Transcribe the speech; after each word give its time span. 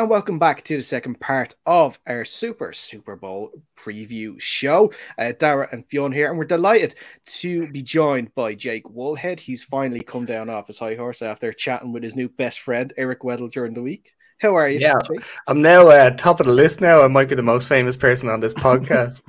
and 0.00 0.08
welcome 0.08 0.38
back 0.38 0.64
to 0.64 0.76
the 0.76 0.82
second 0.82 1.20
part 1.20 1.54
of 1.66 1.98
our 2.06 2.24
Super 2.24 2.72
Super 2.72 3.16
Bowl 3.16 3.50
preview 3.76 4.40
show. 4.40 4.90
Uh, 5.18 5.32
Dara 5.38 5.68
and 5.72 5.86
Fionn 5.90 6.10
here, 6.10 6.30
and 6.30 6.38
we're 6.38 6.46
delighted 6.46 6.94
to 7.26 7.70
be 7.70 7.82
joined 7.82 8.34
by 8.34 8.54
Jake 8.54 8.84
Woolhead. 8.84 9.40
He's 9.40 9.62
finally 9.62 10.00
come 10.00 10.24
down 10.24 10.48
off 10.48 10.68
his 10.68 10.78
high 10.78 10.94
horse 10.94 11.20
after 11.20 11.52
chatting 11.52 11.92
with 11.92 12.02
his 12.02 12.16
new 12.16 12.30
best 12.30 12.60
friend, 12.60 12.94
Eric 12.96 13.20
Weddle, 13.20 13.50
during 13.50 13.74
the 13.74 13.82
week. 13.82 14.14
How 14.40 14.56
are 14.56 14.70
you? 14.70 14.78
Yeah, 14.78 14.94
Jake? 15.06 15.22
I'm 15.46 15.60
now 15.60 15.88
uh, 15.88 16.08
top 16.12 16.40
of 16.40 16.46
the 16.46 16.52
list. 16.52 16.80
Now 16.80 17.02
I 17.02 17.08
might 17.08 17.28
be 17.28 17.34
the 17.34 17.42
most 17.42 17.68
famous 17.68 17.94
person 17.94 18.30
on 18.30 18.40
this 18.40 18.54
podcast. 18.54 19.20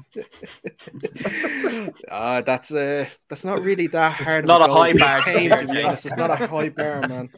uh, 2.10 2.42
that's 2.46 2.72
uh, 2.72 3.08
that's 3.30 3.44
not 3.44 3.60
really 3.60 3.88
that 3.88 4.14
hard. 4.14 4.46
It's 4.46 4.48
not 4.48 4.62
a 4.62 4.72
high 4.72 4.94
bar. 4.94 5.22
It's 5.28 6.16
not 6.16 6.30
a 6.30 6.48
high 6.48 6.70
bar, 6.70 7.06
man. 7.10 7.30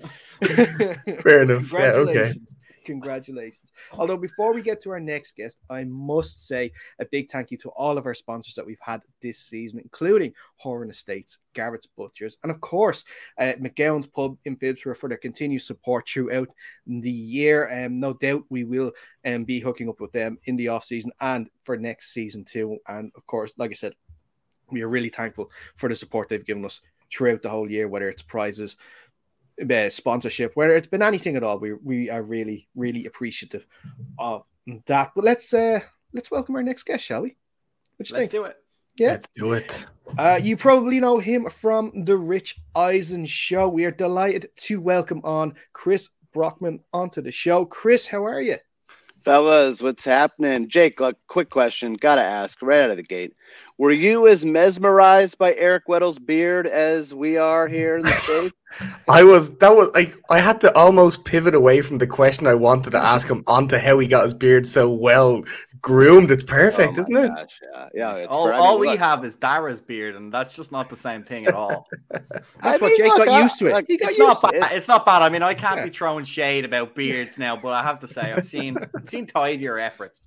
Fair 1.23 1.43
enough. 1.43 1.71
Yeah, 1.73 1.93
okay. 1.93 2.33
Congratulations. 2.83 3.71
Although, 3.93 4.17
before 4.17 4.53
we 4.53 4.61
get 4.61 4.81
to 4.81 4.91
our 4.91 4.99
next 4.99 5.35
guest, 5.35 5.59
I 5.69 5.83
must 5.85 6.47
say 6.47 6.71
a 6.99 7.05
big 7.05 7.31
thank 7.31 7.51
you 7.51 7.57
to 7.59 7.69
all 7.69 7.97
of 7.97 8.05
our 8.05 8.13
sponsors 8.13 8.55
that 8.55 8.65
we've 8.65 8.77
had 8.81 9.01
this 9.21 9.39
season, 9.39 9.79
including 9.79 10.33
Horan 10.57 10.89
Estates, 10.89 11.39
Garrett's 11.53 11.87
Butchers, 11.97 12.37
and 12.43 12.51
of 12.51 12.61
course, 12.61 13.03
uh, 13.39 13.53
McGowan's 13.59 14.07
Pub 14.07 14.37
in 14.45 14.57
Phibsborough 14.57 14.97
for 14.97 15.09
their 15.09 15.17
continued 15.17 15.61
support 15.61 16.07
throughout 16.07 16.49
the 16.85 17.11
year. 17.11 17.85
Um, 17.85 17.99
no 17.99 18.13
doubt 18.13 18.43
we 18.49 18.63
will 18.63 18.91
um, 19.25 19.43
be 19.43 19.59
hooking 19.59 19.89
up 19.89 19.99
with 19.99 20.11
them 20.11 20.37
in 20.45 20.55
the 20.55 20.69
off 20.69 20.85
season 20.85 21.11
and 21.21 21.49
for 21.63 21.77
next 21.77 22.13
season 22.13 22.43
too. 22.45 22.77
And 22.87 23.11
of 23.15 23.25
course, 23.27 23.53
like 23.57 23.71
I 23.71 23.75
said, 23.75 23.93
we 24.71 24.81
are 24.81 24.89
really 24.89 25.09
thankful 25.09 25.51
for 25.75 25.89
the 25.89 25.95
support 25.95 26.29
they've 26.29 26.45
given 26.45 26.65
us 26.65 26.81
throughout 27.13 27.41
the 27.41 27.49
whole 27.49 27.69
year, 27.69 27.87
whether 27.87 28.09
it's 28.09 28.21
prizes, 28.21 28.75
uh, 29.59 29.89
sponsorship, 29.89 30.55
whether 30.55 30.75
it's 30.75 30.87
been 30.87 31.01
anything 31.01 31.35
at 31.35 31.43
all, 31.43 31.59
we 31.59 31.73
we 31.73 32.09
are 32.09 32.23
really 32.23 32.67
really 32.75 33.05
appreciative 33.05 33.65
of 34.17 34.43
that. 34.85 35.11
But 35.15 35.23
let's 35.23 35.53
uh 35.53 35.79
let's 36.13 36.31
welcome 36.31 36.55
our 36.55 36.63
next 36.63 36.83
guest, 36.83 37.03
shall 37.03 37.21
we? 37.21 37.35
What 37.97 38.09
you 38.09 38.15
let's 38.15 38.21
think? 38.21 38.31
do 38.31 38.43
it. 38.43 38.57
Yeah, 38.95 39.11
let's 39.11 39.27
do 39.35 39.53
it. 39.53 39.85
Uh, 40.17 40.39
you 40.41 40.55
probably 40.55 40.99
know 40.99 41.17
him 41.17 41.49
from 41.49 42.03
the 42.05 42.17
Rich 42.17 42.59
Eisen 42.75 43.25
show. 43.25 43.67
We 43.67 43.85
are 43.85 43.91
delighted 43.91 44.49
to 44.57 44.79
welcome 44.81 45.21
on 45.23 45.55
Chris 45.71 46.09
Brockman 46.33 46.81
onto 46.93 47.21
the 47.21 47.31
show. 47.31 47.65
Chris, 47.65 48.05
how 48.05 48.25
are 48.25 48.41
you? 48.41 48.57
Fellas, 49.23 49.81
what's 49.81 50.03
happening? 50.03 50.67
Jake, 50.67 50.99
a 50.99 51.15
quick 51.27 51.49
question. 51.49 51.93
Gotta 51.93 52.21
ask 52.21 52.61
right 52.61 52.81
out 52.81 52.91
of 52.91 52.97
the 52.97 53.03
gate. 53.03 53.33
Were 53.77 53.91
you 53.91 54.27
as 54.27 54.45
mesmerized 54.45 55.37
by 55.37 55.55
Eric 55.55 55.87
Weddle's 55.87 56.19
beard 56.19 56.67
as 56.67 57.13
we 57.13 57.37
are 57.37 57.67
here 57.67 57.95
in 57.95 58.03
the 58.03 58.11
States? 58.11 58.55
I 59.07 59.23
was 59.23 59.57
that 59.57 59.75
was 59.75 59.91
like 59.93 60.15
I 60.29 60.39
had 60.39 60.61
to 60.61 60.75
almost 60.75 61.25
pivot 61.25 61.55
away 61.55 61.81
from 61.81 61.99
the 61.99 62.07
question 62.07 62.47
I 62.47 62.55
wanted 62.55 62.91
to 62.91 62.97
ask 62.97 63.27
him 63.27 63.43
onto 63.47 63.77
how 63.77 63.99
he 63.99 64.07
got 64.07 64.23
his 64.23 64.33
beard 64.33 64.67
so 64.67 64.91
well 64.91 65.43
groomed. 65.83 66.31
It's 66.31 66.43
perfect, 66.43 66.97
oh 66.97 67.01
isn't 67.01 67.15
it? 67.15 67.27
Gosh, 67.27 67.59
yeah, 67.93 68.17
yeah. 68.17 68.25
all, 68.25 68.51
all 68.51 68.79
we 68.79 68.95
have 68.95 69.23
is 69.23 69.35
Dara's 69.35 69.81
beard, 69.81 70.15
and 70.15 70.33
that's 70.33 70.55
just 70.55 70.71
not 70.71 70.89
the 70.89 70.95
same 70.95 71.23
thing 71.23 71.45
at 71.45 71.53
all. 71.53 71.85
that's 72.09 72.25
I 72.63 72.71
what 72.77 72.81
mean, 72.81 72.97
Jake 72.97 73.17
got 73.17 73.43
used 73.43 73.59
to 73.59 73.67
it. 73.67 73.73
Like, 73.73 73.85
it's 73.89 74.17
not 74.17 74.41
bad. 74.41 74.55
It. 74.55 74.77
It's 74.77 74.87
not 74.87 75.05
bad. 75.05 75.21
I 75.21 75.29
mean, 75.29 75.43
I 75.43 75.53
can't 75.53 75.77
yeah. 75.77 75.85
be 75.85 75.91
throwing 75.91 76.25
shade 76.25 76.65
about 76.65 76.95
beards 76.95 77.37
now, 77.37 77.55
but 77.55 77.69
I 77.69 77.83
have 77.83 77.99
to 77.99 78.07
say, 78.07 78.33
I've 78.33 78.47
seen 78.47 78.77
I've 78.97 79.07
seen 79.07 79.27
tidier 79.27 79.77
efforts. 79.77 80.21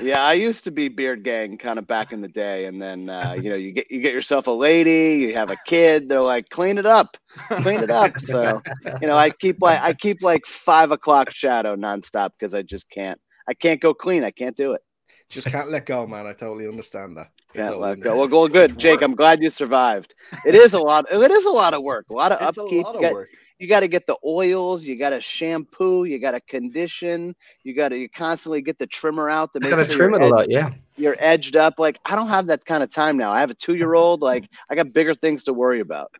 Yeah, 0.00 0.22
I 0.22 0.32
used 0.32 0.64
to 0.64 0.70
be 0.70 0.88
beard 0.88 1.24
gang 1.24 1.58
kind 1.58 1.78
of 1.78 1.86
back 1.86 2.14
in 2.14 2.22
the 2.22 2.28
day, 2.28 2.64
and 2.64 2.80
then 2.80 3.10
uh, 3.10 3.36
you 3.38 3.50
know 3.50 3.56
you 3.56 3.72
get 3.72 3.90
you 3.90 4.00
get 4.00 4.14
yourself 4.14 4.46
a 4.46 4.50
lady, 4.50 5.26
you 5.26 5.34
have 5.34 5.50
a 5.50 5.58
kid. 5.66 6.08
They're 6.08 6.22
like, 6.22 6.48
clean 6.48 6.78
it 6.78 6.86
up, 6.86 7.18
clean 7.50 7.80
it 7.80 7.90
up. 7.90 8.18
So 8.18 8.62
you 9.02 9.06
know, 9.06 9.18
I 9.18 9.28
keep 9.28 9.60
like 9.60 9.82
I 9.82 9.92
keep 9.92 10.22
like 10.22 10.46
five 10.46 10.90
o'clock 10.90 11.30
shadow 11.30 11.76
nonstop 11.76 12.30
because 12.38 12.54
I 12.54 12.62
just 12.62 12.88
can't 12.88 13.20
I 13.48 13.54
can't 13.54 13.80
go 13.80 13.94
clean. 13.94 14.24
I 14.24 14.30
can't 14.30 14.56
do 14.56 14.72
it. 14.72 14.82
Just 15.30 15.46
can't 15.46 15.70
let 15.70 15.86
go, 15.86 16.06
man. 16.06 16.26
I 16.26 16.32
totally 16.32 16.66
understand 16.66 17.16
that. 17.16 17.30
Can't 17.54 17.68
totally 17.68 17.88
let 17.90 18.00
go. 18.00 18.16
Well, 18.16 18.28
well, 18.28 18.48
good, 18.48 18.78
Jake. 18.78 19.02
I'm 19.02 19.14
glad 19.14 19.42
you 19.42 19.50
survived. 19.50 20.14
It 20.44 20.54
is 20.54 20.74
a 20.74 20.78
lot. 20.78 21.06
It 21.10 21.30
is 21.30 21.44
a 21.44 21.50
lot 21.50 21.74
of 21.74 21.82
work. 21.82 22.06
A 22.10 22.14
lot 22.14 22.32
of 22.32 22.40
it's 22.46 22.58
upkeep. 22.58 22.84
Lot 22.84 22.96
of 22.96 23.02
you, 23.02 23.08
got, 23.08 23.26
you 23.58 23.68
got 23.68 23.80
to 23.80 23.88
get 23.88 24.06
the 24.06 24.16
oils. 24.24 24.84
You 24.84 24.96
got 24.96 25.10
to 25.10 25.20
shampoo. 25.20 26.04
You 26.04 26.18
got 26.18 26.30
to 26.32 26.40
condition. 26.40 27.34
You 27.62 27.74
got 27.74 27.90
to 27.90 27.98
you 27.98 28.08
constantly 28.08 28.62
get 28.62 28.78
the 28.78 28.86
trimmer 28.86 29.28
out 29.28 29.52
to 29.54 29.60
make. 29.60 29.70
Got 29.70 29.76
to 29.76 29.86
trim 29.86 30.14
it 30.14 30.22
a 30.22 30.28
lot. 30.28 30.50
Yeah. 30.50 30.72
You're 30.96 31.16
edged 31.18 31.56
up. 31.56 31.78
Like 31.78 31.98
I 32.06 32.16
don't 32.16 32.28
have 32.28 32.46
that 32.46 32.64
kind 32.64 32.82
of 32.82 32.90
time 32.90 33.16
now. 33.16 33.30
I 33.30 33.40
have 33.40 33.50
a 33.50 33.54
two 33.54 33.74
year 33.74 33.94
old. 33.94 34.22
Like 34.28 34.48
I 34.70 34.74
got 34.74 34.92
bigger 34.92 35.14
things 35.14 35.44
to 35.44 35.54
worry 35.54 35.80
about. 35.80 36.12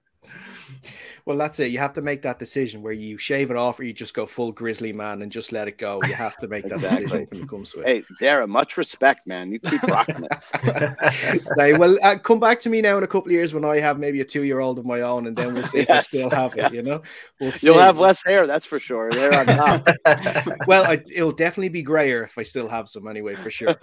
Well, 1.28 1.36
that's 1.36 1.60
it. 1.60 1.70
You 1.70 1.76
have 1.76 1.92
to 1.92 2.00
make 2.00 2.22
that 2.22 2.38
decision 2.38 2.80
where 2.80 2.94
you 2.94 3.18
shave 3.18 3.50
it 3.50 3.56
off 3.58 3.78
or 3.78 3.82
you 3.82 3.92
just 3.92 4.14
go 4.14 4.24
full 4.24 4.50
grizzly 4.50 4.94
man 4.94 5.20
and 5.20 5.30
just 5.30 5.52
let 5.52 5.68
it 5.68 5.76
go. 5.76 6.00
You 6.06 6.14
have 6.14 6.38
to 6.38 6.48
make 6.48 6.62
that 6.62 6.76
exactly. 6.76 7.04
decision 7.04 7.26
when 7.30 7.42
it 7.42 7.48
comes 7.50 7.72
to 7.72 7.80
it. 7.80 7.86
Hey, 7.86 8.04
Dara, 8.18 8.46
much 8.46 8.78
respect, 8.78 9.26
man. 9.26 9.52
You 9.52 9.60
keep 9.60 9.82
rocking 9.88 10.24
it. 10.24 11.42
so, 11.54 11.78
well, 11.78 11.98
uh, 12.02 12.16
come 12.16 12.40
back 12.40 12.60
to 12.60 12.70
me 12.70 12.80
now 12.80 12.96
in 12.96 13.04
a 13.04 13.06
couple 13.06 13.28
of 13.28 13.32
years 13.32 13.52
when 13.52 13.62
I 13.62 13.78
have 13.78 13.98
maybe 13.98 14.22
a 14.22 14.24
two 14.24 14.44
year 14.44 14.60
old 14.60 14.78
of 14.78 14.86
my 14.86 15.02
own, 15.02 15.26
and 15.26 15.36
then 15.36 15.52
we'll 15.52 15.64
see 15.64 15.80
yes. 15.80 15.86
if 15.86 15.90
I 15.90 16.00
still 16.00 16.30
have 16.30 16.56
it. 16.56 16.72
You 16.72 16.80
know, 16.80 17.02
we'll 17.38 17.52
see. 17.52 17.66
you'll 17.66 17.78
have 17.78 17.98
less 17.98 18.24
hair, 18.24 18.46
that's 18.46 18.64
for 18.64 18.78
sure. 18.78 19.10
There 19.10 19.34
on 19.34 19.44
top. 19.44 19.86
well, 20.66 20.86
I, 20.86 21.02
it'll 21.12 21.30
definitely 21.30 21.68
be 21.68 21.82
grayer 21.82 22.22
if 22.22 22.38
I 22.38 22.42
still 22.42 22.68
have 22.68 22.88
some 22.88 23.06
anyway, 23.06 23.34
for 23.34 23.50
sure. 23.50 23.76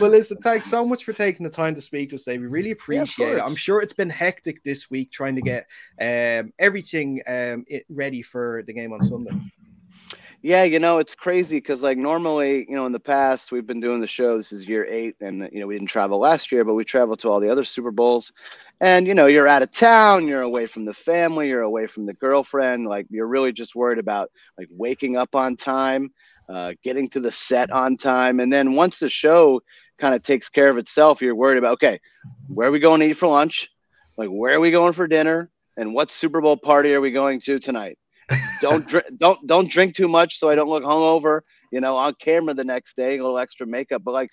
well, 0.00 0.10
listen, 0.10 0.38
thanks 0.38 0.70
so 0.70 0.86
much 0.86 1.04
for 1.04 1.12
taking 1.12 1.44
the 1.44 1.52
time 1.52 1.74
to 1.74 1.82
speak 1.82 2.08
to 2.08 2.14
us 2.14 2.22
today. 2.22 2.38
We 2.38 2.46
really 2.46 2.70
appreciate 2.70 3.32
yeah, 3.32 3.36
it. 3.36 3.42
I'm 3.42 3.54
sure 3.54 3.82
it's 3.82 3.92
been 3.92 4.08
hectic 4.08 4.64
this 4.64 4.88
week 4.90 5.12
trying 5.12 5.34
to 5.34 5.42
get 5.42 5.66
um, 6.00 6.52
everything 6.58 7.22
um, 7.26 7.64
it, 7.66 7.84
ready 7.88 8.22
for 8.22 8.62
the 8.66 8.72
game 8.72 8.92
on 8.92 9.02
Sunday. 9.02 9.32
Yeah, 10.44 10.64
you 10.64 10.78
know, 10.78 10.98
it's 10.98 11.14
crazy 11.14 11.56
because 11.56 11.82
like 11.82 11.96
normally, 11.96 12.66
you 12.68 12.76
know, 12.76 12.84
in 12.84 12.92
the 12.92 13.00
past 13.00 13.50
we've 13.50 13.66
been 13.66 13.80
doing 13.80 14.02
the 14.02 14.06
show. 14.06 14.36
This 14.36 14.52
is 14.52 14.68
year 14.68 14.84
eight, 14.84 15.16
and 15.22 15.48
you 15.50 15.58
know, 15.58 15.66
we 15.66 15.74
didn't 15.74 15.88
travel 15.88 16.18
last 16.18 16.52
year, 16.52 16.66
but 16.66 16.74
we 16.74 16.84
traveled 16.84 17.20
to 17.20 17.30
all 17.30 17.40
the 17.40 17.48
other 17.48 17.64
Super 17.64 17.90
Bowls. 17.90 18.30
And 18.78 19.06
you 19.06 19.14
know, 19.14 19.24
you're 19.24 19.48
out 19.48 19.62
of 19.62 19.70
town, 19.70 20.28
you're 20.28 20.42
away 20.42 20.66
from 20.66 20.84
the 20.84 20.92
family, 20.92 21.48
you're 21.48 21.62
away 21.62 21.86
from 21.86 22.04
the 22.04 22.12
girlfriend. 22.12 22.84
Like 22.84 23.06
you're 23.08 23.26
really 23.26 23.54
just 23.54 23.74
worried 23.74 23.98
about 23.98 24.30
like 24.58 24.68
waking 24.70 25.16
up 25.16 25.34
on 25.34 25.56
time, 25.56 26.12
uh, 26.50 26.74
getting 26.82 27.08
to 27.08 27.20
the 27.20 27.30
set 27.30 27.70
on 27.70 27.96
time, 27.96 28.38
and 28.38 28.52
then 28.52 28.74
once 28.74 28.98
the 28.98 29.08
show 29.08 29.62
kind 29.96 30.14
of 30.14 30.22
takes 30.22 30.50
care 30.50 30.68
of 30.68 30.76
itself, 30.76 31.22
you're 31.22 31.34
worried 31.34 31.56
about 31.56 31.72
okay, 31.72 31.98
where 32.48 32.68
are 32.68 32.70
we 32.70 32.80
going 32.80 33.00
to 33.00 33.06
eat 33.06 33.14
for 33.14 33.28
lunch? 33.28 33.70
Like 34.18 34.28
where 34.28 34.52
are 34.52 34.60
we 34.60 34.70
going 34.70 34.92
for 34.92 35.06
dinner? 35.06 35.50
And 35.76 35.94
what 35.94 36.10
Super 36.10 36.40
Bowl 36.40 36.56
party 36.56 36.94
are 36.94 37.00
we 37.00 37.10
going 37.10 37.40
to 37.40 37.58
tonight? 37.58 37.98
Don't 38.60 38.86
drink, 38.88 39.06
don't 39.18 39.46
don't 39.46 39.70
drink 39.70 39.94
too 39.94 40.08
much 40.08 40.38
so 40.38 40.48
I 40.48 40.54
don't 40.54 40.68
look 40.68 40.84
hungover. 40.84 41.40
You 41.70 41.80
know, 41.80 41.96
on 41.96 42.14
camera 42.20 42.54
the 42.54 42.64
next 42.64 42.96
day, 42.96 43.18
a 43.18 43.22
little 43.22 43.38
extra 43.38 43.66
makeup. 43.66 44.02
But 44.04 44.14
like 44.14 44.30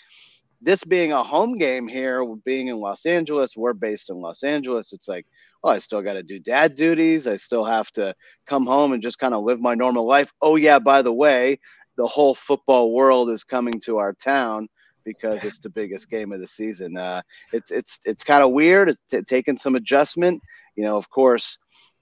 this 0.61 0.83
being 0.83 1.11
a 1.11 1.23
home 1.23 1.57
game 1.57 1.87
here, 1.87 2.23
being 2.45 2.67
in 2.67 2.77
Los 2.77 3.05
Angeles, 3.05 3.57
we're 3.57 3.73
based 3.73 4.09
in 4.09 4.17
Los 4.17 4.43
Angeles. 4.43 4.93
It's 4.93 5.07
like, 5.07 5.25
oh, 5.63 5.69
I 5.69 5.79
still 5.79 6.01
got 6.01 6.13
to 6.13 6.23
do 6.23 6.39
dad 6.39 6.75
duties. 6.75 7.27
I 7.27 7.35
still 7.35 7.65
have 7.65 7.91
to 7.93 8.13
come 8.45 8.65
home 8.65 8.93
and 8.93 9.01
just 9.01 9.19
kind 9.19 9.33
of 9.33 9.43
live 9.43 9.59
my 9.59 9.73
normal 9.73 10.07
life. 10.07 10.31
Oh 10.41 10.55
yeah, 10.55 10.79
by 10.79 11.01
the 11.01 11.13
way, 11.13 11.59
the 11.97 12.07
whole 12.07 12.35
football 12.35 12.93
world 12.93 13.29
is 13.29 13.43
coming 13.43 13.79
to 13.81 13.97
our 13.97 14.13
town 14.13 14.67
because 15.03 15.43
it's 15.43 15.59
the 15.59 15.69
biggest 15.69 16.09
game 16.09 16.31
of 16.31 16.39
the 16.39 16.47
season. 16.47 16.97
Uh, 16.97 17.21
it's 17.53 17.71
it's 17.71 17.99
it's 18.05 18.23
kind 18.23 18.43
of 18.43 18.51
weird. 18.51 18.89
It's 18.89 18.99
t- 19.09 19.21
taking 19.21 19.57
some 19.57 19.75
adjustment 19.75 20.41
you 20.75 20.83
know, 20.83 20.97
of 20.97 21.09
course, 21.09 21.57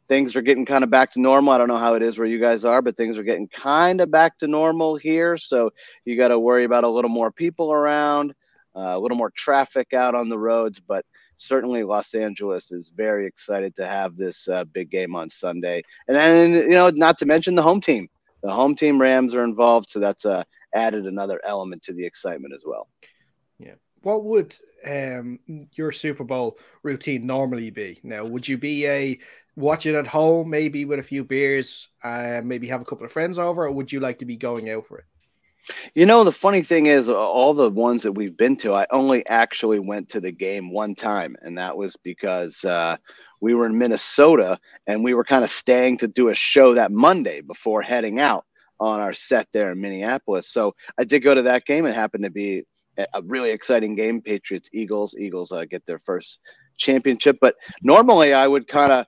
things 0.07 0.35
are 0.35 0.41
getting 0.41 0.65
kind 0.65 0.83
of 0.83 0.89
back 0.89 1.11
to 1.11 1.21
normal. 1.21 1.53
I 1.53 1.57
don't 1.57 1.67
know 1.67 1.77
how 1.77 1.93
it 1.93 2.01
is 2.01 2.17
where 2.17 2.27
you 2.27 2.39
guys 2.39 2.65
are, 2.65 2.81
but 2.81 2.97
things 2.97 3.17
are 3.17 3.23
getting 3.23 3.47
kind 3.47 4.01
of 4.01 4.11
back 4.11 4.37
to 4.39 4.47
normal 4.47 4.95
here. 4.95 5.37
So 5.37 5.71
you 6.03 6.17
got 6.17 6.29
to 6.29 6.39
worry 6.39 6.65
about 6.65 6.83
a 6.83 6.89
little 6.89 7.09
more 7.09 7.31
people 7.31 7.71
around, 7.71 8.33
uh, 8.75 8.95
a 8.95 8.99
little 8.99 9.17
more 9.17 9.31
traffic 9.31 9.93
out 9.93 10.15
on 10.15 10.27
the 10.27 10.37
roads. 10.37 10.79
But 10.79 11.05
certainly, 11.37 11.83
Los 11.83 12.13
Angeles 12.15 12.71
is 12.71 12.89
very 12.89 13.27
excited 13.27 13.75
to 13.75 13.85
have 13.85 14.15
this 14.15 14.49
uh, 14.49 14.65
big 14.65 14.89
game 14.89 15.15
on 15.15 15.29
Sunday. 15.29 15.83
And 16.07 16.17
then, 16.17 16.53
you 16.53 16.69
know, 16.69 16.89
not 16.89 17.17
to 17.19 17.25
mention 17.25 17.55
the 17.55 17.63
home 17.63 17.81
team. 17.81 18.09
The 18.41 18.51
home 18.51 18.75
team 18.75 19.01
Rams 19.01 19.35
are 19.35 19.43
involved, 19.43 19.91
so 19.91 19.99
that's 19.99 20.25
uh, 20.25 20.43
added 20.73 21.05
another 21.05 21.41
element 21.43 21.83
to 21.83 21.93
the 21.93 22.05
excitement 22.05 22.53
as 22.55 22.63
well. 22.65 22.87
What 24.01 24.23
would 24.23 24.55
um, 24.87 25.39
your 25.73 25.91
Super 25.91 26.23
Bowl 26.23 26.57
routine 26.83 27.25
normally 27.25 27.69
be? 27.69 27.99
Now, 28.03 28.25
would 28.25 28.47
you 28.47 28.57
be 28.57 28.87
a 28.87 29.19
watch 29.55 29.85
it 29.85 29.95
at 29.95 30.07
home, 30.07 30.49
maybe 30.49 30.85
with 30.85 30.99
a 30.99 31.03
few 31.03 31.23
beers, 31.23 31.89
uh, 32.03 32.41
maybe 32.43 32.67
have 32.67 32.81
a 32.81 32.85
couple 32.85 33.05
of 33.05 33.11
friends 33.11 33.37
over, 33.37 33.65
or 33.65 33.71
would 33.71 33.91
you 33.91 33.99
like 33.99 34.19
to 34.19 34.25
be 34.25 34.37
going 34.37 34.69
out 34.69 34.85
for 34.87 34.99
it? 34.99 35.05
You 35.93 36.05
know, 36.05 36.23
the 36.23 36.31
funny 36.31 36.63
thing 36.63 36.85
is, 36.85 37.09
all 37.09 37.53
the 37.53 37.69
ones 37.69 38.03
that 38.03 38.13
we've 38.13 38.35
been 38.35 38.55
to, 38.57 38.73
I 38.73 38.87
only 38.91 39.25
actually 39.27 39.79
went 39.79 40.09
to 40.09 40.21
the 40.21 40.31
game 40.31 40.71
one 40.71 40.95
time, 40.95 41.35
and 41.41 41.57
that 41.57 41.75
was 41.75 41.97
because 41.97 42.63
uh, 42.63 42.95
we 43.41 43.53
were 43.53 43.65
in 43.65 43.77
Minnesota 43.77 44.59
and 44.87 45.03
we 45.03 45.13
were 45.13 45.23
kind 45.23 45.43
of 45.43 45.49
staying 45.49 45.97
to 45.99 46.07
do 46.07 46.29
a 46.29 46.33
show 46.33 46.73
that 46.73 46.91
Monday 46.91 47.41
before 47.41 47.81
heading 47.81 48.19
out 48.19 48.45
on 48.79 49.01
our 49.01 49.13
set 49.13 49.47
there 49.51 49.71
in 49.71 49.81
Minneapolis. 49.81 50.47
So 50.47 50.73
I 50.97 51.03
did 51.03 51.19
go 51.19 51.35
to 51.35 51.41
that 51.43 51.65
game. 51.65 51.85
It 51.85 51.95
happened 51.95 52.23
to 52.23 52.29
be 52.29 52.63
a 53.13 53.21
really 53.23 53.51
exciting 53.51 53.95
game. 53.95 54.21
Patriots 54.21 54.69
Eagles. 54.73 55.15
Eagles 55.17 55.51
uh, 55.51 55.65
get 55.65 55.85
their 55.85 55.99
first 55.99 56.39
championship. 56.77 57.37
But 57.41 57.55
normally 57.81 58.33
I 58.33 58.47
would 58.47 58.67
kind 58.67 58.91
of 58.91 59.05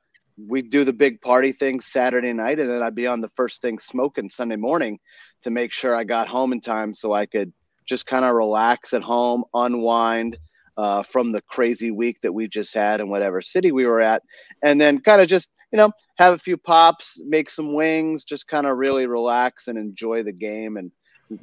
we'd 0.47 0.69
do 0.69 0.83
the 0.83 0.93
big 0.93 1.21
party 1.21 1.51
thing 1.51 1.79
Saturday 1.79 2.33
night, 2.33 2.59
and 2.59 2.69
then 2.69 2.81
I'd 2.81 2.95
be 2.95 3.07
on 3.07 3.21
the 3.21 3.29
first 3.29 3.61
thing 3.61 3.79
smoking 3.79 4.29
Sunday 4.29 4.55
morning 4.55 4.99
to 5.41 5.49
make 5.49 5.73
sure 5.73 5.95
I 5.95 6.03
got 6.03 6.27
home 6.27 6.53
in 6.53 6.61
time 6.61 6.93
so 6.93 7.13
I 7.13 7.25
could 7.25 7.51
just 7.85 8.05
kind 8.05 8.25
of 8.25 8.35
relax 8.35 8.93
at 8.93 9.01
home, 9.01 9.43
unwind 9.53 10.37
uh, 10.77 11.03
from 11.03 11.31
the 11.31 11.41
crazy 11.41 11.91
week 11.91 12.19
that 12.21 12.31
we 12.31 12.47
just 12.47 12.73
had 12.73 13.01
in 13.01 13.09
whatever 13.09 13.41
city 13.41 13.71
we 13.71 13.85
were 13.85 14.01
at, 14.01 14.23
and 14.63 14.79
then 14.79 14.99
kind 14.99 15.21
of 15.21 15.27
just 15.27 15.49
you 15.71 15.77
know 15.77 15.91
have 16.17 16.33
a 16.33 16.37
few 16.37 16.57
pops, 16.57 17.21
make 17.25 17.49
some 17.49 17.73
wings, 17.73 18.23
just 18.23 18.47
kind 18.47 18.67
of 18.67 18.77
really 18.77 19.05
relax 19.07 19.67
and 19.67 19.77
enjoy 19.77 20.23
the 20.23 20.31
game 20.31 20.77
and 20.77 20.91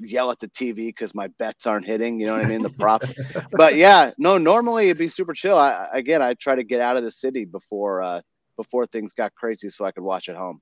yell 0.01 0.31
at 0.31 0.39
the 0.39 0.49
TV 0.49 0.87
because 0.87 1.15
my 1.15 1.29
bets 1.39 1.67
aren't 1.67 1.87
hitting. 1.87 2.21
You 2.21 2.27
know 2.27 2.33
what 2.35 2.45
I 2.45 2.49
mean? 2.49 2.63
The 2.63 2.71
props. 2.71 3.09
but 3.53 3.77
yeah, 3.77 4.13
no. 4.19 4.39
Normally 4.39 4.87
it'd 4.87 4.99
be 4.99 5.09
super 5.09 5.35
chill. 5.35 5.59
I, 5.59 5.89
again, 5.93 6.23
I 6.23 6.35
try 6.35 6.55
to 6.55 6.65
get 6.65 6.81
out 6.81 6.97
of 6.97 7.05
the 7.05 7.11
city 7.11 7.45
before 7.45 8.03
uh, 8.03 8.21
before 8.57 8.87
things 8.87 9.15
got 9.15 9.35
crazy, 9.35 9.69
so 9.69 9.85
I 9.85 9.93
could 9.93 10.03
watch 10.03 10.29
at 10.29 10.37
home. 10.37 10.61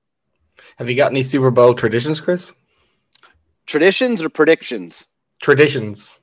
Have 0.77 0.89
you 0.89 0.95
got 0.95 1.11
any 1.11 1.23
Super 1.23 1.51
Bowl 1.51 1.73
traditions, 1.73 2.21
Chris? 2.21 2.53
Traditions 3.65 4.23
or 4.23 4.29
predictions? 4.29 5.07
Traditions. 5.41 6.19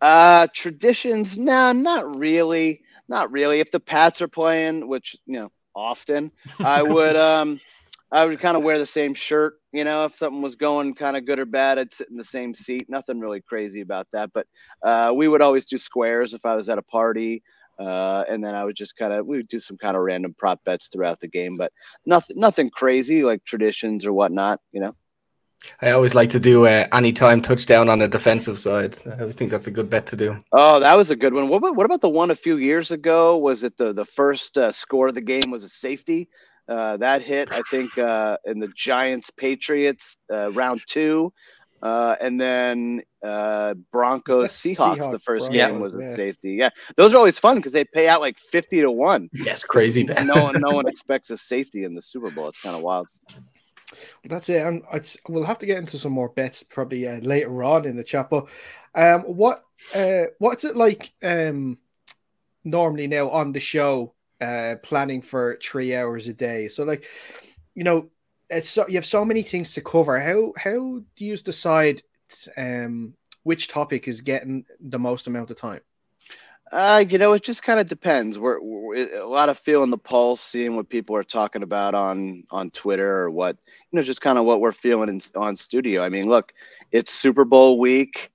Uh, 0.00 0.48
traditions? 0.52 1.36
No, 1.36 1.72
not 1.72 2.16
really. 2.16 2.82
Not 3.08 3.30
really. 3.30 3.60
If 3.60 3.70
the 3.70 3.80
Pats 3.80 4.22
are 4.22 4.28
playing, 4.28 4.88
which 4.88 5.16
you 5.26 5.38
know 5.38 5.52
often, 5.74 6.32
I 6.58 6.82
would 6.94 7.16
um, 7.16 7.60
I 8.12 8.26
would 8.26 8.40
kind 8.40 8.56
of 8.58 8.62
wear 8.62 8.78
the 8.78 8.86
same 8.86 9.14
shirt. 9.14 9.54
You 9.72 9.84
know, 9.84 10.04
if 10.04 10.14
something 10.16 10.42
was 10.42 10.54
going 10.54 10.94
kind 10.94 11.16
of 11.16 11.24
good 11.24 11.38
or 11.38 11.46
bad, 11.46 11.78
I'd 11.78 11.94
sit 11.94 12.10
in 12.10 12.16
the 12.16 12.22
same 12.22 12.54
seat. 12.54 12.90
Nothing 12.90 13.20
really 13.20 13.40
crazy 13.40 13.80
about 13.80 14.06
that. 14.12 14.30
But 14.34 14.46
uh, 14.82 15.12
we 15.14 15.28
would 15.28 15.40
always 15.40 15.64
do 15.64 15.78
squares 15.78 16.34
if 16.34 16.44
I 16.44 16.54
was 16.54 16.68
at 16.68 16.76
a 16.76 16.82
party. 16.82 17.42
Uh, 17.78 18.22
and 18.28 18.44
then 18.44 18.54
I 18.54 18.64
would 18.64 18.76
just 18.76 18.96
kind 18.96 19.14
of 19.14 19.26
we 19.26 19.38
would 19.38 19.48
do 19.48 19.58
some 19.58 19.78
kind 19.78 19.96
of 19.96 20.02
random 20.02 20.34
prop 20.38 20.62
bets 20.64 20.88
throughout 20.88 21.20
the 21.20 21.26
game, 21.26 21.56
but 21.56 21.72
nothing 22.04 22.36
nothing 22.38 22.68
crazy 22.68 23.24
like 23.24 23.42
traditions 23.44 24.04
or 24.06 24.12
whatnot, 24.12 24.60
you 24.72 24.80
know. 24.80 24.94
I 25.80 25.92
always 25.92 26.14
like 26.14 26.28
to 26.30 26.40
do 26.40 26.66
uh, 26.66 26.86
anytime 26.92 27.40
touchdown 27.40 27.88
on 27.88 28.00
the 28.00 28.08
defensive 28.08 28.58
side. 28.58 28.98
I 29.06 29.20
always 29.20 29.36
think 29.36 29.50
that's 29.50 29.68
a 29.68 29.70
good 29.70 29.88
bet 29.88 30.06
to 30.08 30.16
do. 30.16 30.42
Oh, 30.52 30.80
that 30.80 30.96
was 30.96 31.10
a 31.10 31.16
good 31.16 31.32
one. 31.32 31.48
What 31.48 31.58
about, 31.58 31.76
what 31.76 31.86
about 31.86 32.00
the 32.00 32.08
one 32.08 32.30
a 32.30 32.36
few 32.36 32.56
years 32.56 32.90
ago? 32.90 33.38
Was 33.38 33.64
it 33.64 33.76
the 33.78 33.92
the 33.92 34.04
first 34.04 34.58
uh, 34.58 34.70
score 34.70 35.08
of 35.08 35.14
the 35.14 35.20
game 35.20 35.50
was 35.50 35.64
a 35.64 35.68
safety? 35.68 36.28
Uh, 36.68 36.96
that 36.96 37.22
hit, 37.22 37.52
I 37.52 37.60
think, 37.70 37.96
uh, 37.98 38.36
in 38.44 38.60
the 38.60 38.68
Giants 38.68 39.30
Patriots 39.30 40.16
uh, 40.32 40.52
round 40.52 40.82
two. 40.86 41.32
Uh, 41.82 42.14
and 42.20 42.40
then 42.40 43.02
uh, 43.24 43.74
Broncos 43.90 44.52
Seahawks, 44.52 44.98
Seahawks, 44.98 45.10
the 45.10 45.18
first 45.18 45.50
Broncos, 45.50 45.70
game 45.72 45.80
was 45.80 45.96
yeah. 45.98 46.14
safety. 46.14 46.52
Yeah, 46.52 46.70
those 46.96 47.12
are 47.12 47.16
always 47.16 47.40
fun 47.40 47.56
because 47.56 47.72
they 47.72 47.84
pay 47.84 48.08
out 48.08 48.20
like 48.20 48.38
fifty 48.38 48.80
to 48.80 48.90
one. 48.90 49.28
Yes, 49.32 49.64
crazy. 49.64 50.04
no 50.04 50.44
one, 50.44 50.60
no 50.60 50.70
one 50.70 50.86
expects 50.88 51.30
a 51.30 51.36
safety 51.36 51.82
in 51.82 51.94
the 51.94 52.00
Super 52.00 52.30
Bowl. 52.30 52.48
It's 52.48 52.60
kind 52.60 52.76
of 52.76 52.82
wild. 52.82 53.08
That's 54.24 54.48
it. 54.48 54.64
And 54.64 54.84
I, 54.92 55.00
we'll 55.28 55.44
have 55.44 55.58
to 55.58 55.66
get 55.66 55.78
into 55.78 55.98
some 55.98 56.12
more 56.12 56.28
bets 56.28 56.62
probably 56.62 57.06
uh, 57.06 57.18
later 57.18 57.62
on 57.64 57.84
in 57.84 57.96
the 57.96 58.04
chat. 58.04 58.30
But 58.30 58.46
um, 58.94 59.22
what 59.22 59.64
uh, 59.94 60.24
what's 60.38 60.64
it 60.64 60.76
like 60.76 61.12
um, 61.22 61.78
normally 62.64 63.08
now 63.08 63.30
on 63.30 63.52
the 63.52 63.60
show? 63.60 64.14
Uh, 64.42 64.74
planning 64.82 65.22
for 65.22 65.56
three 65.62 65.94
hours 65.94 66.26
a 66.26 66.32
day. 66.32 66.66
So 66.66 66.82
like, 66.82 67.04
you 67.76 67.84
know, 67.84 68.10
it's 68.50 68.68
so 68.68 68.88
you 68.88 68.96
have 68.96 69.06
so 69.06 69.24
many 69.24 69.44
things 69.44 69.72
to 69.74 69.80
cover. 69.80 70.18
How 70.18 70.52
how 70.56 71.00
do 71.14 71.24
you 71.24 71.36
decide 71.36 72.02
um, 72.56 73.14
which 73.44 73.68
topic 73.68 74.08
is 74.08 74.20
getting 74.20 74.64
the 74.80 74.98
most 74.98 75.28
amount 75.28 75.52
of 75.52 75.58
time? 75.58 75.80
Uh, 76.72 77.04
you 77.08 77.18
know, 77.18 77.34
it 77.34 77.44
just 77.44 77.62
kind 77.62 77.78
of 77.78 77.86
depends. 77.86 78.36
We're, 78.36 78.60
we're, 78.60 79.14
a 79.14 79.28
lot 79.28 79.48
of 79.48 79.58
feeling 79.58 79.90
the 79.90 79.98
pulse, 79.98 80.40
seeing 80.40 80.74
what 80.74 80.88
people 80.88 81.14
are 81.14 81.22
talking 81.22 81.62
about 81.62 81.94
on 81.94 82.42
on 82.50 82.72
Twitter 82.72 83.20
or 83.20 83.30
what 83.30 83.58
you 83.92 83.96
know, 83.96 84.02
just 84.02 84.22
kind 84.22 84.38
of 84.38 84.44
what 84.44 84.60
we're 84.60 84.72
feeling 84.72 85.08
in, 85.08 85.20
on 85.36 85.54
studio. 85.54 86.02
I 86.02 86.08
mean, 86.08 86.26
look, 86.26 86.52
it's 86.90 87.12
Super 87.12 87.44
Bowl 87.44 87.78
week. 87.78 88.31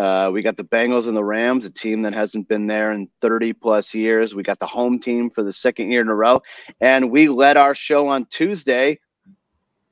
Uh, 0.00 0.30
we 0.30 0.40
got 0.40 0.56
the 0.56 0.64
Bengals 0.64 1.06
and 1.06 1.14
the 1.14 1.22
Rams, 1.22 1.66
a 1.66 1.70
team 1.70 2.00
that 2.02 2.14
hasn't 2.14 2.48
been 2.48 2.66
there 2.66 2.90
in 2.92 3.06
30 3.20 3.52
plus 3.52 3.94
years. 3.94 4.34
We 4.34 4.42
got 4.42 4.58
the 4.58 4.66
home 4.66 4.98
team 4.98 5.28
for 5.28 5.42
the 5.42 5.52
second 5.52 5.90
year 5.90 6.00
in 6.00 6.08
a 6.08 6.14
row, 6.14 6.40
and 6.80 7.10
we 7.10 7.28
led 7.28 7.58
our 7.58 7.74
show 7.74 8.08
on 8.08 8.24
Tuesday 8.30 8.98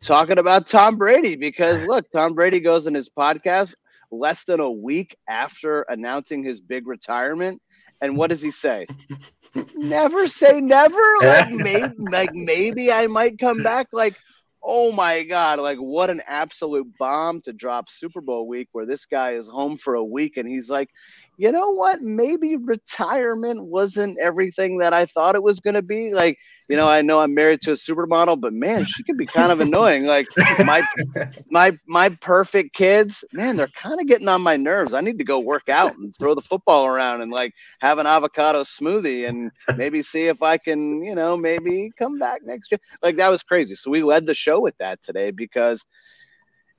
talking 0.01 0.39
about 0.39 0.67
Tom 0.67 0.97
Brady 0.97 1.37
because 1.37 1.85
look, 1.85 2.11
Tom 2.11 2.33
Brady 2.33 2.59
goes 2.59 2.87
in 2.87 2.95
his 2.95 3.11
podcast 3.11 3.75
less 4.11 4.45
than 4.45 4.61
a 4.61 4.71
week 4.71 5.15
after 5.29 5.83
announcing 5.83 6.43
his 6.43 6.59
big 6.59 6.87
retirement. 6.87 7.61
And 8.01 8.17
what 8.17 8.31
does 8.31 8.41
he 8.41 8.51
say? 8.51 8.87
never 9.77 10.27
say 10.27 10.59
never. 10.59 11.17
Like 11.21 11.51
maybe, 11.51 11.95
like 12.11 12.35
maybe 12.35 12.91
I 12.91 13.09
might 13.09 13.39
come 13.39 13.63
back. 13.63 13.89
Like, 13.93 14.15
oh 14.63 14.93
my 14.93 15.23
god! 15.25 15.59
Like 15.59 15.79
what 15.79 16.11
an 16.11 16.23
absolute 16.27 16.87
bomb 16.99 17.41
to 17.43 17.53
drop 17.53 17.91
Super 17.91 18.21
Bowl 18.21 18.47
week, 18.47 18.69
where 18.73 18.87
this 18.87 19.07
guy 19.07 19.33
is 19.33 19.47
home 19.47 19.77
for 19.77 19.95
a 19.95 20.05
week, 20.05 20.37
and 20.37 20.49
he's 20.49 20.71
like, 20.71 20.91
you 21.37 21.53
know 21.53 21.71
what? 21.71 22.01
Maybe 22.01 22.57
retirement 22.57 23.67
wasn't 23.67 24.19
everything 24.19 24.79
that 24.79 24.93
I 24.93 25.07
thought 25.07 25.37
it 25.37 25.43
was 25.43 25.61
going 25.61 25.75
to 25.75 25.83
be. 25.83 26.13
Like 26.13 26.39
you 26.69 26.76
know, 26.76 26.88
I 26.88 27.03
know 27.03 27.19
I'm 27.20 27.35
married 27.35 27.62
to 27.62 27.70
a 27.70 27.75
supermodel, 27.75 28.41
but 28.41 28.53
man, 28.53 28.85
she 28.85 29.03
can 29.03 29.17
be 29.17 29.26
kind 29.26 29.50
of 29.50 29.61
annoying. 29.61 30.05
Like 30.06 30.26
my 30.65 30.87
my 31.50 31.79
my 31.87 32.11
perfect 32.11 32.75
kids, 32.75 33.25
man, 33.32 33.56
they're 33.56 33.69
kind 33.69 34.00
of 34.00 34.06
getting 34.06 34.29
on 34.29 34.43
my 34.43 34.56
nerves. 34.56 34.93
I 34.93 35.00
need 35.00 35.19
to 35.19 35.25
go 35.25 35.38
work 35.38 35.69
out 35.69 35.97
and 35.97 36.15
throw 36.17 36.35
the 36.35 36.43
football 36.43 36.87
around 36.87 37.23
and 37.23 37.32
like 37.32 37.55
have 37.81 37.99
an 37.99 38.06
avocado 38.06 38.61
smoothie 38.61 39.29
and 39.29 39.50
maybe 39.76 40.03
see 40.03 40.26
if 40.26 40.43
I 40.43 40.59
can, 40.59 41.03
you 41.03 41.15
know, 41.15 41.37
maybe 41.37 41.91
come 41.99 42.19
back 42.19 42.43
next 42.44 42.71
year. 42.71 42.81
Like 43.03 43.17
that 43.17 43.29
was 43.29 43.43
crazy. 43.43 43.75
So 43.75 43.91
we 43.91 44.03
led 44.03 44.26
the 44.26 44.35
show 44.35 44.61
with 44.61 44.76
that 44.79 45.03
today 45.03 45.31
because 45.31 45.85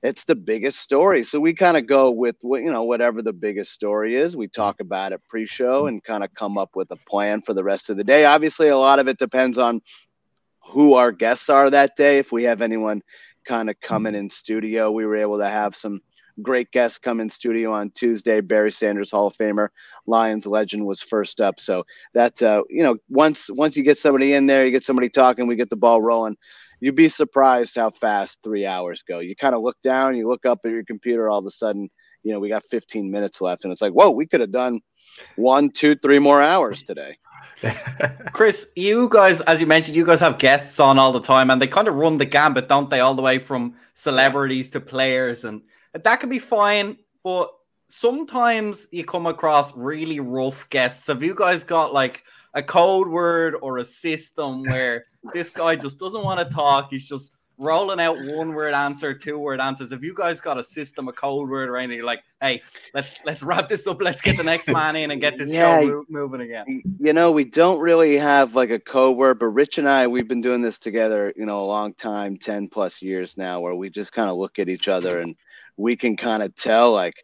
it's 0.01 0.23
the 0.23 0.35
biggest 0.35 0.79
story. 0.79 1.23
So 1.23 1.39
we 1.39 1.53
kind 1.53 1.75
of 1.75 1.85
go 1.85 2.09
with 2.09 2.37
what 2.41 2.61
you 2.63 2.71
know, 2.71 2.83
whatever 2.83 3.21
the 3.21 3.33
biggest 3.33 3.71
story 3.71 4.15
is. 4.15 4.37
We 4.37 4.47
talk 4.47 4.79
about 4.79 5.11
it 5.11 5.21
pre-show 5.27 5.87
and 5.87 6.03
kind 6.03 6.23
of 6.23 6.33
come 6.33 6.57
up 6.57 6.75
with 6.75 6.91
a 6.91 6.95
plan 6.95 7.41
for 7.41 7.53
the 7.53 7.63
rest 7.63 7.89
of 7.89 7.97
the 7.97 8.03
day. 8.03 8.25
Obviously, 8.25 8.69
a 8.69 8.77
lot 8.77 8.99
of 8.99 9.07
it 9.07 9.19
depends 9.19 9.59
on 9.59 9.81
who 10.63 10.93
our 10.93 11.11
guests 11.11 11.49
are 11.49 11.69
that 11.69 11.95
day. 11.97 12.17
If 12.17 12.31
we 12.31 12.43
have 12.43 12.61
anyone 12.61 13.01
kind 13.45 13.69
of 13.69 13.79
coming 13.81 14.15
in 14.15 14.29
studio, 14.29 14.91
we 14.91 15.05
were 15.05 15.17
able 15.17 15.39
to 15.39 15.49
have 15.49 15.75
some 15.75 16.01
great 16.41 16.71
guests 16.71 16.99
come 16.99 17.19
in 17.19 17.29
studio 17.29 17.73
on 17.73 17.91
Tuesday. 17.91 18.39
Barry 18.39 18.71
Sanders, 18.71 19.11
Hall 19.11 19.27
of 19.27 19.35
Famer, 19.35 19.69
Lions 20.07 20.47
legend, 20.47 20.85
was 20.85 21.01
first 21.01 21.41
up. 21.41 21.59
So 21.59 21.83
that 22.13 22.41
uh, 22.41 22.63
you 22.69 22.83
know, 22.83 22.97
once 23.09 23.49
once 23.49 23.75
you 23.75 23.83
get 23.83 23.97
somebody 23.97 24.33
in 24.33 24.47
there, 24.47 24.65
you 24.65 24.71
get 24.71 24.85
somebody 24.85 25.09
talking, 25.09 25.47
we 25.47 25.57
get 25.57 25.69
the 25.69 25.75
ball 25.75 26.01
rolling 26.01 26.37
you'd 26.79 26.95
be 26.95 27.09
surprised 27.09 27.75
how 27.75 27.89
fast 27.89 28.39
three 28.43 28.65
hours 28.65 29.03
go. 29.03 29.19
You 29.19 29.35
kind 29.35 29.55
of 29.55 29.61
look 29.61 29.77
down, 29.83 30.15
you 30.15 30.27
look 30.27 30.45
up 30.45 30.59
at 30.65 30.71
your 30.71 30.83
computer, 30.83 31.29
all 31.29 31.39
of 31.39 31.45
a 31.45 31.51
sudden, 31.51 31.89
you 32.23 32.33
know, 32.33 32.39
we 32.39 32.49
got 32.49 32.63
15 32.65 33.09
minutes 33.09 33.41
left, 33.41 33.63
and 33.63 33.71
it's 33.71 33.81
like, 33.81 33.93
whoa, 33.93 34.11
we 34.11 34.27
could 34.27 34.41
have 34.41 34.51
done 34.51 34.81
one, 35.35 35.69
two, 35.69 35.95
three 35.95 36.19
more 36.19 36.41
hours 36.41 36.83
today. 36.83 37.17
Chris, 38.33 38.71
you 38.75 39.07
guys, 39.09 39.41
as 39.41 39.61
you 39.61 39.67
mentioned, 39.67 39.95
you 39.95 40.05
guys 40.05 40.19
have 40.19 40.37
guests 40.37 40.79
on 40.79 40.99
all 40.99 41.13
the 41.13 41.21
time, 41.21 41.49
and 41.49 41.61
they 41.61 41.67
kind 41.67 41.87
of 41.87 41.95
run 41.95 42.17
the 42.17 42.25
gambit, 42.25 42.67
don't 42.67 42.89
they? 42.89 42.99
All 42.99 43.15
the 43.15 43.21
way 43.21 43.39
from 43.39 43.75
celebrities 43.93 44.69
to 44.69 44.81
players, 44.81 45.45
and 45.45 45.61
that 45.93 46.19
can 46.19 46.29
be 46.29 46.39
fine, 46.39 46.97
but 47.23 47.51
sometimes 47.87 48.87
you 48.91 49.03
come 49.03 49.25
across 49.25 49.75
really 49.75 50.19
rough 50.19 50.69
guests. 50.69 51.07
Have 51.07 51.23
you 51.23 51.33
guys 51.33 51.63
got 51.63 51.93
like 51.93 52.23
a 52.53 52.63
code 52.63 53.07
word 53.07 53.55
or 53.61 53.77
a 53.77 53.85
system 53.85 54.63
where 54.63 55.03
this 55.33 55.49
guy 55.49 55.75
just 55.75 55.99
doesn't 55.99 56.23
want 56.23 56.39
to 56.39 56.53
talk. 56.53 56.89
He's 56.89 57.07
just 57.07 57.31
rolling 57.59 57.99
out 57.99 58.17
one 58.17 58.53
word 58.53 58.73
answer, 58.73 59.13
two 59.13 59.37
word 59.37 59.59
answers. 59.59 59.91
If 59.91 60.01
you 60.01 60.13
guys 60.15 60.39
got 60.39 60.57
a 60.57 60.63
system, 60.63 61.09
a 61.09 61.13
code 61.13 61.49
word 61.49 61.69
or 61.69 61.77
anything, 61.77 61.97
you're 61.97 62.05
like, 62.05 62.23
hey, 62.41 62.61
let's 62.93 63.17
let's 63.25 63.43
wrap 63.43 63.69
this 63.69 63.85
up. 63.85 64.01
Let's 64.01 64.21
get 64.21 64.37
the 64.37 64.43
next 64.43 64.67
man 64.69 64.95
in 64.95 65.11
and 65.11 65.21
get 65.21 65.37
this 65.37 65.51
yeah, 65.51 65.81
show 65.81 66.05
moving 66.09 66.41
again. 66.41 66.81
You 66.99 67.13
know, 67.13 67.31
we 67.31 67.43
don't 67.43 67.79
really 67.79 68.17
have 68.17 68.55
like 68.55 68.71
a 68.71 68.79
code 68.79 69.17
word, 69.17 69.39
but 69.39 69.47
Rich 69.47 69.77
and 69.77 69.87
I, 69.87 70.07
we've 70.07 70.27
been 70.27 70.41
doing 70.41 70.61
this 70.61 70.79
together, 70.79 71.33
you 71.35 71.45
know, 71.45 71.61
a 71.61 71.67
long 71.67 71.93
time, 71.93 72.37
10 72.37 72.69
plus 72.69 73.01
years 73.01 73.37
now, 73.37 73.59
where 73.59 73.75
we 73.75 73.89
just 73.89 74.13
kind 74.13 74.29
of 74.29 74.37
look 74.37 74.57
at 74.57 74.69
each 74.69 74.87
other 74.87 75.19
and 75.19 75.35
we 75.77 75.95
can 75.95 76.15
kind 76.17 76.41
of 76.41 76.55
tell 76.55 76.93
like 76.93 77.23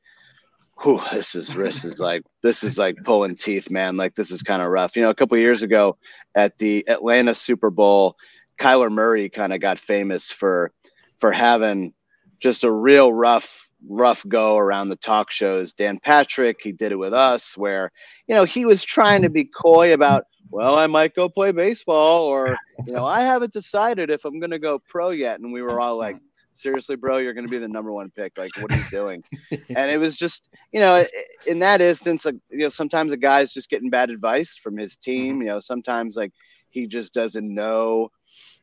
whew, 0.82 1.01
this 1.12 1.36
is 1.36 1.53
this 1.53 1.86
is 1.86 2.00
like 2.00 2.24
this 2.44 2.63
is 2.63 2.77
like 2.77 2.96
pulling 3.03 3.36
teeth, 3.36 3.72
man. 3.72 3.98
Like 3.98 4.15
this 4.15 4.32
is 4.32 4.44
kind 4.44 4.62
of 4.62 4.70
rough. 4.70 4.96
You 4.96 5.01
know, 5.01 5.10
a 5.10 5.15
couple 5.15 5.38
years 5.38 5.62
ago 5.62 5.98
at 6.36 6.58
the 6.58 6.88
Atlanta 6.88 7.34
Super 7.34 7.70
Bowl, 7.70 8.15
Kyler 8.60 8.91
Murray 8.91 9.29
kind 9.29 9.53
of 9.53 9.62
got 9.62 9.79
famous 9.79 10.32
for 10.32 10.72
for 11.17 11.32
having 11.32 11.94
just 12.39 12.63
a 12.63 12.72
real 12.72 13.13
rough 13.13 13.70
rough 13.88 14.25
go 14.27 14.58
around 14.58 14.89
the 14.89 14.96
talk 14.96 15.32
shows. 15.32 15.74
Dan 15.74 16.00
Patrick, 16.03 16.60
he 16.62 16.72
did 16.72 16.91
it 16.91 16.98
with 16.98 17.13
us, 17.13 17.58
where 17.58 17.91
you 18.27 18.36
know 18.36 18.44
he 18.44 18.65
was 18.65 18.84
trying 18.84 19.22
to 19.22 19.29
be 19.29 19.46
coy 19.46 19.94
about. 19.94 20.25
Well, 20.51 20.77
I 20.77 20.86
might 20.86 21.15
go 21.15 21.27
play 21.27 21.51
baseball, 21.51 22.24
or 22.24 22.55
you 22.86 22.94
know, 22.94 23.05
I 23.05 23.22
haven't 23.22 23.51
decided 23.51 24.10
if 24.12 24.25
I'm 24.25 24.39
going 24.39 24.51
to 24.51 24.60
go 24.60 24.79
pro 24.79 25.10
yet. 25.10 25.39
And 25.39 25.51
we 25.51 25.63
were 25.63 25.79
all 25.79 25.98
like, 25.98 26.17
seriously, 26.56 26.96
bro, 26.96 27.18
you're 27.18 27.34
going 27.34 27.46
to 27.46 27.52
be 27.52 27.58
the 27.58 27.68
number 27.68 27.92
one 27.92 28.12
pick. 28.12 28.38
Like, 28.38 28.52
what 28.60 28.72
are 28.72 28.78
you 28.78 28.90
doing? 28.90 29.24
and 29.52 29.92
it 29.92 30.00
was 30.00 30.18
just, 30.18 30.50
you 30.72 30.80
know, 30.80 31.06
in 31.46 31.60
that 31.60 31.82
instance, 31.82 32.26
like, 32.26 32.36
you 32.50 32.60
know, 32.60 32.70
sometimes 32.70 33.12
a 33.12 33.18
guy's 33.18 33.54
just 33.54 33.70
getting 33.70 33.90
bad 33.90 34.10
advice 34.10 34.58
from 34.58 34.78
his 34.78 34.98
team. 34.98 35.36
Mm-hmm. 35.36 35.42
You 35.42 35.48
know, 35.48 35.60
sometimes 35.60 36.16
like 36.18 36.32
he 36.70 36.88
just 36.88 37.14
doesn't 37.14 37.54
know 37.54 38.12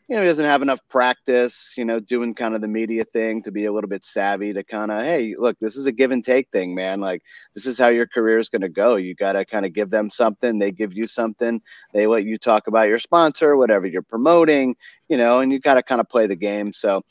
you 0.08 0.16
know, 0.16 0.22
he 0.22 0.28
doesn't 0.28 0.44
have 0.44 0.60
enough 0.62 0.80
practice, 0.88 1.74
you 1.76 1.84
know, 1.84 2.00
doing 2.00 2.34
kind 2.34 2.54
of 2.54 2.60
the 2.60 2.68
media 2.68 3.04
thing 3.04 3.42
to 3.42 3.50
be 3.50 3.66
a 3.66 3.72
little 3.72 3.88
bit 3.88 4.04
savvy 4.04 4.52
to 4.52 4.62
kind 4.62 4.90
of, 4.90 5.04
hey, 5.04 5.34
look, 5.38 5.56
this 5.60 5.76
is 5.76 5.86
a 5.86 5.92
give 5.92 6.10
and 6.10 6.24
take 6.24 6.50
thing, 6.50 6.74
man. 6.74 7.00
Like, 7.00 7.22
this 7.54 7.66
is 7.66 7.78
how 7.78 7.88
your 7.88 8.06
career 8.06 8.38
is 8.38 8.48
going 8.48 8.62
to 8.62 8.68
go. 8.68 8.96
You 8.96 9.14
got 9.14 9.32
to 9.32 9.44
kind 9.44 9.64
of 9.64 9.72
give 9.72 9.90
them 9.90 10.10
something, 10.10 10.58
they 10.58 10.72
give 10.72 10.92
you 10.92 11.06
something, 11.06 11.62
they 11.94 12.06
let 12.06 12.26
you 12.26 12.36
talk 12.36 12.66
about 12.66 12.88
your 12.88 12.98
sponsor, 12.98 13.56
whatever 13.56 13.86
you're 13.86 14.02
promoting, 14.02 14.76
you 15.08 15.16
know, 15.16 15.40
and 15.40 15.52
you 15.52 15.58
got 15.58 15.74
to 15.74 15.82
kind 15.82 16.00
of 16.00 16.08
play 16.08 16.26
the 16.26 16.36
game. 16.36 16.72
So, 16.72 17.02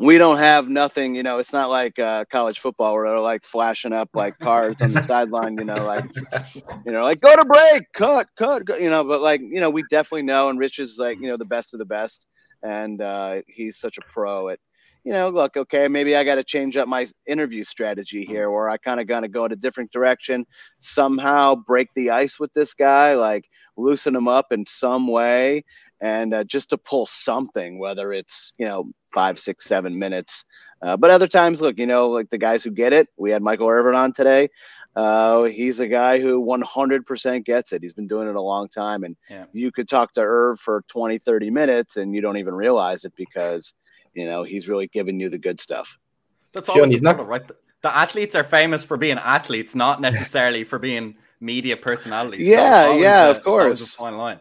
we 0.00 0.16
don't 0.16 0.38
have 0.38 0.68
nothing, 0.68 1.14
you 1.14 1.22
know, 1.22 1.38
it's 1.38 1.52
not 1.52 1.70
like 1.70 1.98
uh, 1.98 2.24
college 2.30 2.60
football 2.60 2.94
where 2.94 3.08
they're 3.08 3.20
like 3.20 3.42
flashing 3.42 3.92
up 3.92 4.08
like 4.14 4.38
cards 4.38 4.80
on 4.80 4.92
the 4.92 5.02
sideline, 5.02 5.58
you 5.58 5.64
know, 5.64 5.84
like, 5.84 6.04
you 6.86 6.92
know, 6.92 7.02
like 7.02 7.20
go 7.20 7.34
to 7.34 7.44
break, 7.44 7.82
cut, 7.94 8.28
cut, 8.36 8.66
cut, 8.66 8.80
you 8.80 8.90
know, 8.90 9.02
but 9.02 9.20
like, 9.22 9.40
you 9.40 9.60
know, 9.60 9.70
we 9.70 9.82
definitely 9.90 10.22
know. 10.22 10.48
And 10.48 10.58
Rich 10.58 10.78
is 10.78 10.98
like, 10.98 11.18
you 11.20 11.26
know, 11.26 11.36
the 11.36 11.44
best 11.44 11.74
of 11.74 11.78
the 11.78 11.84
best. 11.84 12.26
And 12.62 13.00
uh, 13.00 13.42
he's 13.48 13.78
such 13.78 13.98
a 13.98 14.02
pro 14.12 14.50
at, 14.50 14.60
you 15.04 15.12
know, 15.12 15.30
look, 15.30 15.56
okay, 15.56 15.88
maybe 15.88 16.14
I 16.14 16.22
got 16.22 16.36
to 16.36 16.44
change 16.44 16.76
up 16.76 16.86
my 16.86 17.06
interview 17.26 17.64
strategy 17.64 18.24
here 18.24 18.50
where 18.50 18.68
I 18.68 18.76
kind 18.76 19.00
of 19.00 19.08
got 19.08 19.20
to 19.20 19.28
go 19.28 19.46
in 19.46 19.52
a 19.52 19.56
different 19.56 19.90
direction, 19.90 20.46
somehow 20.78 21.56
break 21.56 21.88
the 21.96 22.10
ice 22.10 22.38
with 22.38 22.52
this 22.52 22.72
guy, 22.72 23.14
like 23.14 23.48
loosen 23.76 24.14
him 24.14 24.28
up 24.28 24.46
in 24.52 24.64
some 24.66 25.08
way 25.08 25.64
and 26.00 26.34
uh, 26.34 26.44
just 26.44 26.70
to 26.70 26.78
pull 26.78 27.06
something, 27.06 27.78
whether 27.78 28.12
it's 28.12 28.52
you 28.58 28.66
know 28.66 28.90
five, 29.12 29.38
six, 29.38 29.64
seven 29.64 29.98
minutes. 29.98 30.44
Uh, 30.80 30.96
but 30.96 31.10
other 31.10 31.26
times, 31.26 31.60
look, 31.60 31.78
you 31.78 31.86
know, 31.86 32.08
like 32.08 32.30
the 32.30 32.38
guys 32.38 32.62
who 32.62 32.70
get 32.70 32.92
it. 32.92 33.08
We 33.16 33.30
had 33.30 33.42
Michael 33.42 33.68
Irvin 33.68 33.94
on 33.94 34.12
today. 34.12 34.48
Uh, 34.96 35.44
he's 35.44 35.80
a 35.80 35.86
guy 35.86 36.18
who 36.18 36.44
100% 36.44 37.44
gets 37.44 37.72
it. 37.72 37.82
He's 37.82 37.92
been 37.92 38.08
doing 38.08 38.28
it 38.28 38.34
a 38.34 38.40
long 38.40 38.68
time. 38.68 39.04
And 39.04 39.16
yeah. 39.30 39.44
you 39.52 39.70
could 39.70 39.88
talk 39.88 40.12
to 40.14 40.20
Irv 40.20 40.58
for 40.58 40.82
20, 40.88 41.18
30 41.18 41.50
minutes 41.50 41.96
and 41.96 42.14
you 42.14 42.20
don't 42.20 42.36
even 42.36 42.54
realize 42.54 43.04
it 43.04 43.12
because, 43.16 43.74
you 44.14 44.24
know, 44.26 44.42
he's 44.42 44.68
really 44.68 44.88
giving 44.88 45.20
you 45.20 45.28
the 45.28 45.38
good 45.38 45.60
stuff. 45.60 45.96
That's 46.52 46.68
all 46.68 46.84
he's 46.88 47.02
not 47.02 47.24
right. 47.26 47.42
The 47.82 47.96
athletes 47.96 48.34
are 48.34 48.42
famous 48.42 48.82
for 48.82 48.96
being 48.96 49.18
athletes, 49.18 49.74
not 49.74 50.00
necessarily 50.08 50.64
for 50.64 50.78
being 50.78 51.16
media 51.40 51.76
personalities. 51.76 52.46
Yeah, 52.46 52.86
so 52.86 52.96
yeah, 52.98 53.26
a, 53.26 53.30
of 53.30 53.44
course. 53.44 53.94
fine 53.94 54.16
line. 54.16 54.40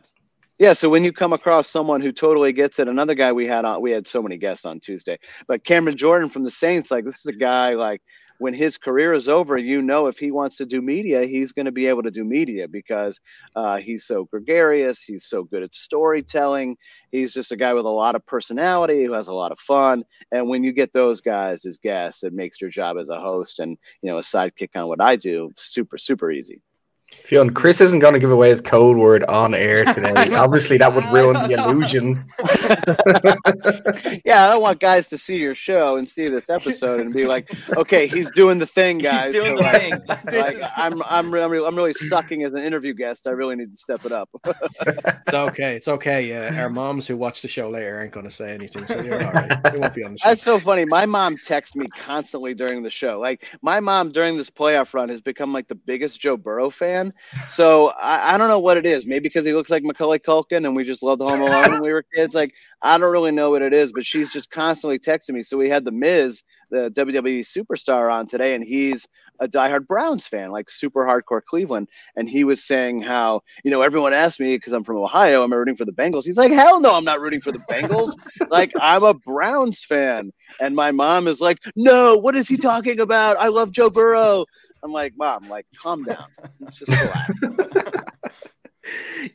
Yeah, 0.59 0.73
so 0.73 0.89
when 0.89 1.03
you 1.03 1.13
come 1.13 1.33
across 1.33 1.67
someone 1.67 2.01
who 2.01 2.11
totally 2.11 2.51
gets 2.51 2.79
it, 2.79 2.87
another 2.87 3.13
guy 3.13 3.31
we 3.31 3.45
had 3.45 3.63
on, 3.65 3.81
we 3.81 3.91
had 3.91 4.07
so 4.07 4.23
many 4.23 4.37
guests 4.37 4.65
on 4.65 4.79
Tuesday, 4.79 5.17
but 5.47 5.63
Cameron 5.63 5.95
Jordan 5.97 6.29
from 6.29 6.43
the 6.43 6.49
Saints, 6.51 6.89
like 6.89 7.05
this 7.05 7.19
is 7.19 7.25
a 7.27 7.33
guy 7.33 7.73
like 7.75 8.01
when 8.39 8.53
his 8.53 8.77
career 8.77 9.13
is 9.13 9.27
over, 9.29 9.57
you 9.57 9.81
know, 9.81 10.07
if 10.07 10.17
he 10.19 10.31
wants 10.31 10.57
to 10.57 10.65
do 10.65 10.81
media, 10.81 11.25
he's 11.25 11.51
going 11.53 11.65
to 11.65 11.71
be 11.71 11.87
able 11.87 12.03
to 12.03 12.11
do 12.11 12.23
media 12.23 12.67
because 12.67 13.19
uh, 13.55 13.77
he's 13.77 14.05
so 14.05 14.25
gregarious, 14.25 15.03
he's 15.03 15.25
so 15.25 15.43
good 15.43 15.63
at 15.63 15.73
storytelling, 15.75 16.75
he's 17.11 17.33
just 17.33 17.51
a 17.51 17.55
guy 17.55 17.73
with 17.73 17.85
a 17.85 17.89
lot 17.89 18.15
of 18.15 18.25
personality 18.25 19.03
who 19.05 19.13
has 19.13 19.27
a 19.27 19.33
lot 19.33 19.51
of 19.51 19.59
fun, 19.59 20.03
and 20.31 20.47
when 20.49 20.63
you 20.63 20.71
get 20.71 20.91
those 20.93 21.21
guys 21.21 21.65
as 21.65 21.77
guests, 21.77 22.23
it 22.23 22.33
makes 22.33 22.59
your 22.61 22.69
job 22.71 22.97
as 22.97 23.09
a 23.09 23.19
host 23.19 23.59
and 23.59 23.77
you 24.01 24.09
know 24.09 24.17
a 24.17 24.21
sidekick 24.21 24.69
on 24.75 24.87
what 24.87 25.01
I 25.01 25.15
do 25.15 25.51
super 25.55 25.97
super 25.99 26.31
easy. 26.31 26.61
Fionn, 27.09 27.53
Chris 27.53 27.81
isn't 27.81 27.99
going 27.99 28.13
to 28.13 28.19
give 28.19 28.31
away 28.31 28.49
his 28.49 28.61
code 28.61 28.97
word 28.97 29.23
on 29.25 29.53
air 29.53 29.85
today. 29.93 30.33
Obviously, 30.33 30.77
that 30.77 30.93
would 30.93 31.05
ruin 31.05 31.33
the 31.49 31.55
illusion. 31.55 32.15
yeah, 34.25 34.45
I 34.45 34.53
don't 34.53 34.61
want 34.61 34.79
guys 34.79 35.07
to 35.09 35.17
see 35.17 35.37
your 35.37 35.55
show 35.55 35.97
and 35.97 36.07
see 36.07 36.27
this 36.27 36.49
episode 36.49 37.01
and 37.01 37.13
be 37.13 37.25
like, 37.25 37.51
"Okay, 37.75 38.07
he's 38.07 38.31
doing 38.31 38.59
the 38.59 38.65
thing, 38.65 38.97
guys." 38.97 39.33
He's 39.33 39.43
doing 39.43 39.57
so, 39.57 39.63
the 39.63 39.69
like, 39.69 40.25
thing. 40.29 40.41
Like, 40.41 40.71
I'm, 40.75 41.01
I'm, 41.03 41.03
I'm, 41.03 41.31
really, 41.31 41.67
I'm 41.67 41.75
really 41.75 41.93
sucking 41.93 42.43
as 42.43 42.53
an 42.53 42.59
interview 42.59 42.93
guest. 42.93 43.27
I 43.27 43.31
really 43.31 43.55
need 43.55 43.71
to 43.71 43.77
step 43.77 44.05
it 44.05 44.11
up. 44.11 44.29
it's 44.45 45.33
okay. 45.33 45.75
It's 45.75 45.87
okay. 45.87 46.33
Uh, 46.33 46.55
our 46.55 46.69
moms 46.69 47.07
who 47.07 47.17
watch 47.17 47.41
the 47.41 47.47
show 47.47 47.69
later 47.69 47.97
aren't 47.97 48.11
going 48.11 48.25
to 48.25 48.31
say 48.31 48.53
anything, 48.53 48.85
so 48.87 49.01
you're 49.01 49.23
all 49.23 49.31
right. 49.31 49.63
They 49.63 49.77
won't 49.77 49.93
be 49.93 50.03
on 50.03 50.13
the 50.13 50.17
show. 50.17 50.29
That's 50.29 50.43
so 50.43 50.59
funny. 50.59 50.85
My 50.85 51.05
mom 51.05 51.37
texts 51.37 51.75
me 51.75 51.87
constantly 51.87 52.53
during 52.53 52.83
the 52.83 52.89
show. 52.89 53.19
Like 53.19 53.45
my 53.61 53.79
mom 53.79 54.11
during 54.11 54.37
this 54.37 54.49
playoff 54.49 54.93
run 54.93 55.09
has 55.09 55.21
become 55.21 55.53
like 55.53 55.67
the 55.67 55.75
biggest 55.75 56.19
Joe 56.19 56.37
Burrow 56.37 56.69
fan 56.69 56.96
fan. 56.97 57.13
So 57.47 57.87
I, 57.87 58.33
I, 58.33 58.37
don't 58.37 58.49
know 58.49 58.59
what 58.59 58.77
it 58.77 58.85
is. 58.85 59.05
Maybe 59.05 59.23
because 59.29 59.45
he 59.45 59.53
looks 59.53 59.71
like 59.71 59.83
Macaulay 59.83 60.19
Culkin 60.19 60.65
and 60.65 60.75
we 60.75 60.83
just 60.83 61.03
loved 61.03 61.21
Home 61.21 61.41
Alone 61.41 61.71
when 61.71 61.81
we 61.81 61.93
were 61.93 62.03
kids. 62.15 62.35
Like 62.35 62.53
I 62.81 62.97
don't 62.97 63.11
really 63.11 63.31
know 63.31 63.49
what 63.49 63.61
it 63.61 63.73
is, 63.73 63.91
but 63.91 64.05
she's 64.05 64.31
just 64.31 64.51
constantly 64.51 64.99
texting 64.99 65.31
me. 65.31 65.43
So 65.43 65.57
we 65.57 65.69
had 65.69 65.85
the 65.85 65.91
Miz, 65.91 66.43
the 66.69 66.91
WWE 66.91 67.39
superstar, 67.39 68.13
on 68.13 68.27
today, 68.27 68.55
and 68.55 68.63
he's 68.63 69.07
a 69.39 69.47
diehard 69.47 69.87
Browns 69.87 70.27
fan, 70.27 70.51
like 70.51 70.69
super 70.69 71.05
hardcore 71.05 71.43
Cleveland. 71.43 71.87
And 72.15 72.29
he 72.29 72.43
was 72.43 72.63
saying 72.63 73.01
how, 73.01 73.41
you 73.63 73.71
know, 73.71 73.81
everyone 73.81 74.13
asked 74.13 74.39
me 74.39 74.55
because 74.55 74.73
I'm 74.73 74.83
from 74.83 74.97
Ohio, 74.97 75.43
am 75.43 75.53
I 75.53 75.55
rooting 75.55 75.75
for 75.75 75.85
the 75.85 75.91
Bengals? 75.91 76.25
He's 76.25 76.37
like, 76.37 76.51
hell 76.51 76.79
no, 76.79 76.95
I'm 76.95 77.03
not 77.03 77.19
rooting 77.19 77.41
for 77.41 77.51
the 77.51 77.59
Bengals. 77.59 78.13
like, 78.49 78.71
I'm 78.79 79.03
a 79.03 79.13
Browns 79.13 79.83
fan. 79.83 80.31
And 80.59 80.75
my 80.75 80.91
mom 80.91 81.27
is 81.27 81.41
like, 81.41 81.59
no, 81.75 82.15
what 82.17 82.35
is 82.35 82.47
he 82.47 82.57
talking 82.57 82.99
about? 82.99 83.37
I 83.37 83.47
love 83.47 83.71
Joe 83.71 83.89
Burrow. 83.89 84.45
I'm 84.87 84.93
like, 84.93 85.17
mom, 85.17 85.49
like, 85.49 85.65
calm 85.75 86.05
down. 86.05 86.27
just 86.71 86.89
relax. 86.89 87.33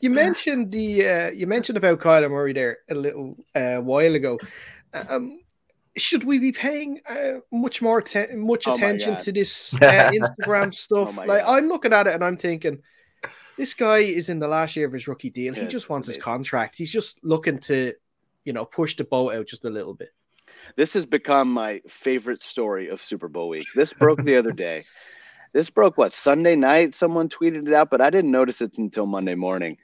you 0.01 0.09
mentioned 0.09 0.71
the 0.71 1.07
uh, 1.07 1.29
you 1.29 1.45
mentioned 1.45 1.77
about 1.77 1.99
Kyler 1.99 2.31
Murray 2.31 2.53
there 2.53 2.79
a 2.89 2.95
little 2.95 3.37
uh, 3.53 3.77
while 3.77 4.15
ago. 4.15 4.39
Um, 4.93 5.41
should 5.95 6.23
we 6.23 6.39
be 6.39 6.51
paying 6.51 7.01
uh, 7.07 7.33
much 7.51 7.83
more 7.83 8.01
te- 8.01 8.33
much 8.35 8.67
oh 8.67 8.73
attention 8.73 9.19
to 9.19 9.31
this 9.31 9.73
uh, 9.75 10.11
Instagram 10.11 10.73
stuff? 10.73 11.15
Oh 11.19 11.23
like 11.23 11.43
God. 11.43 11.57
I'm 11.57 11.67
looking 11.67 11.93
at 11.93 12.07
it 12.07 12.15
and 12.15 12.25
I'm 12.25 12.37
thinking, 12.37 12.79
this 13.55 13.75
guy 13.75 13.99
is 13.99 14.29
in 14.29 14.39
the 14.39 14.47
last 14.47 14.75
year 14.75 14.87
of 14.87 14.93
his 14.93 15.07
rookie 15.07 15.29
deal. 15.29 15.53
Yeah, 15.53 15.61
he 15.61 15.67
just 15.67 15.87
wants 15.87 16.07
his 16.07 16.17
contract. 16.17 16.79
He's 16.79 16.91
just 16.91 17.23
looking 17.23 17.59
to, 17.59 17.93
you 18.43 18.53
know, 18.53 18.65
push 18.65 18.95
the 18.95 19.03
boat 19.03 19.35
out 19.35 19.45
just 19.45 19.65
a 19.65 19.69
little 19.69 19.93
bit. 19.93 20.09
This 20.75 20.95
has 20.95 21.05
become 21.05 21.53
my 21.53 21.81
favorite 21.87 22.41
story 22.41 22.89
of 22.89 22.99
Super 22.99 23.27
Bowl 23.27 23.49
week. 23.49 23.67
This 23.75 23.93
broke 23.93 24.23
the 24.23 24.37
other 24.37 24.51
day. 24.51 24.85
This 25.53 25.69
broke 25.69 25.97
what 25.97 26.13
Sunday 26.13 26.55
night? 26.55 26.95
Someone 26.95 27.29
tweeted 27.29 27.67
it 27.67 27.73
out, 27.73 27.89
but 27.89 28.01
I 28.01 28.09
didn't 28.09 28.31
notice 28.31 28.61
it 28.61 28.77
until 28.77 29.05
Monday 29.05 29.35
morning. 29.35 29.77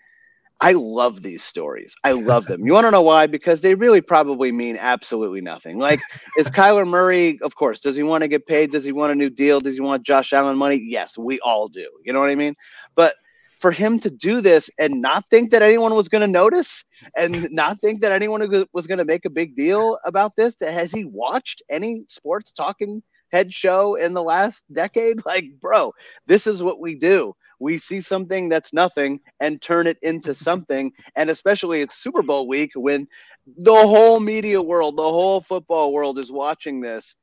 I 0.62 0.74
love 0.74 1.22
these 1.22 1.42
stories. 1.42 1.96
I 2.04 2.12
love 2.12 2.46
them. 2.48 2.66
You 2.66 2.74
want 2.74 2.86
to 2.86 2.92
know 2.92 3.02
why? 3.02 3.28
Because 3.28 3.62
they 3.62 3.76
really 3.76 4.02
probably 4.02 4.52
mean 4.52 4.78
absolutely 4.78 5.40
nothing. 5.40 5.80
Like, 5.80 6.02
is 6.38 6.50
Kyler 6.52 6.86
Murray, 6.86 7.40
of 7.42 7.56
course, 7.56 7.80
does 7.80 7.96
he 7.96 8.04
want 8.04 8.24
to 8.24 8.28
get 8.28 8.46
paid? 8.46 8.72
Does 8.72 8.84
he 8.84 8.92
want 8.92 9.14
a 9.14 9.16
new 9.16 9.30
deal? 9.30 9.62
Does 9.62 9.76
he 9.76 9.82
want 9.82 10.04
Josh 10.04 10.34
Allen 10.34 10.58
money? 10.58 10.84
Yes, 10.86 11.18
we 11.18 11.40
all 11.40 11.70
do. 11.70 11.90
You 12.04 12.12
know 12.12 12.20
what 12.20 12.30
I 12.30 12.36
mean? 12.36 12.56
But 12.96 13.14
for 13.60 13.72
him 13.72 14.00
to 14.00 14.10
do 14.10 14.42
this 14.42 14.70
and 14.78 15.02
not 15.02 15.30
think 15.30 15.52
that 15.52 15.62
anyone 15.62 15.96
was 15.96 16.10
going 16.10 16.22
to 16.22 16.32
notice 16.32 16.84
and 17.16 17.48
not 17.52 17.80
think 17.80 18.02
that 18.02 18.12
anyone 18.12 18.66
was 18.74 18.88
going 18.88 18.98
to 18.98 19.06
make 19.06 19.26
a 19.26 19.30
big 19.30 19.56
deal 19.56 19.98
about 20.06 20.36
this, 20.36 20.58
has 20.60 20.92
he 20.92 21.06
watched 21.06 21.62
any 21.70 22.04
sports 22.08 22.52
talking 22.52 23.02
head 23.32 23.54
show 23.54 23.96
in 23.96 24.14
the 24.14 24.24
last 24.24 24.66
decade. 24.74 25.22
Like, 25.30 25.60
bro, 25.62 25.94
this 26.26 26.48
is 26.48 26.64
what 26.64 26.80
we 26.80 26.96
do. 26.96 27.36
We 27.60 27.78
see 27.78 28.02
something 28.02 28.50
that's 28.50 28.74
nothing 28.74 29.20
and 29.40 29.62
turn 29.62 29.86
it 29.86 30.00
into 30.02 30.34
something. 30.48 30.92
And 31.16 31.30
especially 31.30 31.82
it's 31.82 31.98
Super 31.98 32.24
Bowl 32.24 32.48
week 32.48 32.72
when 32.76 33.08
the 33.58 33.74
whole 33.74 34.20
media 34.20 34.62
world, 34.62 34.98
the 34.98 35.04
whole 35.04 35.42
football 35.42 35.94
world 35.94 36.18
is 36.18 36.32
watching 36.32 36.82
this. 36.82 37.16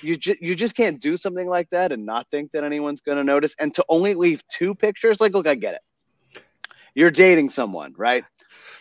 You, 0.00 0.16
ju- 0.16 0.36
you 0.40 0.54
just 0.54 0.74
can't 0.74 1.00
do 1.00 1.16
something 1.16 1.48
like 1.48 1.68
that 1.70 1.92
and 1.92 2.06
not 2.06 2.26
think 2.30 2.52
that 2.52 2.64
anyone's 2.64 3.00
going 3.00 3.18
to 3.18 3.24
notice. 3.24 3.54
And 3.58 3.74
to 3.74 3.84
only 3.88 4.14
leave 4.14 4.42
two 4.48 4.74
pictures, 4.74 5.20
like, 5.20 5.32
look, 5.32 5.46
I 5.46 5.54
get 5.54 5.74
it. 5.74 6.42
You're 6.94 7.10
dating 7.10 7.50
someone, 7.50 7.94
right? 7.96 8.24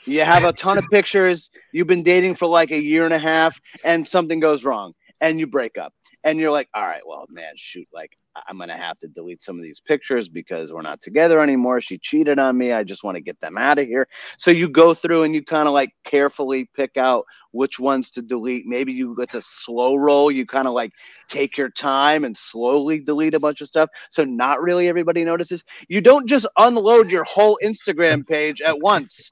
You 0.06 0.22
have 0.22 0.44
a 0.44 0.54
ton 0.54 0.78
of 0.78 0.86
pictures. 0.92 1.50
You've 1.72 1.88
been 1.88 2.04
dating 2.04 2.36
for 2.36 2.48
like 2.48 2.72
a 2.72 2.82
year 2.82 3.06
and 3.06 3.14
a 3.14 3.20
half, 3.20 3.60
and 3.84 4.08
something 4.08 4.40
goes 4.40 4.64
wrong, 4.64 4.94
and 5.20 5.40
you 5.40 5.48
break 5.48 5.78
up 5.78 5.94
and 6.24 6.40
you're 6.40 6.52
like, 6.52 6.70
all 6.74 6.86
right, 6.86 7.06
well, 7.06 7.26
man, 7.30 7.54
shoot, 7.56 7.88
like 7.94 8.18
I'm 8.48 8.58
gonna 8.58 8.78
have 8.78 8.98
to 9.00 9.08
delete 9.08 9.42
some 9.42 9.58
of 9.58 9.64
these 9.64 9.80
pictures 9.80 10.28
because 10.28 10.74
we're 10.74 10.82
not 10.82 11.02
together 11.02 11.40
anymore. 11.40 11.82
She 11.82 11.98
cheated 11.98 12.40
on 12.40 12.58
me. 12.58 12.72
I 12.72 12.84
just 12.84 13.04
want 13.04 13.16
to 13.16 13.22
get 13.22 13.40
them 13.40 13.58
out 13.58 13.78
of 13.78 13.86
here. 13.86 14.08
So 14.38 14.50
you 14.50 14.70
go 14.70 14.94
through 14.94 15.24
and 15.24 15.36
you 15.36 15.44
kind 15.44 15.68
of 15.68 15.74
like 15.74 15.92
carefully 16.04 16.70
pick 16.76 16.98
out 16.98 17.26
which 17.52 17.80
ones 17.80 18.10
to 18.12 18.22
delete. 18.22 18.66
Maybe 18.66 18.94
you 18.94 19.16
it's 19.20 19.36
a 19.36 19.42
slow 19.42 19.96
roll. 19.96 20.32
You 20.32 20.46
kind 20.46 20.68
of 20.68 20.74
like 20.74 20.94
take 21.28 21.58
your 21.58 21.70
time 21.70 22.24
and 22.24 22.36
slowly 22.36 23.00
delete 23.00 23.36
a 23.36 23.40
bunch 23.40 23.62
of 23.62 23.68
stuff. 23.68 23.90
So 24.10 24.24
not 24.24 24.62
really 24.62 24.88
everybody 24.88 25.24
notices. 25.24 25.64
You 25.88 26.02
don't 26.02 26.28
just 26.28 26.48
unload 26.58 27.12
your 27.12 27.26
whole 27.26 27.60
Instagram 27.64 28.26
page 28.28 28.62
at 28.62 28.80
once 28.80 29.32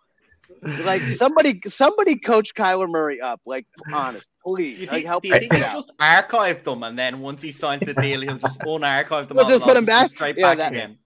like 0.62 1.08
somebody, 1.08 1.62
somebody 1.66 2.16
coach 2.16 2.54
Kyler 2.54 2.90
Murray 2.90 3.20
up. 3.22 3.42
Like, 3.46 3.66
honest, 3.94 4.28
please. 4.46 4.80
You 4.80 4.88
think, 4.88 5.06
like, 5.06 5.22
do 5.22 5.28
you 5.30 5.40
think 5.40 5.54
he'll 5.54 5.74
just 5.74 5.92
archive 6.00 6.64
them, 6.64 6.84
and 6.84 6.98
then 6.98 7.20
once 7.20 7.42
he 7.42 7.52
signs 7.52 7.86
the 7.86 7.94
deal, 7.94 8.22
he'll 8.22 8.38
just 8.38 8.60
unarchive 8.60 9.28
them. 9.28 9.38
We'll 9.38 9.50
just 9.50 9.64
put 9.64 9.76
them 9.76 9.86
back 9.86 10.10
straight 10.10 10.38
yeah, 10.38 10.50
back 10.50 10.58
that, 10.60 10.74
again. 10.74 10.98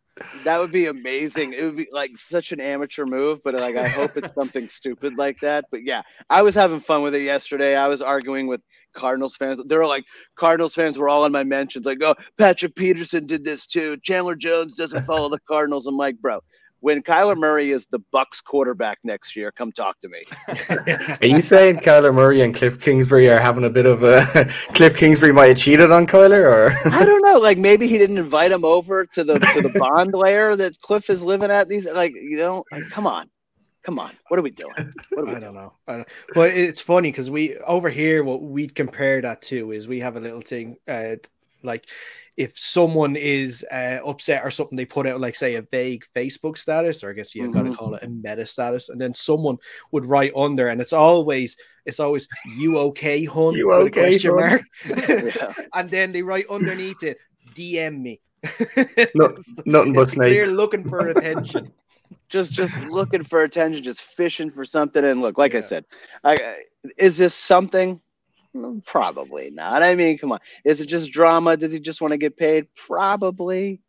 That 0.45 0.59
would 0.59 0.71
be 0.71 0.85
amazing. 0.85 1.53
It 1.53 1.63
would 1.63 1.75
be 1.75 1.87
like 1.91 2.17
such 2.17 2.53
an 2.53 2.61
amateur 2.61 3.05
move, 3.05 3.43
but 3.43 3.53
like 3.53 3.75
I 3.75 3.87
hope 3.87 4.15
it's 4.15 4.33
something 4.33 4.69
stupid 4.69 5.17
like 5.17 5.41
that. 5.41 5.65
But 5.71 5.83
yeah, 5.83 6.03
I 6.29 6.41
was 6.41 6.55
having 6.55 6.79
fun 6.79 7.01
with 7.01 7.15
it 7.15 7.23
yesterday. 7.23 7.75
I 7.75 7.87
was 7.89 8.01
arguing 8.01 8.47
with 8.47 8.63
Cardinals 8.93 9.35
fans. 9.35 9.61
They 9.65 9.75
were 9.75 9.85
like, 9.85 10.05
Cardinals 10.37 10.73
fans 10.73 10.97
were 10.97 11.09
all 11.09 11.25
in 11.25 11.33
my 11.33 11.43
mentions, 11.43 11.85
like, 11.85 12.01
oh, 12.01 12.15
Patrick 12.37 12.75
Peterson 12.75 13.25
did 13.25 13.43
this 13.43 13.67
too. 13.67 13.97
Chandler 14.03 14.35
Jones 14.35 14.73
doesn't 14.73 15.03
follow 15.03 15.27
the 15.27 15.39
Cardinals. 15.49 15.85
I'm 15.85 15.97
like, 15.97 16.17
bro, 16.19 16.41
when 16.85 17.01
Kyler 17.01 17.35
Murray 17.35 17.71
is 17.71 17.87
the 17.87 17.99
Bucs 18.13 18.43
quarterback 18.43 18.99
next 19.03 19.35
year, 19.35 19.51
come 19.51 19.71
talk 19.71 19.99
to 20.01 20.07
me. 20.07 20.23
Are 21.19 21.25
you 21.25 21.41
saying 21.41 21.77
Kyler 21.77 22.13
Murray 22.13 22.41
and 22.41 22.53
Cliff 22.53 22.79
Kingsbury 22.79 23.27
are 23.27 23.39
having 23.39 23.63
a 23.63 23.71
bit 23.71 23.87
of 23.87 24.03
a 24.03 24.23
Cliff 24.75 24.95
Kingsbury 24.95 25.33
might 25.33 25.47
have 25.47 25.57
cheated 25.57 25.89
on 25.89 26.05
Kyler, 26.05 26.43
or 26.43 26.77
I 26.91 27.03
don't 27.03 27.25
know. 27.25 27.39
Like 27.39 27.57
maybe 27.57 27.87
he 27.87 27.97
didn't 27.97 28.19
invite 28.19 28.51
him 28.51 28.63
over 28.63 29.03
to 29.03 29.23
the 29.23 29.39
to 29.39 29.61
the 29.63 29.79
bond 29.79 30.13
layer 30.13 30.55
that 30.57 30.79
Cliff 30.79 31.09
is 31.09 31.23
living 31.23 31.49
at. 31.49 31.67
These 31.69 31.91
like 31.91 32.13
you 32.13 32.37
know, 32.37 32.63
like, 32.71 32.83
come 32.91 33.07
on, 33.07 33.31
come 33.81 33.97
on. 33.97 34.11
What 34.27 34.39
are 34.39 34.43
we 34.43 34.51
doing? 34.51 34.93
What 35.09 35.23
are 35.23 35.25
we 35.25 35.31
I 35.31 35.39
doing? 35.39 35.41
don't 35.41 35.55
know. 35.55 35.73
I 35.87 35.93
don't, 35.93 36.07
but 36.35 36.51
it's 36.51 36.81
funny 36.81 37.09
because 37.09 37.31
we 37.31 37.57
over 37.61 37.89
here 37.89 38.23
what 38.23 38.43
we'd 38.43 38.75
compare 38.75 39.21
that 39.21 39.41
to 39.43 39.71
is 39.71 39.87
we 39.87 40.01
have 40.01 40.17
a 40.17 40.19
little 40.19 40.41
thing 40.41 40.77
uh, 40.87 41.15
like 41.65 41.85
if 42.37 42.57
someone 42.57 43.15
is 43.15 43.65
uh, 43.71 43.99
upset 44.05 44.43
or 44.43 44.51
something, 44.51 44.75
they 44.75 44.85
put 44.85 45.07
out 45.07 45.21
like 45.21 45.35
say 45.35 45.55
a 45.55 45.61
vague 45.61 46.05
Facebook 46.15 46.57
status, 46.57 47.03
or 47.03 47.09
I 47.09 47.13
guess 47.13 47.33
you 47.33 47.51
got 47.51 47.63
to 47.63 47.73
call 47.73 47.95
it 47.95 48.03
a 48.03 48.09
meta 48.09 48.45
status, 48.45 48.89
and 48.89 48.99
then 48.99 49.13
someone 49.13 49.57
would 49.91 50.05
write 50.05 50.33
under, 50.35 50.67
and 50.67 50.81
it's 50.81 50.93
always 50.93 51.55
it's 51.85 51.99
always 51.99 52.27
you 52.57 52.77
okay, 52.77 53.23
hun? 53.23 53.53
You 53.53 53.71
okay, 53.73 54.11
question 54.11 54.35
mark. 54.35 54.61
Yeah. 54.85 55.53
and 55.73 55.89
then 55.89 56.11
they 56.11 56.23
write 56.23 56.45
underneath 56.49 57.03
it, 57.03 57.17
DM 57.55 58.01
me. 58.01 58.21
No- 59.15 59.37
nothing 59.65 59.93
but 59.93 60.09
snakes? 60.09 60.51
looking 60.51 60.87
for 60.87 61.09
attention. 61.09 61.71
just 62.29 62.51
just 62.51 62.79
looking 62.81 63.23
for 63.23 63.43
attention, 63.43 63.81
just 63.81 64.01
fishing 64.01 64.51
for 64.51 64.65
something. 64.65 65.03
And 65.05 65.21
look, 65.21 65.37
like 65.37 65.55
I 65.55 65.61
said, 65.61 65.85
I- 66.23 66.57
is 66.97 67.17
this 67.17 67.33
something? 67.33 68.01
Probably 68.85 69.49
not. 69.49 69.83
I 69.83 69.95
mean, 69.95 70.17
come 70.17 70.31
on. 70.31 70.39
Is 70.63 70.81
it 70.81 70.87
just 70.87 71.11
drama? 71.11 71.57
Does 71.57 71.71
he 71.71 71.79
just 71.79 72.01
want 72.01 72.11
to 72.11 72.17
get 72.17 72.37
paid? 72.37 72.67
Probably. 72.75 73.81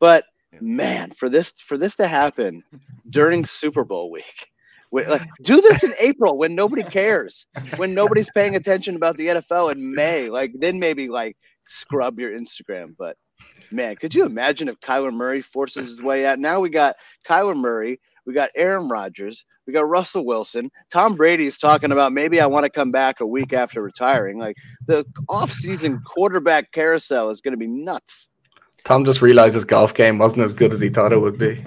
But 0.00 0.24
man, 0.60 1.10
for 1.10 1.28
this 1.28 1.52
for 1.52 1.78
this 1.78 1.94
to 1.96 2.08
happen 2.08 2.62
during 3.10 3.44
Super 3.44 3.84
Bowl 3.84 4.10
week, 4.10 4.48
like, 4.92 5.22
do 5.42 5.60
this 5.60 5.82
in 5.82 5.94
April 5.98 6.36
when 6.36 6.54
nobody 6.54 6.82
cares, 6.82 7.46
when 7.76 7.94
nobody's 7.94 8.30
paying 8.30 8.56
attention 8.56 8.96
about 8.96 9.16
the 9.16 9.28
NFL 9.28 9.72
in 9.72 9.94
May. 9.94 10.28
Like 10.28 10.52
then 10.54 10.78
maybe 10.78 11.08
like 11.08 11.36
scrub 11.64 12.18
your 12.18 12.32
Instagram. 12.38 12.94
But 12.98 13.16
man, 13.70 13.96
could 13.96 14.14
you 14.14 14.26
imagine 14.26 14.68
if 14.68 14.80
Kyler 14.80 15.12
Murray 15.12 15.40
forces 15.40 15.88
his 15.88 16.02
way 16.02 16.26
out? 16.26 16.38
Now 16.38 16.60
we 16.60 16.68
got 16.68 16.96
Kyler 17.26 17.56
Murray, 17.56 18.00
we 18.26 18.34
got 18.34 18.50
Aaron 18.54 18.88
Rodgers, 18.88 19.44
we 19.66 19.72
got 19.72 19.88
Russell 19.88 20.24
Wilson. 20.24 20.70
Tom 20.90 21.16
Brady's 21.16 21.58
talking 21.58 21.92
about 21.92 22.12
maybe 22.12 22.40
I 22.40 22.46
want 22.46 22.64
to 22.64 22.70
come 22.70 22.90
back 22.90 23.20
a 23.20 23.26
week 23.26 23.52
after 23.52 23.82
retiring. 23.82 24.38
Like 24.38 24.56
the 24.86 25.04
offseason 25.28 26.02
quarterback 26.04 26.72
carousel 26.72 27.30
is 27.30 27.40
going 27.40 27.52
to 27.52 27.58
be 27.58 27.68
nuts. 27.68 28.28
Tom 28.84 29.04
just 29.04 29.22
realized 29.22 29.54
his 29.54 29.64
golf 29.64 29.94
game 29.94 30.18
wasn't 30.18 30.42
as 30.42 30.54
good 30.54 30.72
as 30.72 30.80
he 30.80 30.88
thought 30.88 31.12
it 31.12 31.20
would 31.20 31.38
be. 31.38 31.64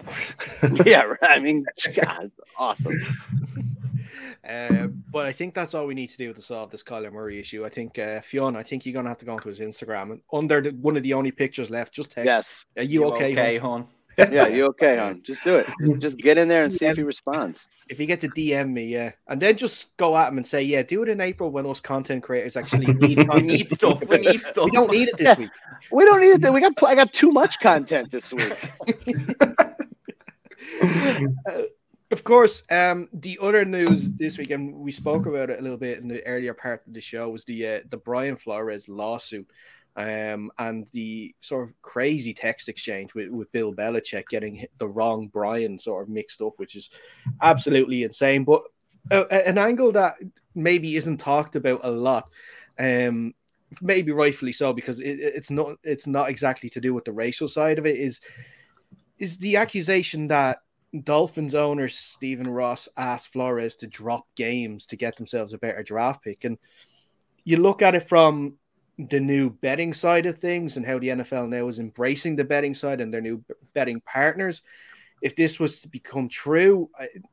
yeah, 0.86 1.04
right. 1.04 1.18
I 1.24 1.40
mean, 1.40 1.66
God, 1.96 2.32
awesome. 2.58 3.00
Uh, 4.48 4.88
but 5.12 5.26
I 5.26 5.32
think 5.32 5.56
that's 5.56 5.74
all 5.74 5.88
we 5.88 5.96
need 5.96 6.10
to 6.12 6.18
do 6.18 6.34
to 6.34 6.42
solve 6.42 6.70
this 6.70 6.84
Kyler 6.84 7.12
Murray 7.12 7.40
issue. 7.40 7.66
I 7.66 7.70
think 7.70 7.98
uh, 7.98 8.22
Fionn, 8.22 8.56
I 8.56 8.64
think 8.64 8.86
you're 8.86 8.94
gonna 8.94 9.10
have 9.10 9.18
to 9.20 9.26
go 9.26 9.34
onto 9.34 9.50
his 9.50 9.60
Instagram 9.60 10.12
and 10.12 10.22
under 10.32 10.62
the, 10.62 10.70
one 10.72 10.96
of 10.96 11.04
the 11.04 11.14
only 11.14 11.32
pictures 11.32 11.70
left, 11.70 11.94
just 11.94 12.12
text. 12.12 12.26
Yes. 12.26 12.66
Are 12.78 12.84
you, 12.84 13.06
okay? 13.06 13.32
Okay, 13.32 13.58
hon? 13.58 13.82
hon. 13.82 13.90
Yeah, 14.18 14.48
you 14.48 14.66
okay, 14.68 14.98
hon? 14.98 15.22
Just 15.24 15.44
do 15.44 15.58
it. 15.58 15.68
Just, 15.82 16.00
just 16.00 16.18
get 16.18 16.38
in 16.38 16.48
there 16.48 16.64
and 16.64 16.74
see 16.74 16.86
if 16.86 16.96
he 16.98 17.04
responds. 17.04 17.68
If 17.90 17.98
he 17.98 18.06
gets 18.06 18.24
a 18.24 18.30
DM 18.30 18.72
me, 18.72 18.86
yeah, 18.86 19.12
and 19.28 19.42
then 19.42 19.58
just 19.58 19.96
go 19.98 20.16
at 20.18 20.30
him 20.30 20.38
and 20.38 20.48
say, 20.48 20.64
yeah, 20.64 20.84
do 20.84 21.04
it 21.04 21.10
in 21.10 21.22
April 21.22 21.52
when 21.52 21.66
us 21.66 21.80
content 21.80 22.24
creators 22.24 22.56
actually 22.56 22.94
need. 22.94 23.28
We 23.28 23.42
need 23.42 23.72
stuff. 23.72 24.08
We 24.08 24.18
need 24.20 24.42
stuff. 24.42 24.66
we 24.66 24.72
don't 24.72 24.92
need 24.92 25.10
it 25.10 25.18
this 25.18 25.28
Yeah. 25.28 25.36
week. 25.36 25.52
We 25.92 26.06
don't 26.06 26.22
need 26.22 26.44
it. 26.44 26.54
We 26.54 26.62
got 26.62 26.82
I 26.84 26.96
got 26.96 27.14
too 27.14 27.32
much 27.32 27.60
content 27.60 28.10
this 28.12 28.34
week. 28.34 28.54
Uh, 31.48 31.64
of 32.12 32.24
course, 32.24 32.64
um, 32.72 33.10
the 33.14 33.38
other 33.42 33.66
news 33.66 34.12
this 34.12 34.38
week, 34.38 34.52
and 34.52 34.74
we 34.76 34.92
spoke 34.92 35.26
about 35.26 35.50
it 35.50 35.60
a 35.60 35.62
little 35.62 35.78
bit 35.78 36.00
in 36.00 36.08
the 36.08 36.26
earlier 36.26 36.54
part 36.54 36.84
of 36.88 36.94
the 36.94 37.02
show, 37.02 37.30
was 37.30 37.46
the 37.46 37.68
uh, 37.68 37.80
the 37.90 37.98
Brian 37.98 38.36
Flores 38.38 38.88
lawsuit, 38.88 39.50
um, 39.96 40.52
and 40.58 40.88
the 40.92 41.34
sort 41.40 41.70
of 41.70 41.82
crazy 41.82 42.34
text 42.34 42.68
exchange 42.68 43.14
with, 43.14 43.30
with 43.30 43.52
Bill 43.52 43.74
Belichick 43.74 44.28
getting 44.30 44.66
the 44.78 44.88
wrong 44.88 45.30
Brian 45.32 45.78
sort 45.78 46.04
of 46.04 46.10
mixed 46.10 46.42
up, 46.42 46.54
which 46.58 46.76
is 46.76 46.90
absolutely 47.42 48.04
insane. 48.04 48.44
But 48.44 48.64
uh, 49.12 49.26
an 49.32 49.58
angle 49.58 49.92
that 49.94 50.16
maybe 50.54 50.96
isn't 50.96 51.18
talked 51.18 51.56
about 51.56 51.82
a 51.84 51.92
lot, 51.92 52.28
um, 52.78 53.34
maybe 53.82 54.12
rightfully 54.12 54.52
so, 54.52 54.74
because 54.74 55.00
it, 55.00 55.20
it's 55.20 55.52
not 55.52 55.78
it's 55.84 56.08
not 56.08 56.30
exactly 56.30 56.70
to 56.70 56.82
do 56.82 56.94
with 56.94 57.06
the 57.06 57.14
racial 57.14 57.48
side 57.48 57.80
of 57.80 57.86
it. 57.86 57.98
Is 57.98 58.20
is 59.18 59.38
the 59.38 59.56
accusation 59.56 60.28
that 60.28 60.60
Dolphins 61.04 61.56
owner 61.56 61.88
Stephen 61.88 62.48
Ross 62.48 62.90
asked 62.98 63.32
Flores 63.32 63.76
to 63.78 63.88
drop 63.88 64.26
games 64.36 64.86
to 64.88 64.98
get 64.98 65.16
themselves 65.16 65.54
a 65.54 65.58
better 65.58 65.84
draft 65.84 66.24
pick. 66.24 66.44
And 66.44 66.58
you 67.44 67.58
look 67.58 67.82
at 67.82 67.96
it 67.96 68.10
from 68.10 68.58
the 68.98 69.20
new 69.20 69.50
betting 69.50 69.94
side 69.94 70.26
of 70.26 70.38
things 70.38 70.78
and 70.78 70.86
how 70.86 71.00
the 71.00 71.10
NFL 71.10 71.50
now 71.50 71.68
is 71.68 71.80
embracing 71.80 72.36
the 72.36 72.46
betting 72.46 72.74
side 72.74 73.02
and 73.02 73.14
their 73.14 73.22
new 73.22 73.44
betting 73.74 74.02
partners. 74.02 74.62
If 75.22 75.36
this 75.36 75.60
was 75.60 75.82
to 75.82 75.88
become 75.88 76.30
true, 76.30 76.90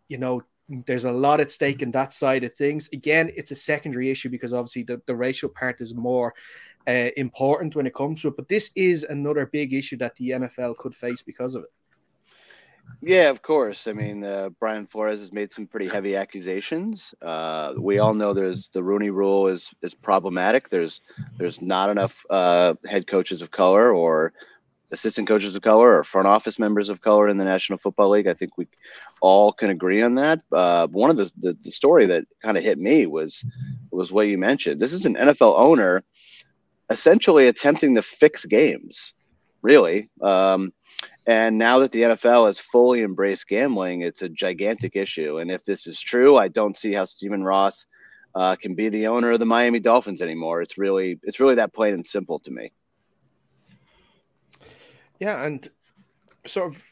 you 0.08 0.18
know, 0.18 0.42
there's 0.68 1.04
a 1.04 1.12
lot 1.12 1.40
at 1.40 1.50
stake 1.50 1.82
in 1.82 1.90
that 1.92 2.12
side 2.12 2.44
of 2.44 2.54
things. 2.54 2.88
Again, 2.92 3.30
it's 3.36 3.50
a 3.50 3.56
secondary 3.56 4.10
issue 4.10 4.28
because 4.28 4.54
obviously 4.54 4.84
the, 4.84 5.02
the 5.06 5.14
racial 5.14 5.48
part 5.48 5.80
is 5.80 5.94
more 5.94 6.34
uh, 6.88 7.10
important 7.16 7.76
when 7.76 7.86
it 7.86 7.94
comes 7.94 8.22
to 8.22 8.28
it. 8.28 8.36
But 8.36 8.48
this 8.48 8.70
is 8.74 9.04
another 9.04 9.46
big 9.46 9.72
issue 9.72 9.96
that 9.98 10.16
the 10.16 10.30
NFL 10.30 10.76
could 10.78 10.94
face 10.94 11.22
because 11.22 11.54
of 11.54 11.64
it. 11.64 11.70
Yeah, 13.04 13.30
of 13.30 13.42
course. 13.42 13.88
I 13.88 13.92
mean, 13.92 14.22
uh, 14.22 14.50
Brian 14.60 14.86
Flores 14.86 15.18
has 15.18 15.32
made 15.32 15.52
some 15.52 15.66
pretty 15.66 15.88
heavy 15.88 16.14
accusations. 16.14 17.14
Uh, 17.20 17.74
we 17.76 17.98
all 17.98 18.14
know 18.14 18.32
there's 18.32 18.68
the 18.68 18.82
Rooney 18.82 19.10
Rule 19.10 19.48
is 19.48 19.74
is 19.82 19.92
problematic. 19.92 20.68
There's 20.68 21.00
there's 21.36 21.60
not 21.60 21.90
enough 21.90 22.24
uh, 22.30 22.74
head 22.86 23.08
coaches 23.08 23.42
of 23.42 23.50
color 23.50 23.92
or 23.92 24.32
assistant 24.92 25.26
coaches 25.26 25.56
of 25.56 25.62
color 25.62 25.96
or 25.98 26.04
front 26.04 26.28
office 26.28 26.60
members 26.60 26.88
of 26.88 27.00
color 27.00 27.28
in 27.28 27.38
the 27.38 27.44
National 27.44 27.78
Football 27.78 28.10
League. 28.10 28.28
I 28.28 28.34
think 28.34 28.56
we 28.56 28.68
all 29.20 29.52
can 29.52 29.70
agree 29.70 30.00
on 30.02 30.14
that. 30.14 30.42
Uh, 30.52 30.86
one 30.86 31.10
of 31.10 31.16
the, 31.16 31.32
the 31.38 31.58
the 31.60 31.72
story 31.72 32.06
that 32.06 32.26
kind 32.40 32.56
of 32.56 32.62
hit 32.62 32.78
me 32.78 33.06
was 33.06 33.44
was 33.90 34.12
what 34.12 34.28
you 34.28 34.38
mentioned. 34.38 34.80
This 34.80 34.92
is 34.92 35.06
an 35.06 35.16
NFL 35.16 35.58
owner 35.58 36.04
essentially 36.88 37.48
attempting 37.48 37.96
to 37.96 38.02
fix 38.02 38.46
games. 38.46 39.12
Really. 39.62 40.08
Um, 40.20 40.72
and 41.26 41.56
now 41.58 41.78
that 41.78 41.92
the 41.92 42.02
NFL 42.02 42.46
has 42.46 42.58
fully 42.58 43.02
embraced 43.02 43.48
gambling, 43.48 44.02
it's 44.02 44.22
a 44.22 44.28
gigantic 44.28 44.96
issue. 44.96 45.38
And 45.38 45.50
if 45.50 45.64
this 45.64 45.86
is 45.86 46.00
true, 46.00 46.36
I 46.36 46.48
don't 46.48 46.76
see 46.76 46.92
how 46.92 47.04
Stephen 47.04 47.44
Ross 47.44 47.86
uh, 48.34 48.56
can 48.56 48.74
be 48.74 48.88
the 48.88 49.06
owner 49.06 49.30
of 49.30 49.38
the 49.38 49.46
Miami 49.46 49.78
Dolphins 49.78 50.22
anymore. 50.22 50.62
It's 50.62 50.78
really, 50.78 51.20
it's 51.22 51.38
really 51.38 51.54
that 51.56 51.72
plain 51.74 51.94
and 51.94 52.06
simple 52.06 52.38
to 52.40 52.50
me. 52.50 52.72
Yeah, 55.20 55.44
and 55.44 55.70
sort 56.46 56.74
of 56.74 56.82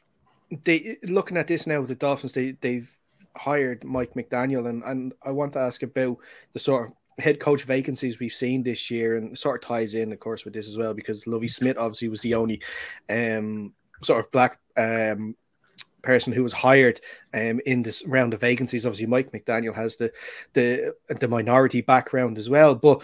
they 0.65 0.99
looking 1.03 1.37
at 1.37 1.49
this 1.49 1.67
now, 1.67 1.83
the 1.83 1.97
Dolphins 1.97 2.33
they 2.33 2.53
they've 2.53 2.93
hired 3.37 3.83
Mike 3.83 4.15
McDaniel, 4.15 4.69
and 4.69 4.85
and 4.85 5.13
I 5.25 5.33
want 5.33 5.55
to 5.55 5.59
ask 5.59 5.83
about 5.83 6.19
the 6.53 6.61
sort 6.61 6.87
of 6.87 7.25
head 7.25 7.41
coach 7.41 7.65
vacancies 7.65 8.21
we've 8.21 8.33
seen 8.33 8.63
this 8.63 8.91
year, 8.91 9.17
and 9.17 9.37
sort 9.37 9.63
of 9.63 9.69
ties 9.69 9.95
in, 9.95 10.13
of 10.13 10.21
course, 10.21 10.45
with 10.45 10.55
this 10.55 10.69
as 10.69 10.79
well 10.79 10.95
because 10.95 11.27
Lovie 11.27 11.49
Smith 11.49 11.77
obviously 11.77 12.09
was 12.09 12.21
the 12.21 12.35
only 12.35 12.63
um 13.09 13.73
sort 14.03 14.21
of 14.21 14.31
black 14.31 14.59
um 14.77 15.35
person 16.03 16.33
who 16.33 16.43
was 16.43 16.53
hired 16.53 17.01
um 17.35 17.61
in 17.67 17.83
this 17.83 18.07
round 18.07 18.35
of 18.35 18.41
vacancies. 18.41 18.87
Obviously, 18.87 19.07
Mike 19.07 19.33
McDaniel 19.33 19.75
has 19.75 19.97
the 19.97 20.13
the 20.55 20.95
the 21.09 21.29
minority 21.29 21.81
background 21.81 22.39
as 22.39 22.49
well, 22.49 22.75
but 22.75 23.03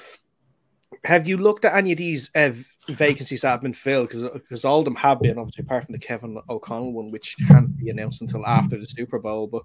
have 1.05 1.27
you 1.27 1.37
looked 1.37 1.65
at 1.65 1.75
any 1.75 1.93
of 1.93 1.99
these 1.99 2.31
uh, 2.35 2.53
vacancies 2.89 3.43
that 3.43 3.51
have 3.51 3.63
been 3.63 3.73
filled? 3.73 4.09
Because 4.09 4.65
all 4.65 4.81
of 4.81 4.85
them 4.85 4.95
have 4.97 5.21
been, 5.21 5.39
obviously, 5.39 5.65
apart 5.65 5.85
from 5.85 5.93
the 5.93 5.99
Kevin 5.99 6.39
O'Connell 6.49 6.93
one, 6.93 7.11
which 7.11 7.37
can't 7.49 7.77
be 7.77 7.91
announced 7.91 8.23
until 8.23 8.47
after 8.47 8.79
the 8.79 8.87
Super 8.87 9.19
Bowl. 9.19 9.47
But 9.47 9.63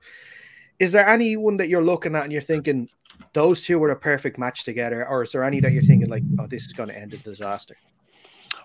is 0.79 0.91
there 0.91 1.07
any 1.07 1.37
one 1.37 1.57
that 1.57 1.69
you're 1.69 1.83
looking 1.83 2.15
at 2.15 2.23
and 2.23 2.31
you're 2.31 2.41
thinking 2.41 2.89
those 3.33 3.63
two 3.63 3.77
were 3.79 3.91
a 3.91 3.99
perfect 3.99 4.37
match 4.37 4.63
together, 4.63 5.07
or 5.07 5.23
is 5.23 5.31
there 5.31 5.43
any 5.43 5.59
that 5.59 5.71
you're 5.71 5.83
thinking 5.83 6.09
like, 6.09 6.23
oh, 6.39 6.47
this 6.47 6.65
is 6.65 6.73
going 6.73 6.89
to 6.89 6.97
end 6.97 7.13
in 7.13 7.21
disaster? 7.21 7.75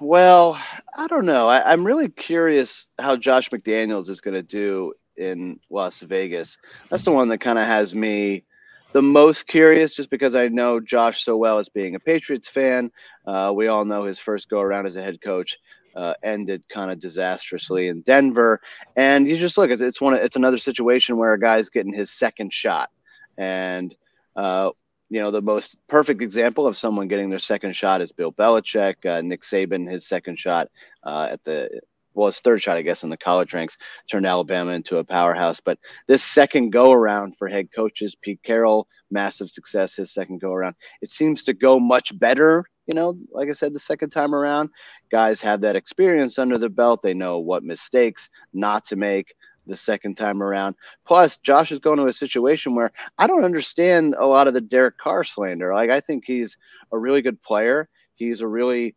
Well, 0.00 0.61
I 0.96 1.06
don't 1.06 1.26
know. 1.26 1.48
I, 1.48 1.72
I'm 1.72 1.87
really 1.87 2.09
curious 2.09 2.87
how 2.98 3.16
Josh 3.16 3.50
McDaniels 3.50 4.09
is 4.09 4.20
going 4.20 4.35
to 4.35 4.42
do 4.42 4.92
in 5.16 5.59
Las 5.70 6.00
Vegas. 6.00 6.59
That's 6.90 7.04
the 7.04 7.12
one 7.12 7.28
that 7.30 7.38
kind 7.38 7.59
of 7.59 7.66
has 7.66 7.94
me 7.94 8.44
the 8.92 9.02
most 9.02 9.46
curious, 9.46 9.94
just 9.94 10.11
because 10.11 10.35
I 10.35 10.48
know 10.48 10.80
Josh 10.80 11.22
so 11.24 11.37
well 11.37 11.59
as 11.59 11.68
being 11.68 11.94
a 11.94 12.00
Patriots 12.00 12.48
fan. 12.48 12.90
Uh, 13.26 13.52
we 13.54 13.68
all 13.68 13.85
know 13.85 14.04
his 14.04 14.18
first 14.18 14.48
go 14.48 14.61
around 14.61 14.87
as 14.87 14.96
a 14.96 15.02
head 15.02 15.20
coach 15.20 15.59
uh, 15.94 16.14
ended 16.22 16.62
kind 16.68 16.90
of 16.90 17.00
disastrously 17.00 17.88
in 17.88 18.02
Denver, 18.02 18.61
and 18.96 19.26
you 19.26 19.37
just 19.37 19.56
look. 19.56 19.70
It's, 19.70 19.82
it's 19.82 20.00
one. 20.00 20.14
It's 20.14 20.37
another 20.37 20.59
situation 20.59 21.16
where 21.16 21.32
a 21.32 21.40
guy's 21.40 21.70
getting 21.70 21.92
his 21.92 22.11
second 22.11 22.52
shot, 22.52 22.90
and 23.38 23.94
uh, 24.37 24.70
you 25.08 25.20
know, 25.20 25.30
the 25.30 25.42
most 25.42 25.78
perfect 25.86 26.22
example 26.22 26.66
of 26.66 26.76
someone 26.76 27.08
getting 27.08 27.30
their 27.30 27.38
second 27.38 27.74
shot 27.74 28.00
is 28.00 28.12
Bill 28.12 28.32
Belichick. 28.32 29.06
Uh, 29.06 29.20
Nick 29.22 29.42
Saban, 29.42 29.90
his 29.90 30.06
second 30.06 30.38
shot 30.38 30.68
uh, 31.04 31.28
at 31.30 31.44
the 31.44 31.80
well, 32.16 32.26
his 32.26 32.40
third 32.40 32.62
shot, 32.62 32.78
I 32.78 32.82
guess, 32.82 33.04
in 33.04 33.10
the 33.10 33.16
college 33.16 33.52
ranks, 33.52 33.76
turned 34.10 34.26
Alabama 34.26 34.72
into 34.72 34.96
a 34.96 35.04
powerhouse. 35.04 35.60
But 35.60 35.78
this 36.08 36.24
second 36.24 36.70
go 36.70 36.90
around 36.90 37.36
for 37.36 37.46
head 37.46 37.68
coaches, 37.74 38.16
Pete 38.16 38.42
Carroll, 38.42 38.88
massive 39.10 39.50
success, 39.50 39.94
his 39.94 40.12
second 40.12 40.40
go 40.40 40.52
around. 40.52 40.76
It 41.02 41.10
seems 41.10 41.42
to 41.44 41.52
go 41.52 41.78
much 41.78 42.18
better, 42.18 42.64
you 42.86 42.94
know, 42.94 43.18
like 43.30 43.50
I 43.50 43.52
said, 43.52 43.74
the 43.74 43.78
second 43.78 44.10
time 44.10 44.34
around. 44.34 44.70
Guys 45.10 45.42
have 45.42 45.60
that 45.60 45.76
experience 45.76 46.38
under 46.38 46.56
the 46.56 46.70
belt. 46.70 47.02
They 47.02 47.14
know 47.14 47.38
what 47.38 47.62
mistakes 47.62 48.30
not 48.54 48.86
to 48.86 48.96
make 48.96 49.34
the 49.66 49.76
second 49.76 50.16
time 50.16 50.42
around. 50.42 50.74
Plus, 51.05 51.38
Josh 51.38 51.72
is 51.72 51.79
going 51.79 51.98
to 51.98 52.07
a 52.07 52.12
situation 52.12 52.74
where 52.74 52.92
I 53.18 53.26
don't 53.26 53.44
understand 53.44 54.14
a 54.18 54.26
lot 54.26 54.48
of 54.48 54.55
the 54.55 54.61
Derek 54.61 54.98
Carr 54.98 55.24
slander. 55.24 55.74
Like, 55.74 55.90
I 55.90 56.00
think 56.00 56.24
he's 56.26 56.57
a 56.92 56.98
really 56.98 57.22
good 57.22 57.40
player. 57.42 57.88
He's 58.14 58.40
a 58.40 58.48
really, 58.48 58.94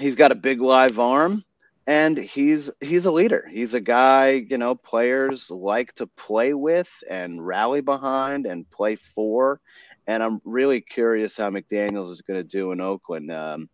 he's 0.00 0.16
got 0.16 0.32
a 0.32 0.36
big 0.36 0.60
live 0.60 0.98
arm 0.98 1.44
and 1.86 2.18
he's 2.18 2.70
he's 2.80 3.06
a 3.06 3.12
leader. 3.12 3.48
He's 3.50 3.74
a 3.74 3.80
guy, 3.80 4.44
you 4.48 4.58
know, 4.58 4.74
players 4.74 5.50
like 5.50 5.92
to 5.94 6.06
play 6.06 6.54
with 6.54 6.90
and 7.08 7.46
rally 7.46 7.80
behind 7.80 8.46
and 8.46 8.68
play 8.70 8.96
for. 8.96 9.60
And 10.08 10.22
I'm 10.22 10.40
really 10.44 10.80
curious 10.80 11.36
how 11.36 11.50
McDaniels 11.50 12.10
is 12.10 12.20
going 12.22 12.40
to 12.40 12.48
do 12.48 12.70
in 12.72 12.80
Oakland. 12.80 13.30
Um, 13.32 13.68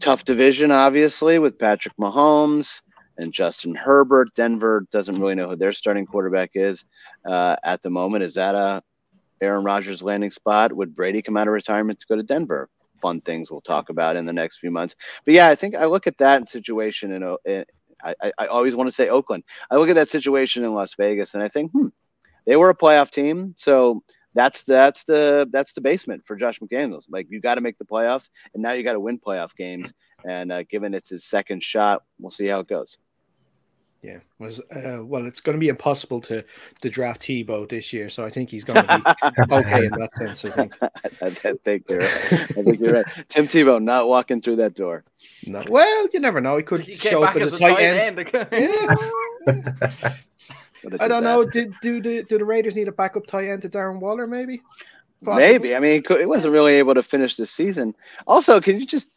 tough 0.00 0.24
division, 0.24 0.70
obviously, 0.70 1.38
with 1.38 1.58
Patrick 1.58 1.94
Mahomes 1.98 2.80
and 3.18 3.32
Justin 3.32 3.74
Herbert. 3.74 4.34
Denver 4.34 4.86
doesn't 4.90 5.20
really 5.20 5.34
know 5.34 5.50
who 5.50 5.56
their 5.56 5.72
starting 5.72 6.06
quarterback 6.06 6.50
is 6.54 6.84
uh, 7.26 7.56
at 7.64 7.82
the 7.82 7.90
moment. 7.90 8.24
Is 8.24 8.34
that 8.34 8.54
a 8.54 8.82
Aaron 9.40 9.64
Rodgers 9.64 10.02
landing 10.02 10.30
spot? 10.30 10.72
Would 10.72 10.94
Brady 10.94 11.22
come 11.22 11.36
out 11.36 11.48
of 11.48 11.52
retirement 11.52 12.00
to 12.00 12.06
go 12.06 12.16
to 12.16 12.22
Denver? 12.22 12.68
fun 13.02 13.20
things 13.20 13.50
we'll 13.50 13.60
talk 13.60 13.90
about 13.90 14.14
in 14.14 14.24
the 14.24 14.32
next 14.32 14.58
few 14.58 14.70
months. 14.70 14.94
But 15.24 15.34
yeah, 15.34 15.48
I 15.48 15.56
think 15.56 15.74
I 15.74 15.86
look 15.86 16.06
at 16.06 16.18
that 16.18 16.48
situation 16.48 17.12
and 17.12 17.64
I, 18.04 18.32
I 18.38 18.46
always 18.46 18.74
want 18.74 18.88
to 18.88 18.94
say 18.94 19.08
Oakland. 19.08 19.44
I 19.70 19.76
look 19.76 19.88
at 19.88 19.96
that 19.96 20.10
situation 20.10 20.64
in 20.64 20.74
Las 20.74 20.94
Vegas 20.94 21.34
and 21.34 21.42
I 21.42 21.48
think, 21.48 21.72
hmm, 21.72 21.88
they 22.46 22.56
were 22.56 22.70
a 22.70 22.76
playoff 22.76 23.10
team, 23.10 23.54
so 23.56 24.02
that's 24.34 24.64
that's 24.64 25.04
the 25.04 25.48
that's 25.52 25.74
the 25.74 25.80
basement 25.80 26.26
for 26.26 26.36
Josh 26.36 26.58
McDaniels. 26.58 27.06
Like 27.10 27.26
you 27.30 27.40
got 27.40 27.56
to 27.56 27.60
make 27.60 27.78
the 27.78 27.84
playoffs, 27.84 28.30
and 28.54 28.62
now 28.62 28.72
you 28.72 28.82
got 28.82 28.94
to 28.94 29.00
win 29.00 29.18
playoff 29.18 29.54
games. 29.54 29.92
And 30.24 30.52
uh, 30.52 30.62
given 30.64 30.94
it's 30.94 31.10
his 31.10 31.24
second 31.24 31.62
shot, 31.62 32.02
we'll 32.18 32.30
see 32.30 32.46
how 32.46 32.60
it 32.60 32.68
goes. 32.68 32.98
Yeah, 34.02 34.18
was 34.40 34.60
uh, 34.74 34.98
well, 35.04 35.26
it's 35.26 35.40
going 35.40 35.54
to 35.54 35.60
be 35.60 35.68
impossible 35.68 36.20
to 36.22 36.44
to 36.80 36.90
draft 36.90 37.22
Tebow 37.22 37.68
this 37.68 37.92
year, 37.92 38.08
so 38.08 38.24
I 38.24 38.30
think 38.30 38.50
he's 38.50 38.64
going 38.64 38.84
to 38.84 38.98
be 38.98 39.52
okay 39.54 39.86
in 39.86 39.92
that 39.92 40.10
sense. 40.16 40.44
I 40.44 40.50
think. 40.50 40.74
I, 41.22 41.30
think 41.30 41.88
you're 41.88 42.00
right. 42.00 42.10
I 42.32 42.46
think 42.46 42.80
you're 42.80 42.94
right. 42.94 43.06
Tim 43.28 43.46
Tebow 43.46 43.80
not 43.80 44.08
walking 44.08 44.40
through 44.40 44.56
that 44.56 44.74
door. 44.74 45.04
No, 45.46 45.62
well, 45.68 46.08
you 46.12 46.18
never 46.18 46.40
know. 46.40 46.56
He 46.56 46.64
could 46.64 46.80
he 46.80 46.94
show 46.94 47.22
up 47.22 47.36
as 47.36 47.52
a 47.52 47.58
tight 47.60 47.78
end. 47.78 48.18
end. 48.18 48.48
yeah. 49.46 50.14
I 51.00 51.06
don't 51.06 51.22
know. 51.22 51.44
Did 51.44 51.72
do 51.80 52.02
the 52.02 52.24
do 52.24 52.38
the 52.38 52.44
Raiders 52.44 52.74
need 52.74 52.88
a 52.88 52.92
backup 52.92 53.26
tight 53.26 53.50
end 53.50 53.62
to 53.62 53.68
Darren 53.68 54.00
Waller? 54.00 54.26
Maybe. 54.26 54.62
Possibly? 55.24 55.46
Maybe. 55.46 55.76
I 55.76 55.78
mean, 55.78 56.02
he 56.04 56.26
wasn't 56.26 56.52
really 56.52 56.72
able 56.74 56.94
to 56.94 57.04
finish 57.04 57.36
the 57.36 57.46
season. 57.46 57.94
Also, 58.26 58.60
can 58.60 58.80
you 58.80 58.86
just 58.86 59.14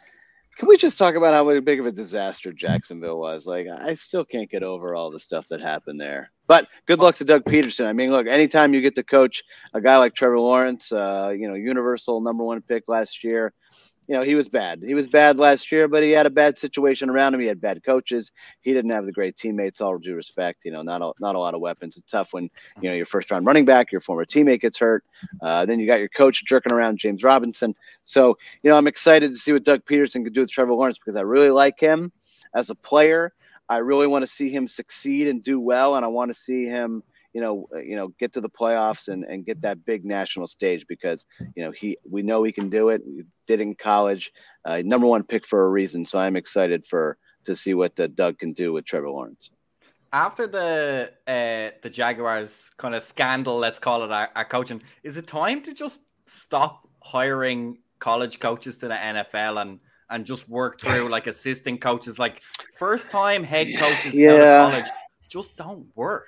can 0.57 0.69
we 0.69 0.77
just 0.77 0.97
talk 0.97 1.15
about 1.15 1.33
how 1.33 1.59
big 1.61 1.79
of 1.79 1.85
a 1.85 1.91
disaster 1.91 2.53
Jacksonville 2.53 3.19
was? 3.19 3.45
Like, 3.45 3.67
I 3.67 3.93
still 3.93 4.23
can't 4.23 4.49
get 4.49 4.63
over 4.63 4.95
all 4.95 5.11
the 5.11 5.19
stuff 5.19 5.47
that 5.49 5.59
happened 5.59 5.99
there. 5.99 6.31
But 6.47 6.67
good 6.85 6.99
luck 6.99 7.15
to 7.15 7.25
Doug 7.25 7.43
Pederson. 7.43 7.87
I 7.87 7.93
mean, 7.93 8.11
look, 8.11 8.27
anytime 8.27 8.73
you 8.73 8.81
get 8.81 8.95
to 8.95 9.03
coach 9.03 9.43
a 9.73 9.81
guy 9.81 9.97
like 9.97 10.13
Trevor 10.13 10.39
Lawrence, 10.39 10.91
uh, 10.91 11.33
you 11.37 11.47
know, 11.47 11.55
Universal 11.55 12.21
number 12.21 12.43
one 12.43 12.61
pick 12.61 12.83
last 12.87 13.23
year, 13.23 13.53
you 14.07 14.13
know, 14.13 14.21
he 14.21 14.35
was 14.35 14.49
bad. 14.49 14.83
He 14.83 14.93
was 14.93 15.07
bad 15.07 15.39
last 15.39 15.71
year, 15.71 15.87
but 15.87 16.03
he 16.03 16.11
had 16.11 16.25
a 16.25 16.29
bad 16.29 16.59
situation 16.59 17.09
around 17.09 17.33
him. 17.33 17.39
He 17.39 17.47
had 17.47 17.59
bad 17.59 17.83
coaches. 17.83 18.31
He 18.61 18.73
didn't 18.73 18.91
have 18.91 19.05
the 19.05 19.11
great 19.11 19.35
teammates. 19.35 19.81
All 19.81 19.97
due 19.97 20.15
respect, 20.15 20.59
you 20.63 20.71
know, 20.71 20.83
not 20.83 21.01
a, 21.01 21.11
not 21.19 21.35
a 21.35 21.39
lot 21.39 21.55
of 21.55 21.61
weapons. 21.61 21.97
It's 21.97 22.11
tough 22.11 22.33
when 22.33 22.49
you 22.81 22.89
know 22.89 22.95
your 22.95 23.05
first 23.05 23.31
round 23.31 23.47
running 23.47 23.65
back, 23.65 23.91
your 23.91 24.01
former 24.01 24.25
teammate 24.25 24.61
gets 24.61 24.77
hurt. 24.77 25.03
Uh, 25.41 25.65
then 25.65 25.79
you 25.79 25.87
got 25.87 25.99
your 25.99 26.09
coach 26.09 26.45
jerking 26.45 26.71
around, 26.71 26.99
James 26.99 27.23
Robinson. 27.23 27.75
So 28.03 28.37
you 28.61 28.69
know, 28.69 28.77
I'm 28.77 28.87
excited 28.87 29.31
to 29.31 29.37
see 29.37 29.53
what 29.53 29.63
Doug 29.63 29.85
Pederson 29.85 30.23
can 30.23 30.33
do 30.33 30.41
with 30.41 30.51
Trevor 30.51 30.73
Lawrence 30.73 30.99
because 30.99 31.17
I 31.17 31.21
really 31.21 31.49
like 31.49 31.79
him 31.79 32.11
as 32.53 32.69
a 32.69 32.75
player. 32.75 33.33
I 33.67 33.77
really 33.77 34.05
want 34.05 34.21
to 34.21 34.27
see 34.27 34.49
him 34.49 34.67
succeed 34.67 35.27
and 35.27 35.41
do 35.41 35.59
well, 35.59 35.95
and 35.95 36.05
I 36.05 36.09
want 36.09 36.29
to 36.29 36.35
see 36.35 36.65
him 36.65 37.03
you 37.33 37.41
know, 37.41 37.67
you 37.83 37.97
know, 37.97 38.13
get 38.17 38.31
to 38.31 38.39
the 38.39 38.49
playoffs 38.49 39.09
and, 39.09 39.25
and 39.25 39.45
get 39.45 39.59
that 39.61 39.83
big 39.83 40.05
national 40.05 40.47
stage 40.47 40.87
because 40.87 41.25
you 41.53 41.65
know 41.65 41.71
he 41.71 41.97
we 42.09 42.21
know 42.23 42.43
he 42.43 42.53
can 42.53 42.69
do 42.69 42.87
it. 42.87 43.01
Did 43.47 43.61
in 43.61 43.75
college, 43.75 44.31
uh, 44.63 44.81
number 44.83 45.07
one 45.07 45.23
pick 45.23 45.45
for 45.45 45.65
a 45.65 45.69
reason. 45.69 46.05
So 46.05 46.19
I'm 46.19 46.35
excited 46.35 46.85
for 46.85 47.17
to 47.45 47.55
see 47.55 47.73
what 47.73 47.95
the 47.95 48.07
Doug 48.07 48.39
can 48.39 48.53
do 48.53 48.73
with 48.73 48.85
Trevor 48.85 49.09
Lawrence. 49.09 49.51
After 50.11 50.47
the 50.47 51.11
uh, 51.27 51.75
the 51.81 51.89
Jaguars 51.89 52.71
kind 52.77 52.95
of 52.95 53.03
scandal, 53.03 53.57
let's 53.57 53.79
call 53.79 54.03
it, 54.03 54.11
our, 54.11 54.45
coaching, 54.45 54.81
is 55.03 55.17
it 55.17 55.27
time 55.27 55.61
to 55.63 55.73
just 55.73 56.01
stop 56.25 56.87
hiring 57.01 57.79
college 57.99 58.39
coaches 58.39 58.77
to 58.77 58.87
the 58.87 58.95
NFL 58.95 59.61
and 59.61 59.79
and 60.09 60.25
just 60.25 60.47
work 60.47 60.79
through 60.79 61.09
like 61.09 61.27
assistant 61.27 61.81
coaches, 61.81 62.19
like 62.19 62.41
first 62.77 63.09
time 63.09 63.43
head 63.43 63.67
coaches 63.77 64.15
yeah. 64.15 64.69
college, 64.69 64.85
just 65.29 65.57
don't 65.57 65.87
work. 65.95 66.27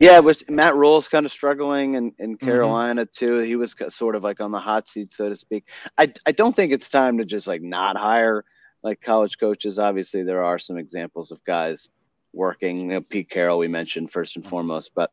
Yeah, 0.00 0.18
was 0.20 0.48
Matt 0.48 0.76
Rhule's 0.76 1.08
kind 1.08 1.26
of 1.26 1.32
struggling 1.32 1.94
in, 1.94 2.12
in 2.18 2.36
mm-hmm. 2.36 2.46
Carolina 2.46 3.02
mm-hmm. 3.02 3.26
too. 3.26 3.38
He 3.38 3.56
was 3.56 3.74
sort 3.88 4.16
of 4.16 4.24
like 4.24 4.40
on 4.40 4.50
the 4.50 4.58
hot 4.58 4.88
seat, 4.88 5.14
so 5.14 5.28
to 5.28 5.36
speak. 5.36 5.68
I 5.98 6.12
I 6.26 6.32
don't 6.32 6.54
think 6.54 6.72
it's 6.72 6.90
time 6.90 7.18
to 7.18 7.24
just 7.24 7.46
like 7.46 7.62
not 7.62 7.96
hire 7.96 8.44
like 8.82 9.00
college 9.00 9.38
coaches. 9.38 9.78
Obviously, 9.78 10.22
there 10.22 10.44
are 10.44 10.58
some 10.58 10.78
examples 10.78 11.30
of 11.30 11.44
guys 11.44 11.90
working. 12.32 12.78
You 12.78 12.86
know, 12.86 13.00
Pete 13.00 13.30
Carroll 13.30 13.58
we 13.58 13.68
mentioned 13.68 14.10
first 14.10 14.36
and 14.36 14.44
mm-hmm. 14.44 14.50
foremost, 14.50 14.92
but 14.94 15.10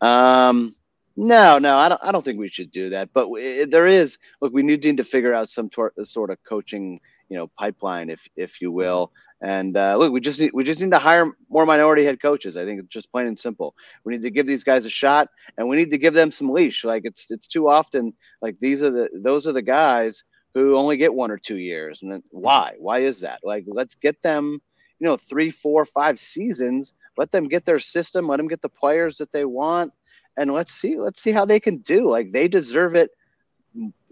um, 0.00 0.74
no, 1.16 1.58
no, 1.58 1.76
I 1.76 1.88
don't. 1.88 2.00
I 2.04 2.12
don't 2.12 2.24
think 2.24 2.38
we 2.38 2.48
should 2.48 2.70
do 2.70 2.90
that. 2.90 3.12
But 3.12 3.28
there 3.68 3.86
is 3.86 4.18
look, 4.40 4.52
we 4.52 4.62
need 4.62 4.82
to 4.82 5.04
figure 5.04 5.34
out 5.34 5.48
some 5.48 5.68
tor- 5.68 5.94
sort 6.02 6.30
of 6.30 6.38
coaching, 6.44 7.00
you 7.28 7.36
know, 7.36 7.48
pipeline, 7.58 8.08
if 8.08 8.28
if 8.36 8.60
you 8.60 8.70
will. 8.70 9.12
And 9.40 9.76
uh, 9.76 9.96
look, 9.96 10.12
we 10.12 10.20
just 10.20 10.40
need, 10.40 10.50
we 10.52 10.64
just 10.64 10.80
need 10.80 10.90
to 10.90 10.98
hire 10.98 11.30
more 11.48 11.64
minority 11.64 12.04
head 12.04 12.20
coaches. 12.20 12.56
I 12.56 12.64
think 12.64 12.80
it's 12.80 12.88
just 12.88 13.12
plain 13.12 13.26
and 13.26 13.38
simple. 13.38 13.74
We 14.04 14.12
need 14.12 14.22
to 14.22 14.30
give 14.30 14.46
these 14.46 14.64
guys 14.64 14.84
a 14.84 14.90
shot, 14.90 15.28
and 15.56 15.68
we 15.68 15.76
need 15.76 15.90
to 15.92 15.98
give 15.98 16.14
them 16.14 16.30
some 16.30 16.50
leash. 16.50 16.84
Like 16.84 17.02
it's 17.04 17.30
it's 17.30 17.46
too 17.46 17.68
often 17.68 18.14
like 18.42 18.56
these 18.60 18.82
are 18.82 18.90
the 18.90 19.08
those 19.22 19.46
are 19.46 19.52
the 19.52 19.62
guys 19.62 20.24
who 20.54 20.76
only 20.76 20.96
get 20.96 21.14
one 21.14 21.30
or 21.30 21.38
two 21.38 21.58
years, 21.58 22.02
and 22.02 22.10
then 22.10 22.22
why? 22.30 22.74
Why 22.78 22.98
is 23.00 23.20
that? 23.20 23.40
Like 23.44 23.64
let's 23.68 23.94
get 23.94 24.20
them, 24.22 24.60
you 24.98 25.06
know, 25.06 25.16
three, 25.16 25.50
four, 25.50 25.84
five 25.84 26.18
seasons. 26.18 26.94
Let 27.16 27.30
them 27.30 27.46
get 27.46 27.64
their 27.64 27.78
system. 27.78 28.26
Let 28.26 28.38
them 28.38 28.48
get 28.48 28.62
the 28.62 28.68
players 28.68 29.18
that 29.18 29.30
they 29.30 29.44
want, 29.44 29.92
and 30.36 30.52
let's 30.52 30.72
see 30.72 30.98
let's 30.98 31.20
see 31.20 31.32
how 31.32 31.44
they 31.44 31.60
can 31.60 31.76
do. 31.78 32.10
Like 32.10 32.32
they 32.32 32.48
deserve 32.48 32.96
it 32.96 33.10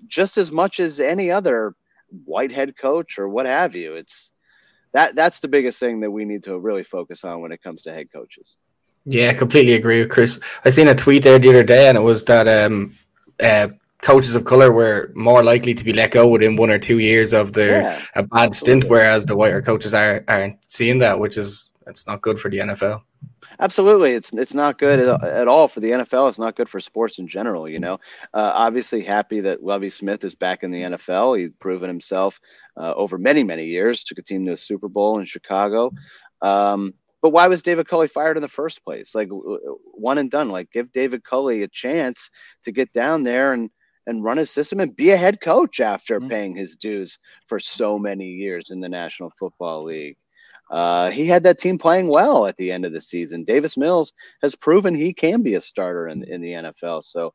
just 0.07 0.39
as 0.39 0.53
much 0.53 0.79
as 0.79 1.01
any 1.01 1.33
other 1.33 1.75
white 2.25 2.53
head 2.53 2.77
coach 2.77 3.19
or 3.19 3.29
what 3.29 3.47
have 3.47 3.75
you. 3.75 3.95
It's 3.95 4.31
that 4.97 5.15
that's 5.15 5.41
the 5.41 5.49
biggest 5.49 5.79
thing 5.79 6.01
that 6.01 6.11
we 6.11 6.25
need 6.25 6.45
to 6.45 6.59
really 6.59 6.83
focus 6.83 7.23
on 7.23 7.43
when 7.43 7.53
it 7.53 7.63
comes 7.63 7.83
to 7.83 7.93
head 7.93 8.11
coaches. 8.11 8.57
Yeah, 9.05 9.35
completely 9.35 9.75
agree 9.75 10.01
with 10.01 10.11
Chris. 10.11 10.41
I 10.65 10.71
seen 10.71 10.89
a 10.89 10.95
tweet 10.95 11.23
there 11.23 11.39
the 11.39 11.51
other 11.51 11.63
day, 11.63 11.89
and 11.89 11.99
it 11.99 12.01
was 12.01 12.25
that 12.25 12.49
um, 12.49 12.97
uh, 13.39 13.69
coaches 14.01 14.35
of 14.35 14.47
color 14.47 14.73
were 14.73 15.13
more 15.15 15.45
likely 15.45 15.75
to 15.75 15.85
be 15.85 15.93
let 15.93 16.13
go 16.13 16.27
within 16.27 16.57
one 16.57 16.71
or 16.71 16.79
two 16.79 16.99
years 16.99 17.35
of 17.35 17.53
their 17.53 17.83
yeah, 17.83 18.03
a 18.15 18.23
bad 18.23 18.55
stint, 18.55 18.85
whereas 18.85 19.27
the 19.27 19.37
whiter 19.37 19.61
coaches 19.61 19.93
are 19.93 20.25
aren't 20.29 20.57
seeing 20.67 20.99
that, 21.01 21.21
which 21.21 21.37
is 21.37 21.75
it's 21.87 22.07
not 22.07 22.23
good 22.23 22.41
for 22.41 22.51
the 22.51 22.59
NFL. 22.59 23.03
Absolutely, 23.61 24.13
it's 24.13 24.33
it's 24.33 24.55
not 24.55 24.79
good 24.79 24.99
at, 24.99 25.25
at, 25.25 25.49
all 25.49 25.69
for 25.69 25.81
the 25.81 25.91
NFL. 25.91 26.29
It's 26.29 26.39
not 26.39 26.57
good 26.57 26.69
for 26.69 26.81
sports 26.81 27.19
in 27.19 27.27
general. 27.27 27.69
You 27.69 27.79
know, 27.79 27.95
uh, 28.35 28.53
obviously 28.55 29.03
happy 29.03 29.41
that 29.41 29.63
Lovie 29.63 29.89
Smith 29.89 30.25
is 30.25 30.35
back 30.35 30.63
in 30.63 30.71
the 30.71 30.83
NFL. 30.83 31.39
He's 31.39 31.51
proven 31.59 31.89
himself 31.89 32.41
uh, 32.77 32.93
over 32.95 33.19
many 33.19 33.43
many 33.43 33.67
years. 33.67 34.05
Took 34.05 34.19
a 34.19 34.23
team 34.23 34.45
to 34.47 34.53
a 34.53 34.57
Super 34.57 34.89
Bowl 34.89 35.19
in 35.19 35.25
Chicago. 35.25 35.93
Um, 36.43 36.95
but 37.23 37.31
why 37.31 37.49
was 37.49 37.63
David 37.63 37.89
Culley 37.89 38.09
fired 38.09 38.37
in 38.37 38.43
the 38.43 38.49
first 38.49 38.85
place? 38.85 39.15
Like 39.15 39.29
one 39.31 40.19
and 40.19 40.31
done. 40.31 40.51
Like 40.51 40.71
give 40.71 40.93
David 40.93 41.25
Culley 41.25 41.63
a 41.63 41.69
chance 41.69 42.31
to 42.65 42.73
get 42.73 42.93
down 42.93 43.23
there 43.23 43.53
and 43.53 43.71
and 44.07 44.23
run 44.23 44.37
his 44.37 44.51
system 44.51 44.81
and 44.81 44.95
be 44.95 45.11
a 45.11 45.17
head 45.17 45.41
coach 45.41 45.81
after 45.81 46.21
mm-hmm. 46.21 46.29
paying 46.29 46.57
his 46.57 46.77
dues 46.77 47.19
for 47.47 47.59
so 47.59 47.99
many 47.99 48.27
years 48.27 48.71
in 48.71 48.81
the 48.81 48.89
National 48.89 49.31
Football 49.31 49.85
League. 49.85 50.17
Uh, 50.71 51.11
he 51.11 51.27
had 51.27 51.45
that 51.45 51.59
team 51.59 51.79
playing 51.79 52.09
well 52.09 52.47
at 52.47 52.57
the 52.57 52.73
end 52.73 52.85
of 52.85 52.93
the 52.93 53.01
season. 53.01 53.45
Davis 53.45 53.77
Mills 53.77 54.13
has 54.43 54.55
proven 54.55 54.95
he 54.95 55.13
can 55.13 55.43
be 55.43 55.55
a 55.55 55.61
starter 55.61 56.09
in, 56.09 56.25
in 56.25 56.41
the 56.41 56.53
NFL. 56.53 57.05
So, 57.05 57.35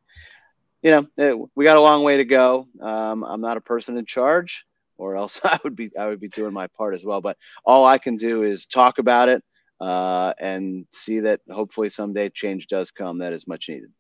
you 0.82 0.92
know, 0.92 1.08
it, 1.18 1.50
we 1.56 1.66
got 1.66 1.78
a 1.78 1.82
long 1.82 2.04
way 2.04 2.18
to 2.18 2.26
go. 2.26 2.68
Um, 2.82 3.24
I'm 3.24 3.42
not 3.42 3.58
a 3.58 3.62
person 3.62 3.98
in 3.98 4.06
charge, 4.06 4.66
or 4.98 5.16
else 5.16 5.40
I 5.44 5.60
would 5.64 5.76
be 5.76 5.92
I 5.98 6.08
would 6.08 6.20
be 6.20 6.28
doing 6.28 6.54
my 6.54 6.68
part 6.68 6.94
as 6.94 7.06
well. 7.06 7.22
But 7.22 7.38
all 7.66 7.86
I 7.86 7.98
can 7.98 8.18
do 8.18 8.44
is 8.44 8.66
talk 8.66 8.98
about 8.98 9.30
it 9.30 9.44
uh, 9.80 10.34
and 10.40 10.86
see 10.92 11.22
that 11.22 11.42
hopefully 11.50 11.90
someday 11.90 12.30
change 12.30 12.68
does 12.68 12.92
come 12.92 13.20
that 13.20 13.34
is 13.34 13.48
much 13.48 13.70
needed. 13.70 13.92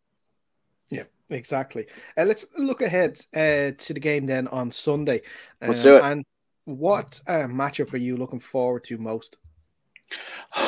Yeah, 0.90 1.04
exactly. 1.30 1.88
Uh, 2.18 2.26
let's 2.26 2.46
look 2.58 2.82
ahead 2.82 3.22
uh, 3.34 3.72
to 3.78 3.94
the 3.94 4.00
game 4.00 4.26
then 4.26 4.48
on 4.50 4.72
Sunday. 4.72 5.22
Let's 5.62 5.82
do 5.82 5.96
it. 5.96 6.04
And 6.04 6.26
what 6.66 7.20
uh, 7.28 7.48
matchup 7.48 7.94
are 7.94 7.98
you 7.98 8.18
looking 8.18 8.40
forward 8.40 8.84
to 8.86 8.98
most? 8.98 9.38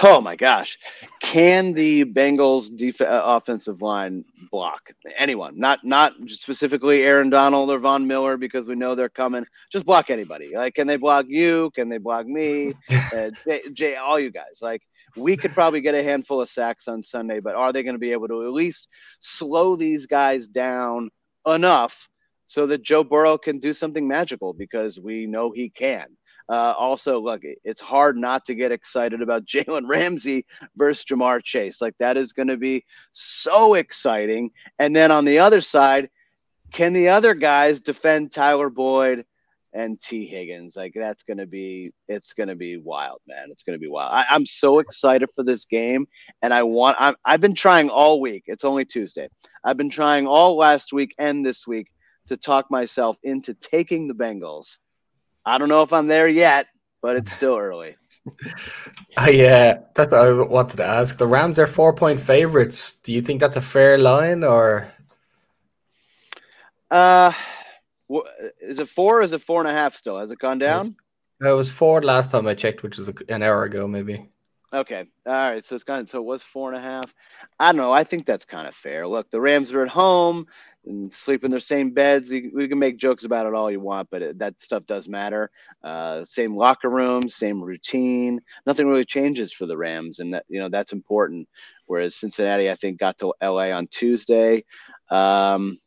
Oh 0.04 0.22
my 0.22 0.36
gosh. 0.36 0.78
Can 1.22 1.74
the 1.74 2.06
Bengals 2.06 2.76
def- 2.76 3.02
uh, 3.02 3.22
offensive 3.26 3.82
line 3.82 4.24
block 4.52 4.92
anyone? 5.18 5.60
Not 5.60 5.84
not 5.84 6.14
specifically 6.28 7.04
Aaron 7.04 7.30
Donald 7.30 7.70
or 7.70 7.78
Von 7.80 8.08
Miller 8.08 8.38
because 8.38 8.68
we 8.68 8.76
know 8.76 8.96
they're 8.96 9.10
coming. 9.10 9.46
Just 9.72 9.86
block 9.86 10.10
anybody. 10.10 10.56
Like 10.56 10.76
can 10.76 10.88
they 10.88 10.98
block 10.98 11.26
you? 11.28 11.72
Can 11.76 11.90
they 11.90 11.98
block 11.98 12.26
me? 12.26 12.74
uh, 12.90 13.32
Jay, 13.46 13.62
Jay, 13.74 13.96
all 13.96 14.20
you 14.20 14.32
guys. 14.32 14.60
Like 14.62 14.82
we 15.18 15.36
could 15.36 15.54
probably 15.54 15.82
get 15.82 15.96
a 15.96 16.04
handful 16.04 16.42
of 16.42 16.50
sacks 16.50 16.88
on 16.88 17.04
Sunday, 17.04 17.40
but 17.40 17.56
are 17.56 17.74
they 17.74 17.84
going 17.84 17.96
to 17.96 18.00
be 18.00 18.14
able 18.14 18.30
to 18.30 18.44
at 18.44 18.54
least 18.54 18.88
slow 19.20 19.76
these 19.76 20.08
guys 20.08 20.48
down 20.48 21.10
enough 21.46 22.08
so 22.54 22.68
that 22.68 22.84
Joe 22.84 23.04
Burrow 23.04 23.40
can 23.40 23.58
do 23.58 23.74
something 23.74 24.08
magical 24.08 24.54
because 24.54 25.00
we 25.00 25.26
know 25.26 25.50
he 25.50 25.70
can. 25.70 26.06
Uh, 26.48 26.76
also, 26.78 27.20
look, 27.20 27.42
it's 27.64 27.82
hard 27.82 28.16
not 28.16 28.46
to 28.46 28.54
get 28.54 28.72
excited 28.72 29.24
about 29.24 29.46
Jalen 29.48 29.88
Ramsey 29.88 30.46
versus 30.76 31.04
Ja'Marr 31.06 31.44
Chase. 31.44 31.82
Like 31.82 31.96
that 31.98 32.16
is 32.16 32.32
going 32.32 32.50
to 32.50 32.58
be 32.58 32.86
so 33.12 33.74
exciting. 33.74 34.52
And 34.78 34.96
then 34.96 35.10
on 35.10 35.26
the 35.26 35.40
other 35.40 35.62
side, 35.62 36.12
can 36.72 36.94
the 36.94 37.10
other 37.10 37.34
guys 37.34 37.80
defend 37.80 38.32
Tyler 38.32 38.70
Boyd 38.70 39.26
and 39.74 40.00
Tee 40.00 40.28
Higgins? 40.28 40.76
Like 40.76 40.94
that's 40.94 41.24
going 41.24 41.40
to 41.40 41.48
be, 41.48 41.92
it's 42.08 42.34
going 42.34 42.50
to 42.50 42.56
be 42.56 42.78
wild, 42.78 43.22
man. 43.26 43.48
It's 43.50 43.64
going 43.64 43.80
to 43.80 43.82
be 43.82 43.90
wild. 43.90 44.12
I, 44.14 44.36
am 44.36 44.46
so 44.46 44.78
excited 44.78 45.30
for 45.34 45.44
this 45.44 45.66
game, 45.66 46.06
and 46.44 46.54
I 46.54 46.62
want. 46.62 46.98
i 47.00 47.16
I've 47.26 47.42
been 47.42 47.56
trying 47.56 47.90
all 47.90 48.22
week. 48.22 48.44
It's 48.46 48.64
only 48.64 48.86
Tuesday. 48.86 49.28
I've 49.64 49.78
been 49.78 49.90
trying 49.90 50.28
all 50.28 50.56
last 50.56 50.94
week 50.94 51.16
and 51.18 51.44
this 51.44 51.66
week 51.66 51.88
to 52.28 52.38
talk 52.38 52.70
myself 52.72 53.18
into 53.24 53.54
taking 53.54 54.08
the 54.08 54.16
Bengals 54.16 54.80
I 55.46 55.58
don't 55.58 55.70
know 55.70 55.82
if 55.82 55.92
I'm 55.92 56.08
there 56.08 56.28
yet, 56.28 56.68
but 57.02 57.16
it's 57.16 57.32
still 57.32 57.58
early. 57.58 57.96
Uh, 59.16 59.30
yeah, 59.30 59.80
that's 59.94 60.12
what 60.12 60.26
I 60.26 60.32
wanted 60.32 60.78
to 60.78 60.86
ask. 60.86 61.18
The 61.18 61.28
Rams 61.28 61.60
are 61.60 61.68
four 61.68 61.94
point 61.94 62.20
favorites. 62.20 62.94
Do 62.94 63.14
you 63.14 63.22
think 63.22 63.40
that's 63.40 63.58
a 63.58 63.62
fair 63.62 63.98
line 64.00 64.44
or? 64.44 64.88
Uh, 66.90 67.32
is 68.60 68.80
it 68.80 68.88
four? 68.88 69.22
is 69.22 69.34
it 69.34 69.42
four 69.42 69.60
and 69.60 69.70
a 69.70 69.74
half 69.74 69.94
still? 69.94 70.18
Has 70.18 70.32
it 70.32 70.40
gone 70.40 70.58
down? 70.58 70.96
It 71.42 71.52
was 71.52 71.70
four 71.70 72.02
last 72.02 72.32
time 72.32 72.48
I 72.48 72.56
checked, 72.56 72.82
which 72.82 72.98
was 72.98 73.12
an 73.30 73.44
hour 73.44 73.66
ago, 73.66 73.88
maybe. 73.88 74.26
Okay, 74.74 75.06
all 75.28 75.34
right. 75.34 75.64
So 75.64 75.76
it's 75.76 75.84
kind 75.84 76.02
of 76.02 76.10
so 76.10 76.18
it 76.18 76.26
was 76.26 76.42
four 76.42 76.74
and 76.74 76.84
a 76.84 76.88
half. 76.88 77.14
I 77.60 77.68
don't 77.68 77.78
know. 77.78 77.92
I 77.92 78.04
think 78.04 78.26
that's 78.26 78.46
kind 78.46 78.68
of 78.68 78.74
fair. 78.74 79.06
Look, 79.06 79.30
the 79.30 79.42
Rams 79.42 79.74
are 79.74 79.84
at 79.84 79.90
home 79.90 80.48
and 80.86 81.12
sleep 81.14 81.44
in 81.44 81.52
their 81.52 81.60
same 81.60 81.92
beds. 81.92 82.32
We 82.32 82.68
can 82.68 82.80
make 82.80 82.98
jokes 82.98 83.26
about 83.26 83.46
it 83.46 83.54
all 83.54 83.72
you 83.72 83.80
want, 83.80 84.10
but 84.12 84.22
it, 84.22 84.40
that 84.40 84.62
stuff 84.62 84.86
does 84.86 85.08
matter. 85.08 85.50
Uh, 85.84 86.26
same 86.26 86.56
locker 86.56 86.90
room, 86.90 87.28
same 87.30 87.64
routine. 87.64 88.42
Nothing 88.66 88.88
really 88.88 89.06
changes 89.06 89.54
for 89.54 89.66
the 89.66 89.78
Rams, 89.78 90.20
and 90.20 90.34
that 90.34 90.46
you 90.48 90.60
know 90.60 90.70
that's 90.70 90.94
important. 90.94 91.48
Whereas 91.86 92.16
Cincinnati, 92.16 92.70
I 92.70 92.76
think, 92.76 93.00
got 93.00 93.18
to 93.20 93.34
LA 93.42 93.72
on 93.72 93.88
Tuesday. 93.88 94.64
Um, 95.10 95.78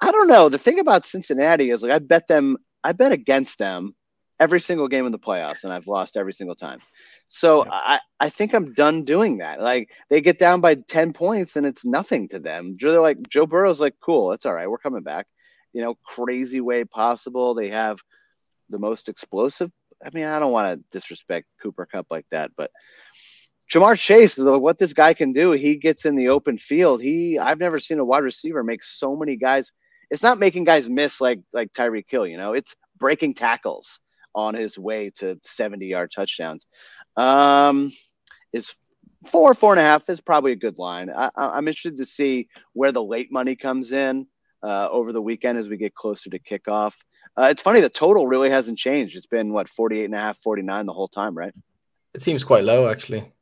I 0.00 0.10
don't 0.10 0.28
know. 0.28 0.48
The 0.48 0.58
thing 0.58 0.78
about 0.78 1.06
Cincinnati 1.06 1.70
is 1.70 1.82
like 1.82 1.92
I 1.92 1.98
bet 1.98 2.28
them. 2.28 2.58
I 2.84 2.92
bet 2.92 3.12
against 3.12 3.58
them 3.58 3.94
every 4.40 4.60
single 4.60 4.88
game 4.88 5.06
in 5.06 5.12
the 5.12 5.18
playoffs, 5.18 5.64
and 5.64 5.72
I've 5.72 5.86
lost 5.86 6.16
every 6.16 6.32
single 6.32 6.56
time. 6.56 6.80
So 7.34 7.64
yeah. 7.64 7.70
I, 7.72 8.00
I 8.20 8.28
think 8.28 8.52
I'm 8.52 8.74
done 8.74 9.04
doing 9.04 9.38
that. 9.38 9.58
Like 9.58 9.88
they 10.10 10.20
get 10.20 10.38
down 10.38 10.60
by 10.60 10.74
10 10.74 11.14
points 11.14 11.56
and 11.56 11.64
it's 11.64 11.82
nothing 11.82 12.28
to 12.28 12.38
them. 12.38 12.76
They're 12.78 13.00
like 13.00 13.26
Joe 13.26 13.46
Burrow's 13.46 13.80
like, 13.80 13.94
cool, 14.02 14.32
it's 14.32 14.44
all 14.44 14.52
right, 14.52 14.68
we're 14.68 14.76
coming 14.76 15.02
back. 15.02 15.26
You 15.72 15.80
know, 15.80 15.94
crazy 16.04 16.60
way 16.60 16.84
possible. 16.84 17.54
They 17.54 17.70
have 17.70 17.98
the 18.68 18.78
most 18.78 19.08
explosive. 19.08 19.72
I 20.04 20.10
mean, 20.12 20.26
I 20.26 20.38
don't 20.38 20.52
want 20.52 20.78
to 20.78 20.84
disrespect 20.92 21.46
Cooper 21.62 21.86
Kupp 21.90 22.08
like 22.10 22.26
that, 22.32 22.50
but 22.54 22.70
Ja'Marr 23.72 23.98
Chase, 23.98 24.36
what 24.38 24.76
this 24.76 24.92
guy 24.92 25.14
can 25.14 25.32
do, 25.32 25.52
he 25.52 25.76
gets 25.76 26.04
in 26.04 26.16
the 26.16 26.28
open 26.28 26.58
field. 26.58 27.00
He 27.00 27.38
I've 27.38 27.60
never 27.60 27.78
seen 27.78 27.98
a 27.98 28.04
wide 28.04 28.24
receiver 28.24 28.62
make 28.62 28.84
so 28.84 29.16
many 29.16 29.36
guys. 29.36 29.72
It's 30.10 30.22
not 30.22 30.38
making 30.38 30.64
guys 30.64 30.90
miss 30.90 31.18
like 31.18 31.40
like 31.54 31.72
Tyreek 31.72 32.04
Hill, 32.08 32.26
you 32.26 32.36
know, 32.36 32.52
it's 32.52 32.76
breaking 32.98 33.32
tackles 33.32 34.00
on 34.34 34.54
his 34.54 34.78
way 34.78 35.10
to 35.16 35.38
70 35.44 35.86
yard 35.86 36.12
touchdowns. 36.14 36.66
Um, 37.16 37.92
is 38.52 38.74
four, 39.26 39.54
four 39.54 39.72
and 39.72 39.80
a 39.80 39.84
half 39.84 40.08
is 40.08 40.20
probably 40.20 40.52
a 40.52 40.56
good 40.56 40.78
line. 40.78 41.10
I, 41.10 41.30
am 41.36 41.68
interested 41.68 41.96
to 41.98 42.04
see 42.04 42.48
where 42.72 42.92
the 42.92 43.02
late 43.02 43.32
money 43.32 43.56
comes 43.56 43.92
in 43.92 44.26
uh, 44.62 44.88
over 44.90 45.12
the 45.12 45.22
weekend 45.22 45.58
as 45.58 45.68
we 45.68 45.76
get 45.76 45.94
closer 45.94 46.30
to 46.30 46.38
kickoff. 46.38 46.94
Uh, 47.36 47.48
it's 47.50 47.62
funny, 47.62 47.80
the 47.80 47.88
total 47.88 48.26
really 48.26 48.50
hasn't 48.50 48.78
changed. 48.78 49.16
It's 49.16 49.26
been 49.26 49.52
what 49.52 49.68
48 49.68 50.04
and 50.04 50.14
a 50.14 50.18
half, 50.18 50.38
49 50.38 50.86
the 50.86 50.92
whole 50.92 51.08
time, 51.08 51.36
right? 51.36 51.54
It 52.14 52.20
seems 52.20 52.44
quite 52.44 52.64
low, 52.64 52.88
actually. 52.88 53.32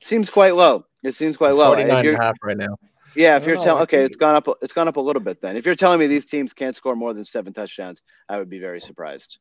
Seems 0.00 0.28
quite 0.28 0.54
low. 0.54 0.84
It 1.02 1.12
seems 1.12 1.36
quite 1.36 1.52
low. 1.52 1.72
49 1.74 2.06
and 2.06 2.16
a 2.16 2.22
half 2.22 2.36
right 2.42 2.56
now. 2.56 2.76
Yeah, 3.14 3.36
if 3.36 3.46
you're 3.46 3.56
telling, 3.56 3.82
okay, 3.84 4.02
it's 4.04 4.16
gone 4.16 4.34
up. 4.34 4.48
It's 4.60 4.72
gone 4.72 4.88
up 4.88 4.96
a 4.96 5.00
little 5.00 5.22
bit. 5.22 5.40
Then, 5.40 5.56
if 5.56 5.64
you're 5.64 5.76
telling 5.76 6.00
me 6.00 6.08
these 6.08 6.26
teams 6.26 6.52
can't 6.52 6.74
score 6.74 6.96
more 6.96 7.14
than 7.14 7.24
seven 7.24 7.52
touchdowns, 7.52 8.02
I 8.28 8.38
would 8.38 8.50
be 8.50 8.58
very 8.58 8.80
surprised. 8.80 9.38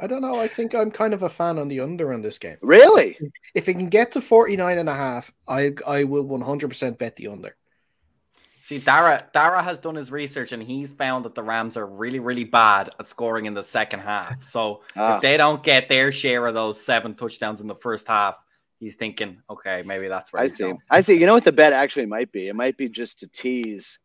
I 0.00 0.06
don't 0.06 0.22
know. 0.22 0.34
I 0.36 0.48
think 0.48 0.74
I'm 0.74 0.90
kind 0.90 1.14
of 1.14 1.22
a 1.22 1.30
fan 1.30 1.58
on 1.58 1.68
the 1.68 1.80
under 1.80 2.12
on 2.12 2.22
this 2.22 2.38
game. 2.38 2.56
Really? 2.60 3.18
If 3.54 3.68
it 3.68 3.74
can 3.74 3.88
get 3.88 4.12
to 4.12 4.20
49 4.20 4.78
and 4.78 4.88
a 4.88 4.94
half, 4.94 5.32
I 5.48 5.74
I 5.86 6.04
will 6.04 6.24
100% 6.24 6.98
bet 6.98 7.16
the 7.16 7.28
under. 7.28 7.56
See, 8.60 8.78
Dara 8.78 9.26
Dara 9.32 9.62
has 9.62 9.78
done 9.78 9.94
his 9.94 10.10
research 10.10 10.52
and 10.52 10.62
he's 10.62 10.90
found 10.90 11.26
that 11.26 11.34
the 11.34 11.42
Rams 11.42 11.76
are 11.76 11.86
really, 11.86 12.18
really 12.18 12.44
bad 12.44 12.90
at 12.98 13.06
scoring 13.06 13.46
in 13.46 13.54
the 13.54 13.62
second 13.62 14.00
half. 14.00 14.42
So 14.42 14.80
ah. 14.96 15.16
if 15.16 15.22
they 15.22 15.36
don't 15.36 15.62
get 15.62 15.88
their 15.88 16.10
share 16.10 16.46
of 16.46 16.54
those 16.54 16.80
seven 16.80 17.14
touchdowns 17.14 17.60
in 17.60 17.66
the 17.66 17.74
first 17.74 18.08
half, 18.08 18.42
he's 18.80 18.96
thinking, 18.96 19.42
okay, 19.50 19.82
maybe 19.84 20.08
that's 20.08 20.32
where 20.32 20.42
I 20.42 20.46
see. 20.46 20.64
Going. 20.64 20.78
I 20.90 21.02
see. 21.02 21.18
You 21.18 21.26
know 21.26 21.34
what 21.34 21.44
the 21.44 21.52
bet 21.52 21.72
actually 21.72 22.06
might 22.06 22.32
be? 22.32 22.48
It 22.48 22.56
might 22.56 22.76
be 22.76 22.88
just 22.88 23.20
to 23.20 23.28
tease 23.28 23.98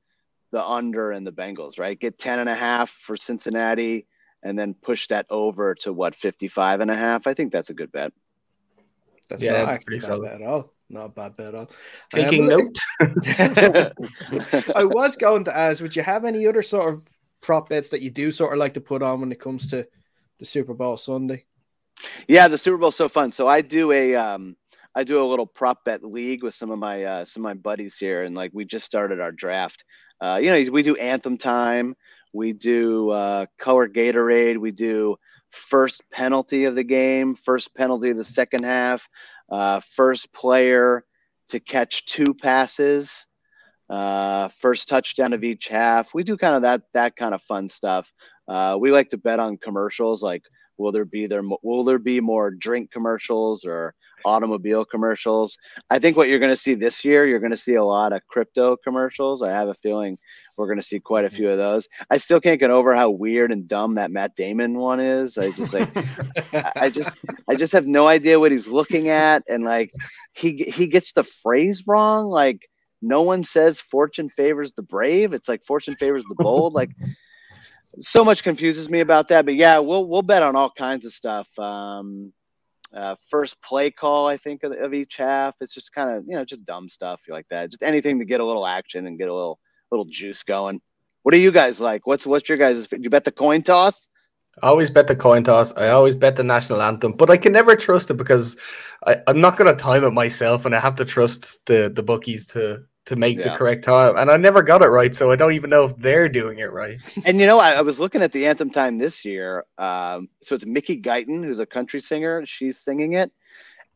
the 0.52 0.63
under 0.63 1.12
and 1.12 1.25
the 1.25 1.32
Bengals, 1.32 1.80
right? 1.80 1.97
Get 1.97 2.19
10 2.19 2.39
and 2.39 2.49
a 2.49 2.56
half 2.56 2.89
for 2.89 3.15
Cincinnati 3.15 4.08
and 4.43 4.58
then 4.58 4.73
push 4.73 5.08
that 5.08 5.25
over 5.30 5.75
to 5.75 5.93
what 5.93 6.15
55 6.15 6.82
and 6.82 6.91
a 6.91 6.95
half. 6.95 7.28
I 7.28 7.34
think 7.34 7.52
that's 7.52 7.69
a 7.69 7.73
good 7.73 7.91
bet. 7.91 8.13
That's 9.30 9.41
yeah, 9.41 9.65
that's 9.65 9.84
pretty 9.84 10.06
bad 10.06 10.21
bet 10.21 10.41
at 10.41 10.47
all. 10.47 10.73
Not 10.89 11.13
bad 11.13 11.38
bet 11.38 11.47
at 11.47 11.56
all. 11.56 11.69
Taking 12.12 12.52
um, 12.52 12.60
note. 12.60 12.78
I 14.75 14.84
was 14.84 15.15
going 15.15 15.43
to 15.43 15.56
ask, 15.56 15.82
would 15.82 15.95
you 15.95 16.02
have 16.02 16.25
any 16.25 16.47
other 16.47 16.63
sort 16.63 16.93
of 16.93 17.02
prop 17.41 17.69
bets 17.69 17.89
that 17.89 18.02
you 18.02 18.10
do 18.10 18.32
sort 18.32 18.54
of 18.54 18.60
like 18.60 18.73
to 18.73 18.82
put 18.82 19.04
on 19.04 19.21
when 19.21 19.32
it 19.32 19.39
comes 19.39 19.69
to 19.69 19.88
the 20.39 20.45
Super 20.45 20.73
Bowl 20.73 20.97
Sunday? 20.97 21.45
Yeah, 22.28 22.47
the 22.47 22.58
Super 22.58 22.78
Bowl's 22.78 22.95
so 22.95 23.08
fun. 23.08 23.32
So 23.32 23.47
I 23.47 23.62
do 23.62 23.91
a 23.91 24.15
um 24.15 24.56
I 24.95 25.04
do 25.04 25.21
a 25.21 25.28
little 25.28 25.45
prop 25.45 25.86
bet 25.86 26.04
league 26.04 26.43
with 26.43 26.54
some 26.54 26.71
of 26.71 26.80
my 26.80 27.04
uh, 27.04 27.25
some 27.25 27.45
of 27.45 27.49
my 27.49 27.54
buddies 27.54 27.97
here, 27.97 28.23
and 28.23 28.36
like 28.36 28.52
we 28.54 28.65
just 28.65 28.86
started 28.86 29.19
our 29.19 29.32
draft. 29.32 29.86
Uh, 30.19 30.39
you 30.41 30.49
know, 30.49 30.71
we 30.71 30.84
do 30.84 30.95
anthem 30.95 31.38
time. 31.38 31.95
We 32.33 32.53
do 32.53 33.09
uh, 33.09 33.45
color 33.57 33.87
Gatorade. 33.87 34.57
We 34.57 34.71
do 34.71 35.17
first 35.51 36.03
penalty 36.11 36.65
of 36.65 36.75
the 36.75 36.83
game, 36.83 37.35
first 37.35 37.73
penalty 37.75 38.09
of 38.11 38.17
the 38.17 38.23
second 38.23 38.63
half, 38.63 39.07
uh, 39.49 39.79
first 39.79 40.31
player 40.33 41.03
to 41.49 41.59
catch 41.59 42.05
two 42.05 42.33
passes, 42.33 43.27
uh, 43.89 44.47
first 44.49 44.87
touchdown 44.87 45.33
of 45.33 45.43
each 45.43 45.67
half. 45.67 46.13
We 46.13 46.23
do 46.23 46.37
kind 46.37 46.55
of 46.55 46.61
that 46.61 46.83
that 46.93 47.15
kind 47.15 47.33
of 47.33 47.41
fun 47.41 47.69
stuff. 47.69 48.13
Uh, 48.47 48.77
we 48.79 48.91
like 48.91 49.09
to 49.09 49.17
bet 49.17 49.39
on 49.39 49.57
commercials 49.57 50.21
like 50.21 50.43
will 50.77 50.91
there 50.91 51.05
be 51.05 51.27
there 51.27 51.41
will 51.63 51.83
there 51.83 51.99
be 51.99 52.19
more 52.19 52.51
drink 52.51 52.91
commercials 52.91 53.65
or 53.65 53.93
automobile 54.25 54.85
commercials. 54.85 55.57
I 55.89 55.99
think 55.99 56.17
what 56.17 56.29
you're 56.29 56.39
going 56.39 56.51
to 56.51 56.55
see 56.55 56.73
this 56.73 57.03
year, 57.05 57.25
you're 57.25 57.39
going 57.39 57.51
to 57.51 57.57
see 57.57 57.75
a 57.75 57.83
lot 57.83 58.13
of 58.13 58.21
crypto 58.27 58.77
commercials. 58.77 59.41
I 59.41 59.51
have 59.51 59.69
a 59.69 59.75
feeling 59.75 60.17
we're 60.60 60.67
going 60.67 60.78
to 60.78 60.84
see 60.84 61.00
quite 61.00 61.26
a 61.26 61.30
few 61.30 61.50
of 61.50 61.58
those. 61.58 61.88
I 62.10 62.17
still 62.17 62.39
can't 62.39 62.60
get 62.60 62.69
over 62.69 62.93
how 62.93 63.10
weird 63.10 63.52
and 63.52 63.67
dumb 63.67 63.95
that 63.95 64.12
Matt 64.12 64.36
Damon 64.36 64.78
one 64.78 65.00
is. 65.00 65.38
I 65.38 65.52
just 65.52 65.74
like, 65.74 65.89
I 66.76 66.89
just, 66.89 67.17
I 67.50 67.56
just 67.56 67.74
have 67.74 67.88
no 67.88 68.08
idea 68.08 68.39
what 68.39 68.52
he's 68.52 68.67
looking 68.67 69.08
at, 69.10 69.43
and 69.50 69.63
like, 69.63 69.91
he 70.34 70.72
he 70.76 70.88
gets 70.88 71.13
the 71.13 71.24
phrase 71.24 71.86
wrong. 71.88 72.26
Like, 72.26 72.69
no 73.02 73.22
one 73.22 73.43
says 73.43 73.80
fortune 73.80 74.30
favors 74.30 74.74
the 74.74 74.84
brave. 74.84 75.34
It's 75.34 75.50
like 75.50 75.63
fortune 75.63 75.95
favors 75.95 76.24
the 76.28 76.36
bold. 76.36 76.74
like, 76.74 76.91
so 78.00 78.24
much 78.24 78.43
confuses 78.43 78.89
me 78.89 79.00
about 79.00 79.30
that. 79.30 79.45
But 79.45 79.56
yeah, 79.56 79.80
we'll 79.80 80.06
we'll 80.06 80.22
bet 80.22 80.43
on 80.43 80.56
all 80.56 80.72
kinds 80.78 81.06
of 81.06 81.13
stuff. 81.13 81.58
Um, 81.58 82.34
uh, 82.93 83.15
first 83.30 83.62
play 83.62 83.91
call, 83.91 84.28
I 84.28 84.38
think, 84.38 84.63
of, 84.63 84.72
of 84.72 84.93
each 84.93 85.15
half. 85.15 85.56
It's 85.62 85.74
just 85.74 85.93
kind 85.93 86.17
of 86.17 86.26
you 86.28 86.36
know 86.36 86.45
just 86.45 86.65
dumb 86.65 86.89
stuff 86.89 87.22
like 87.30 87.48
that. 87.50 87.72
Just 87.72 87.84
anything 87.84 88.19
to 88.19 88.26
get 88.26 88.41
a 88.41 88.45
little 88.45 88.67
action 88.67 89.08
and 89.08 89.17
get 89.17 89.30
a 89.30 89.34
little 89.34 89.60
little 89.91 90.06
juice 90.06 90.43
going. 90.43 90.82
What 91.23 91.34
do 91.34 91.39
you 91.39 91.52
guys 91.52 91.82
like? 91.82 92.08
What's 92.08 92.25
what's 92.25 92.47
your 92.47 92.58
guys? 92.58 92.88
You 92.97 93.10
bet 93.10 93.25
the 93.25 93.32
coin 93.32 93.62
toss? 93.62 94.08
I 94.62 94.67
always 94.67 94.89
bet 94.89 95.08
the 95.08 95.15
coin 95.15 95.43
toss. 95.43 95.75
I 95.78 95.89
always 95.89 96.15
bet 96.15 96.36
the 96.36 96.43
national 96.43 96.82
anthem, 96.82 97.13
but 97.13 97.30
I 97.30 97.38
can 97.38 97.54
never 97.54 97.75
trust 97.75 98.10
it 98.10 98.15
because 98.15 98.58
I, 99.06 99.17
am 99.28 99.39
not 99.39 99.58
going 99.58 99.73
to 99.73 99.82
time 99.82 100.04
it 100.04 100.12
myself, 100.12 100.65
and 100.65 100.75
I 100.75 100.80
have 100.80 100.95
to 100.95 101.06
trust 101.06 101.65
the 101.65 101.91
the 101.93 102.04
bookies 102.04 102.47
to 102.47 102.84
to 103.06 103.15
make 103.15 103.38
yeah. 103.38 103.49
the 103.49 103.58
correct 103.58 103.84
time, 103.84 104.15
and 104.17 104.30
I 104.30 104.38
never 104.38 104.62
got 104.62 104.82
it 104.82 104.88
right, 104.88 105.15
so 105.15 105.32
I 105.32 105.36
don't 105.36 105.54
even 105.54 105.69
know 105.69 105.86
if 105.86 105.97
they're 105.97 106.30
doing 106.30 106.60
it 106.60 106.71
right. 106.71 106.99
And 107.25 107.39
you 107.39 107.45
know, 107.45 107.60
I, 107.60 107.73
I 107.73 107.82
was 107.82 107.99
looking 107.99 108.21
at 108.21 108.32
the 108.32 108.45
anthem 108.45 108.69
time 108.69 108.97
this 108.97 109.25
year. 109.25 109.65
Um, 109.78 110.30
so 110.43 110.56
it's 110.56 110.65
Mickey 110.65 111.02
Guyton, 111.02 111.43
who's 111.43 111.60
a 111.60 111.65
country 111.65 112.02
singer. 112.02 112.45
She's 112.45 112.78
singing 112.78 113.13
it, 113.13 113.32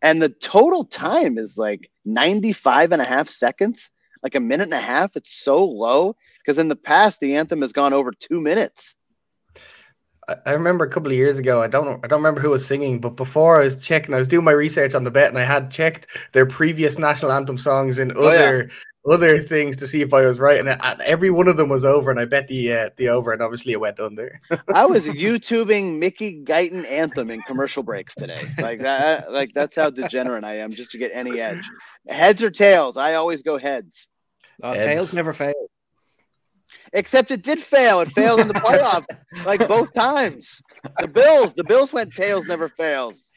and 0.01 0.21
the 0.21 0.29
total 0.29 0.86
time 0.86 1.38
is 1.38 1.58
like 1.58 1.89
95 2.06 2.91
and 2.91 3.01
a 3.01 3.06
half 3.06 3.29
seconds, 3.29 3.91
like 4.23 4.36
a 4.36 4.39
minute 4.39 4.63
and 4.63 4.73
a 4.73 4.79
half. 4.79 5.15
It's 5.15 5.33
so 5.33 5.63
low 5.63 6.15
because 6.39 6.57
in 6.57 6.69
the 6.69 6.75
past 6.75 7.19
the 7.19 7.36
anthem 7.36 7.62
has 7.62 7.73
gone 7.73 7.93
over 7.93 8.12
two 8.12 8.39
minutes. 8.39 8.95
I 10.45 10.51
remember 10.51 10.86
a 10.86 10.89
couple 10.89 11.12
of 11.12 11.17
years 11.17 11.38
ago. 11.38 11.62
I 11.62 11.67
don't 11.67 12.03
I 12.03 12.07
don't 12.07 12.19
remember 12.19 12.41
who 12.41 12.51
was 12.51 12.65
singing, 12.65 12.99
but 12.99 13.12
before 13.12 13.59
I 13.59 13.63
was 13.63 13.75
checking, 13.75 14.13
I 14.15 14.19
was 14.19 14.27
doing 14.27 14.45
my 14.45 14.51
research 14.51 14.95
on 14.95 15.03
the 15.03 15.12
bet, 15.12 15.29
and 15.29 15.38
I 15.38 15.43
had 15.43 15.71
checked 15.71 16.07
their 16.31 16.45
previous 16.45 16.97
national 16.97 17.31
anthem 17.31 17.57
songs 17.57 17.99
in 17.99 18.13
oh, 18.15 18.27
other 18.27 18.69
yeah. 18.69 19.13
other 19.13 19.39
things 19.39 19.75
to 19.77 19.88
see 19.88 20.01
if 20.01 20.13
I 20.13 20.21
was 20.21 20.39
right, 20.39 20.59
and, 20.59 20.69
and, 20.69 21.01
every 21.01 21.29
one 21.29 21.47
of 21.47 21.57
them 21.57 21.69
was 21.69 21.83
over, 21.83 22.09
and 22.09 22.19
I 22.19 22.25
bet 22.25 22.47
the 22.47 22.71
uh, 22.71 22.89
the 22.95 23.09
over, 23.09 23.33
and 23.33 23.41
obviously 23.41 23.73
it 23.73 23.81
went 23.81 23.99
under. 23.99 24.39
I 24.73 24.86
was 24.86 25.07
YouTubing 25.07 25.97
Mickey 25.99 26.41
Guyton 26.43 26.89
anthem 26.89 27.29
in 27.29 27.41
commercial 27.41 27.83
breaks 27.83 28.15
today, 28.15 28.47
like 28.59 28.81
that. 28.81 29.31
Like 29.31 29.53
that's 29.53 29.75
how 29.75 29.89
degenerate 29.89 30.45
I 30.45 30.59
am, 30.59 30.71
just 30.71 30.91
to 30.91 30.97
get 30.97 31.12
any 31.13 31.41
edge. 31.41 31.69
Heads 32.07 32.41
or 32.43 32.49
tails? 32.49 32.97
I 32.97 33.15
always 33.15 33.41
go 33.41 33.57
heads. 33.57 34.07
Uh, 34.61 34.73
tails 34.73 35.13
never 35.13 35.33
fail. 35.33 35.53
Except 36.93 37.31
it 37.31 37.43
did 37.43 37.59
fail. 37.59 38.01
It 38.01 38.11
failed 38.11 38.39
in 38.39 38.47
the 38.47 38.53
playoffs 38.53 39.05
like 39.45 39.67
both 39.67 39.93
times. 39.93 40.61
The 40.99 41.07
Bills, 41.07 41.53
the 41.53 41.63
Bills 41.63 41.93
went 41.93 42.13
tails 42.13 42.45
never 42.45 42.67
fails. 42.67 43.31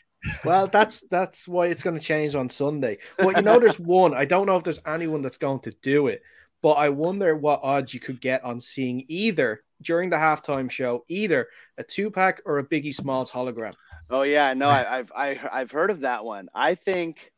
Well, 0.45 0.67
that's 0.67 1.03
that's 1.11 1.47
why 1.47 1.67
it's 1.67 1.83
going 1.83 1.99
to 1.99 2.03
change 2.05 2.35
on 2.35 2.49
Sunday. 2.49 2.99
Well, 3.19 3.33
you 3.33 3.43
know, 3.43 3.61
there's 3.61 3.79
one. 3.79 4.15
I 4.15 4.25
don't 4.25 4.47
know 4.47 4.57
if 4.57 4.65
there's 4.65 4.81
anyone 4.87 5.23
that's 5.23 5.37
going 5.37 5.61
to 5.61 5.75
do 5.83 6.09
it, 6.09 6.23
but 6.63 6.73
I 6.73 6.89
wonder 6.89 7.37
what 7.37 7.61
odds 7.63 7.95
you 7.95 8.01
could 8.01 8.21
get 8.21 8.45
on 8.45 8.61
seeing 8.61 9.05
either 9.09 9.63
during 9.83 10.11
the 10.11 10.17
halftime 10.17 10.71
show, 10.71 11.05
either 11.09 11.49
a 11.79 11.85
Tupac 11.85 12.43
or 12.45 12.59
a 12.59 12.67
Biggie 12.67 12.95
Smalls 12.95 13.31
hologram. 13.31 13.75
Oh 14.11 14.23
yeah, 14.23 14.55
no, 14.55 14.69
I, 14.69 14.99
I've 14.99 15.13
I, 15.15 15.27
have 15.35 15.49
i 15.53 15.59
have 15.61 15.71
heard 15.71 15.91
of 15.91 16.01
that 16.01 16.25
one. 16.25 16.49
I 16.55 16.75
think 16.75 17.33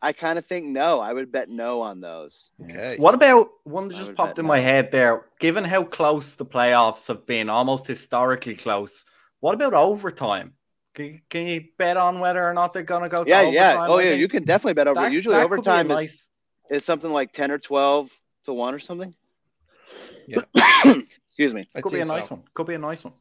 I 0.00 0.12
kind 0.12 0.38
of 0.38 0.46
think 0.46 0.66
no. 0.66 1.00
I 1.00 1.12
would 1.12 1.32
bet 1.32 1.48
no 1.48 1.80
on 1.82 2.00
those. 2.00 2.50
Okay. 2.64 2.96
What 2.98 3.14
about 3.14 3.48
one 3.64 3.88
that 3.88 3.96
just 3.96 4.14
popped 4.14 4.38
in 4.38 4.44
no. 4.44 4.48
my 4.48 4.60
head 4.60 4.92
there? 4.92 5.26
Given 5.40 5.64
how 5.64 5.84
close 5.84 6.36
the 6.36 6.46
playoffs 6.46 7.08
have 7.08 7.26
been, 7.26 7.48
almost 7.48 7.86
historically 7.86 8.54
close, 8.54 9.04
what 9.40 9.54
about 9.54 9.74
overtime? 9.74 10.54
Can 10.94 11.04
you, 11.06 11.20
can 11.28 11.46
you 11.46 11.64
bet 11.78 11.96
on 11.96 12.20
whether 12.20 12.44
or 12.44 12.54
not 12.54 12.72
they're 12.72 12.82
going 12.82 13.02
to 13.02 13.08
go 13.08 13.24
yeah, 13.26 13.42
Yeah, 13.42 13.86
Oh, 13.88 13.98
yeah. 13.98 14.12
You 14.12 14.28
can 14.28 14.44
definitely 14.44 14.74
bet 14.74 14.88
over. 14.88 15.00
That, 15.00 15.12
Usually 15.12 15.36
that 15.36 15.44
overtime 15.44 15.88
nice... 15.88 16.12
is, 16.12 16.26
is 16.70 16.84
something 16.84 17.12
like 17.12 17.32
10 17.32 17.50
or 17.50 17.58
12 17.58 18.20
to 18.44 18.52
1 18.52 18.74
or 18.74 18.78
something. 18.78 19.14
Yeah. 20.26 20.42
Excuse 21.26 21.54
me. 21.54 21.68
Could 21.82 21.92
be 21.92 22.00
a 22.00 22.04
nice 22.04 22.28
so. 22.28 22.36
one. 22.36 22.44
Could 22.54 22.66
be 22.66 22.74
a 22.74 22.78
nice 22.78 23.04
one. 23.04 23.14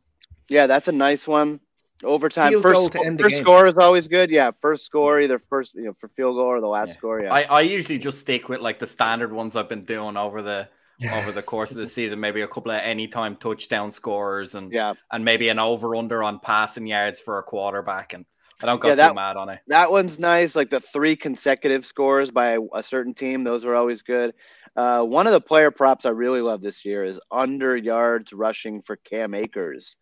Yeah, 0.49 0.67
that's 0.67 0.87
a 0.87 0.91
nice 0.91 1.27
one. 1.27 1.59
Overtime 2.03 2.51
field 2.51 2.63
first, 2.63 2.93
first 2.93 3.37
score 3.37 3.65
is 3.65 3.75
always 3.75 4.07
good. 4.07 4.29
Yeah, 4.29 4.51
first 4.51 4.85
score 4.85 5.19
either 5.19 5.39
first 5.39 5.73
you 5.73 5.85
know 5.85 5.93
for 5.99 6.07
field 6.09 6.35
goal 6.35 6.45
or 6.45 6.61
the 6.61 6.67
last 6.67 6.89
yeah. 6.89 6.93
score. 6.93 7.21
Yeah, 7.21 7.33
I, 7.33 7.41
I 7.43 7.61
usually 7.61 7.97
just 7.97 8.19
stick 8.19 8.49
with 8.49 8.61
like 8.61 8.79
the 8.79 8.85
standard 8.85 9.33
ones 9.33 9.55
I've 9.55 9.69
been 9.69 9.85
doing 9.85 10.15
over 10.15 10.43
the 10.43 10.69
yeah. 10.99 11.17
over 11.17 11.31
the 11.31 11.41
course 11.41 11.71
of 11.71 11.77
the 11.77 11.87
season. 11.87 12.19
Maybe 12.19 12.41
a 12.41 12.47
couple 12.47 12.71
of 12.71 12.81
anytime 12.81 13.35
touchdown 13.35 13.91
scores 13.91 14.53
and 14.53 14.71
yeah, 14.71 14.93
and 15.11 15.25
maybe 15.25 15.49
an 15.49 15.57
over 15.57 15.95
under 15.95 16.21
on 16.23 16.39
passing 16.39 16.85
yards 16.85 17.19
for 17.19 17.39
a 17.39 17.43
quarterback. 17.43 18.13
And 18.13 18.25
I 18.61 18.65
don't 18.65 18.81
go 18.81 18.87
yeah, 18.89 18.95
too 18.95 18.97
that, 18.97 19.15
mad 19.15 19.37
on 19.37 19.49
it. 19.49 19.59
That 19.67 19.91
one's 19.91 20.19
nice. 20.19 20.55
Like 20.55 20.69
the 20.69 20.79
three 20.79 21.15
consecutive 21.15 21.85
scores 21.85 22.31
by 22.31 22.51
a, 22.51 22.59
a 22.73 22.83
certain 22.83 23.13
team, 23.13 23.43
those 23.43 23.65
are 23.65 23.75
always 23.75 24.01
good. 24.01 24.33
Uh, 24.75 25.03
one 25.03 25.27
of 25.27 25.33
the 25.33 25.41
player 25.41 25.71
props 25.71 26.05
I 26.05 26.09
really 26.09 26.41
love 26.41 26.61
this 26.61 26.85
year 26.85 27.03
is 27.03 27.19
under 27.31 27.75
yards 27.75 28.33
rushing 28.33 28.81
for 28.81 28.95
Cam 28.97 29.33
Akers 29.33 29.97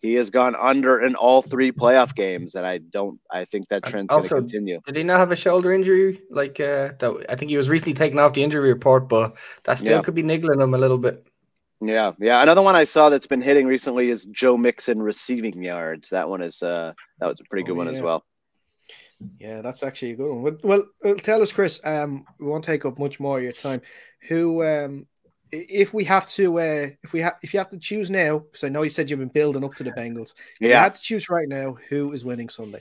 he 0.00 0.14
has 0.14 0.30
gone 0.30 0.56
under 0.56 1.00
in 1.00 1.14
all 1.14 1.42
three 1.42 1.70
playoff 1.70 2.14
games, 2.14 2.54
and 2.54 2.64
I 2.64 2.78
don't. 2.78 3.20
I 3.30 3.44
think 3.44 3.68
that 3.68 3.84
trend's 3.84 4.08
going 4.08 4.22
to 4.22 4.28
continue. 4.28 4.80
Did 4.86 4.96
he 4.96 5.02
not 5.02 5.18
have 5.18 5.30
a 5.30 5.36
shoulder 5.36 5.72
injury? 5.72 6.20
Like 6.30 6.58
uh, 6.58 6.92
that, 6.98 7.26
I 7.28 7.36
think 7.36 7.50
he 7.50 7.56
was 7.58 7.68
recently 7.68 7.94
taken 7.94 8.18
off 8.18 8.32
the 8.32 8.42
injury 8.42 8.70
report, 8.70 9.08
but 9.08 9.36
that 9.64 9.78
still 9.78 9.98
yeah. 9.98 10.02
could 10.02 10.14
be 10.14 10.22
niggling 10.22 10.60
him 10.60 10.72
a 10.72 10.78
little 10.78 10.96
bit. 10.96 11.26
Yeah, 11.80 12.12
yeah. 12.18 12.42
Another 12.42 12.62
one 12.62 12.76
I 12.76 12.84
saw 12.84 13.08
that's 13.08 13.26
been 13.26 13.40
hitting 13.40 13.66
recently 13.66 14.10
is 14.10 14.26
Joe 14.26 14.56
Mixon 14.56 15.02
receiving 15.02 15.62
yards. 15.62 16.10
That 16.10 16.28
one 16.28 16.42
is 16.42 16.62
uh, 16.62 16.92
that 17.18 17.26
was 17.26 17.40
a 17.40 17.44
pretty 17.44 17.64
good 17.64 17.72
oh, 17.72 17.76
one 17.76 17.86
yeah. 17.86 17.92
as 17.92 18.02
well. 18.02 18.24
Yeah, 19.38 19.62
that's 19.62 19.82
actually 19.82 20.12
a 20.12 20.16
good 20.16 20.30
one. 20.30 20.58
Well, 20.62 20.84
well, 21.02 21.14
tell 21.16 21.42
us, 21.42 21.52
Chris. 21.52 21.80
Um, 21.84 22.24
we 22.38 22.46
won't 22.46 22.64
take 22.64 22.84
up 22.84 22.98
much 22.98 23.20
more 23.20 23.38
of 23.38 23.44
your 23.44 23.52
time. 23.52 23.82
Who 24.28 24.62
um 24.62 25.06
if 25.52 25.92
we 25.92 26.04
have 26.04 26.28
to, 26.30 26.58
uh, 26.58 26.88
if 27.02 27.12
we 27.12 27.20
have, 27.20 27.34
if 27.42 27.52
you 27.52 27.58
have 27.58 27.70
to 27.70 27.78
choose 27.78 28.10
now, 28.10 28.38
because 28.38 28.64
I 28.64 28.68
know 28.68 28.82
you 28.82 28.90
said 28.90 29.10
you've 29.10 29.18
been 29.18 29.28
building 29.28 29.64
up 29.64 29.74
to 29.76 29.84
the 29.84 29.90
Bengals. 29.90 30.34
Yeah, 30.60 30.68
you 30.68 30.74
have 30.74 30.94
to 30.94 31.02
choose 31.02 31.28
right 31.28 31.48
now. 31.48 31.76
Who 31.88 32.12
is 32.12 32.24
winning 32.24 32.48
Sunday? 32.48 32.80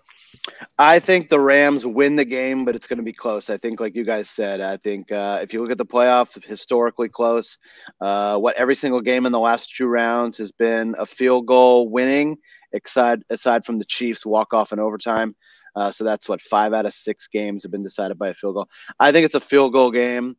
I 0.78 1.00
think 1.00 1.30
the 1.30 1.40
Rams 1.40 1.86
win 1.86 2.16
the 2.16 2.26
game, 2.26 2.66
but 2.66 2.76
it's 2.76 2.88
going 2.88 2.98
to 2.98 3.04
be 3.04 3.14
close. 3.14 3.50
I 3.50 3.58
think, 3.58 3.80
like 3.80 3.96
you 3.96 4.04
guys 4.04 4.30
said, 4.30 4.62
I 4.62 4.78
think 4.78 5.12
uh, 5.12 5.40
if 5.42 5.54
you 5.54 5.62
look 5.62 5.72
at 5.72 5.78
the 5.78 5.86
playoff, 5.86 6.44
historically 6.44 7.10
close. 7.10 7.58
Uh, 8.02 8.38
what 8.38 8.56
every 8.56 8.76
single 8.76 9.02
game 9.02 9.26
in 9.26 9.32
the 9.32 9.40
last 9.40 9.76
two 9.76 9.88
rounds 9.88 10.38
has 10.38 10.52
been 10.52 10.96
a 11.00 11.06
field 11.06 11.46
goal 11.46 11.90
winning, 11.90 12.38
aside 12.74 13.24
aside 13.30 13.66
from 13.66 13.80
the 13.80 13.86
Chiefs 13.86 14.26
walk 14.26 14.54
off 14.54 14.72
in 14.72 14.80
overtime. 14.80 15.36
Uh, 15.76 15.92
so 15.92 16.04
that's 16.04 16.28
what 16.28 16.42
five 16.42 16.74
out 16.74 16.86
of 16.86 16.94
six 16.94 17.28
games 17.28 17.64
have 17.64 17.72
been 17.72 17.84
decided 17.84 18.18
by 18.18 18.30
a 18.30 18.34
field 18.34 18.56
goal. 18.56 18.68
I 19.00 19.12
think 19.12 19.26
it's 19.26 19.36
a 19.36 19.40
field 19.40 19.74
goal 19.74 19.92
game. 19.92 20.36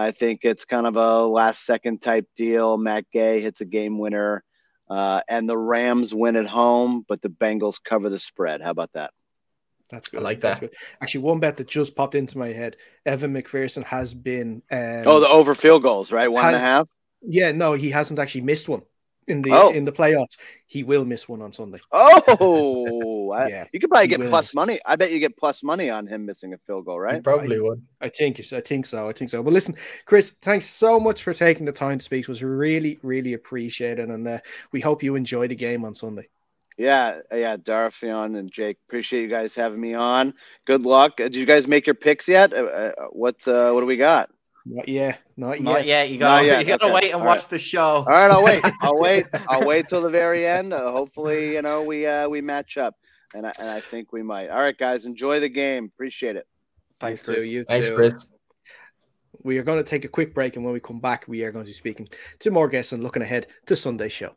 I 0.00 0.10
think 0.10 0.40
it's 0.42 0.64
kind 0.64 0.86
of 0.86 0.96
a 0.96 1.24
last 1.24 1.64
second 1.64 2.00
type 2.02 2.26
deal. 2.36 2.76
Matt 2.78 3.04
Gay 3.12 3.40
hits 3.40 3.60
a 3.60 3.64
game 3.64 3.98
winner, 3.98 4.42
uh, 4.88 5.20
and 5.28 5.48
the 5.48 5.58
Rams 5.58 6.14
win 6.14 6.36
at 6.36 6.46
home, 6.46 7.04
but 7.08 7.22
the 7.22 7.28
Bengals 7.28 7.82
cover 7.82 8.08
the 8.08 8.18
spread. 8.18 8.60
How 8.60 8.70
about 8.70 8.92
that? 8.94 9.12
That's 9.90 10.08
good. 10.08 10.20
I 10.20 10.22
like 10.22 10.40
that. 10.40 10.62
Actually, 11.00 11.22
one 11.22 11.40
bet 11.40 11.56
that 11.56 11.66
just 11.66 11.96
popped 11.96 12.14
into 12.14 12.38
my 12.38 12.48
head: 12.48 12.76
Evan 13.04 13.34
McPherson 13.34 13.84
has 13.84 14.14
been. 14.14 14.62
Um, 14.70 15.02
oh, 15.06 15.20
the 15.20 15.28
over 15.28 15.54
field 15.54 15.82
goals, 15.82 16.12
right? 16.12 16.28
One 16.28 16.44
has, 16.44 16.54
and 16.54 16.62
a 16.62 16.64
half. 16.64 16.88
Yeah, 17.22 17.52
no, 17.52 17.74
he 17.74 17.90
hasn't 17.90 18.18
actually 18.18 18.42
missed 18.42 18.68
one 18.68 18.82
in 19.26 19.42
the 19.42 19.52
oh. 19.52 19.70
in 19.70 19.84
the 19.84 19.92
playoffs. 19.92 20.36
He 20.66 20.82
will 20.82 21.04
miss 21.04 21.28
one 21.28 21.42
on 21.42 21.52
Sunday. 21.52 21.80
Oh, 21.92 23.30
I, 23.36 23.48
yeah. 23.48 23.64
You 23.72 23.80
could 23.80 23.90
probably 23.90 24.08
get 24.08 24.20
plus 24.20 24.54
money. 24.54 24.80
I 24.84 24.96
bet 24.96 25.12
you 25.12 25.18
get 25.18 25.36
plus 25.36 25.62
money 25.62 25.90
on 25.90 26.06
him 26.06 26.26
missing 26.26 26.52
a 26.54 26.58
field 26.58 26.86
goal, 26.86 27.00
right? 27.00 27.22
probably 27.22 27.56
I, 27.56 27.60
would. 27.60 27.82
I 28.00 28.08
think. 28.08 28.40
I 28.52 28.60
think 28.60 28.86
so. 28.86 29.08
I 29.08 29.12
think 29.12 29.30
so. 29.30 29.42
But 29.42 29.52
listen, 29.52 29.76
Chris, 30.06 30.34
thanks 30.42 30.66
so 30.66 31.00
much 31.00 31.22
for 31.22 31.34
taking 31.34 31.66
the 31.66 31.72
time 31.72 31.98
to 31.98 32.04
speak. 32.04 32.22
It 32.22 32.28
was 32.28 32.42
really, 32.42 32.98
really 33.02 33.34
appreciated, 33.34 34.08
and 34.08 34.26
uh, 34.26 34.38
we 34.72 34.80
hope 34.80 35.02
you 35.02 35.16
enjoy 35.16 35.48
the 35.48 35.56
game 35.56 35.84
on 35.84 35.94
Sunday. 35.94 36.28
Yeah, 36.80 37.18
yeah, 37.30 37.58
Darfion 37.58 38.38
and 38.38 38.50
Jake, 38.50 38.78
appreciate 38.88 39.20
you 39.20 39.28
guys 39.28 39.54
having 39.54 39.80
me 39.80 39.92
on. 39.92 40.32
Good 40.66 40.82
luck. 40.82 41.18
Did 41.18 41.34
you 41.34 41.44
guys 41.44 41.68
make 41.68 41.86
your 41.86 41.94
picks 41.94 42.26
yet? 42.26 42.54
Uh, 42.54 42.56
uh 42.56 42.92
what 43.10 43.46
uh, 43.46 43.72
what 43.72 43.80
do 43.80 43.86
we 43.86 43.98
got? 43.98 44.30
Not 44.72 44.88
yet. 44.88 45.18
Not, 45.36 45.60
not 45.60 45.84
yet. 45.84 46.10
You 46.10 46.18
gotta, 46.18 46.46
you 46.46 46.64
gotta 46.64 46.84
okay. 46.84 46.94
wait 46.94 47.10
and 47.12 47.22
All 47.22 47.26
watch 47.26 47.40
right. 47.40 47.50
the 47.50 47.58
show. 47.58 47.80
All 47.80 48.04
right, 48.04 48.30
I'll 48.30 48.44
wait. 48.44 48.64
I'll 48.80 48.98
wait. 48.98 49.26
I'll 49.48 49.66
wait 49.66 49.88
till 49.88 50.00
the 50.00 50.08
very 50.08 50.46
end. 50.46 50.72
Uh, 50.72 50.92
hopefully, 50.92 51.54
you 51.54 51.62
know, 51.62 51.82
we 51.82 52.06
uh, 52.06 52.28
we 52.28 52.40
match 52.40 52.78
up, 52.78 52.94
and 53.34 53.48
I, 53.48 53.52
and 53.58 53.68
I 53.68 53.80
think 53.80 54.12
we 54.12 54.22
might. 54.22 54.48
All 54.48 54.60
right, 54.60 54.78
guys, 54.78 55.06
enjoy 55.06 55.40
the 55.40 55.48
game. 55.48 55.86
Appreciate 55.86 56.36
it. 56.36 56.46
Thanks, 57.00 57.20
Chris. 57.20 57.46
You 57.46 57.62
too. 57.62 57.66
Thanks. 57.68 57.88
Chris. 57.88 58.14
We 59.42 59.58
are 59.58 59.64
going 59.64 59.82
to 59.82 59.88
take 59.88 60.04
a 60.04 60.08
quick 60.08 60.34
break, 60.34 60.54
and 60.54 60.64
when 60.64 60.72
we 60.74 60.80
come 60.80 61.00
back, 61.00 61.24
we 61.26 61.42
are 61.42 61.50
going 61.50 61.64
to 61.64 61.68
be 61.68 61.74
speaking 61.74 62.08
to 62.40 62.50
more 62.52 62.68
guests 62.68 62.92
and 62.92 63.02
looking 63.02 63.22
ahead 63.22 63.48
to 63.66 63.74
Sunday's 63.74 64.12
show. 64.12 64.28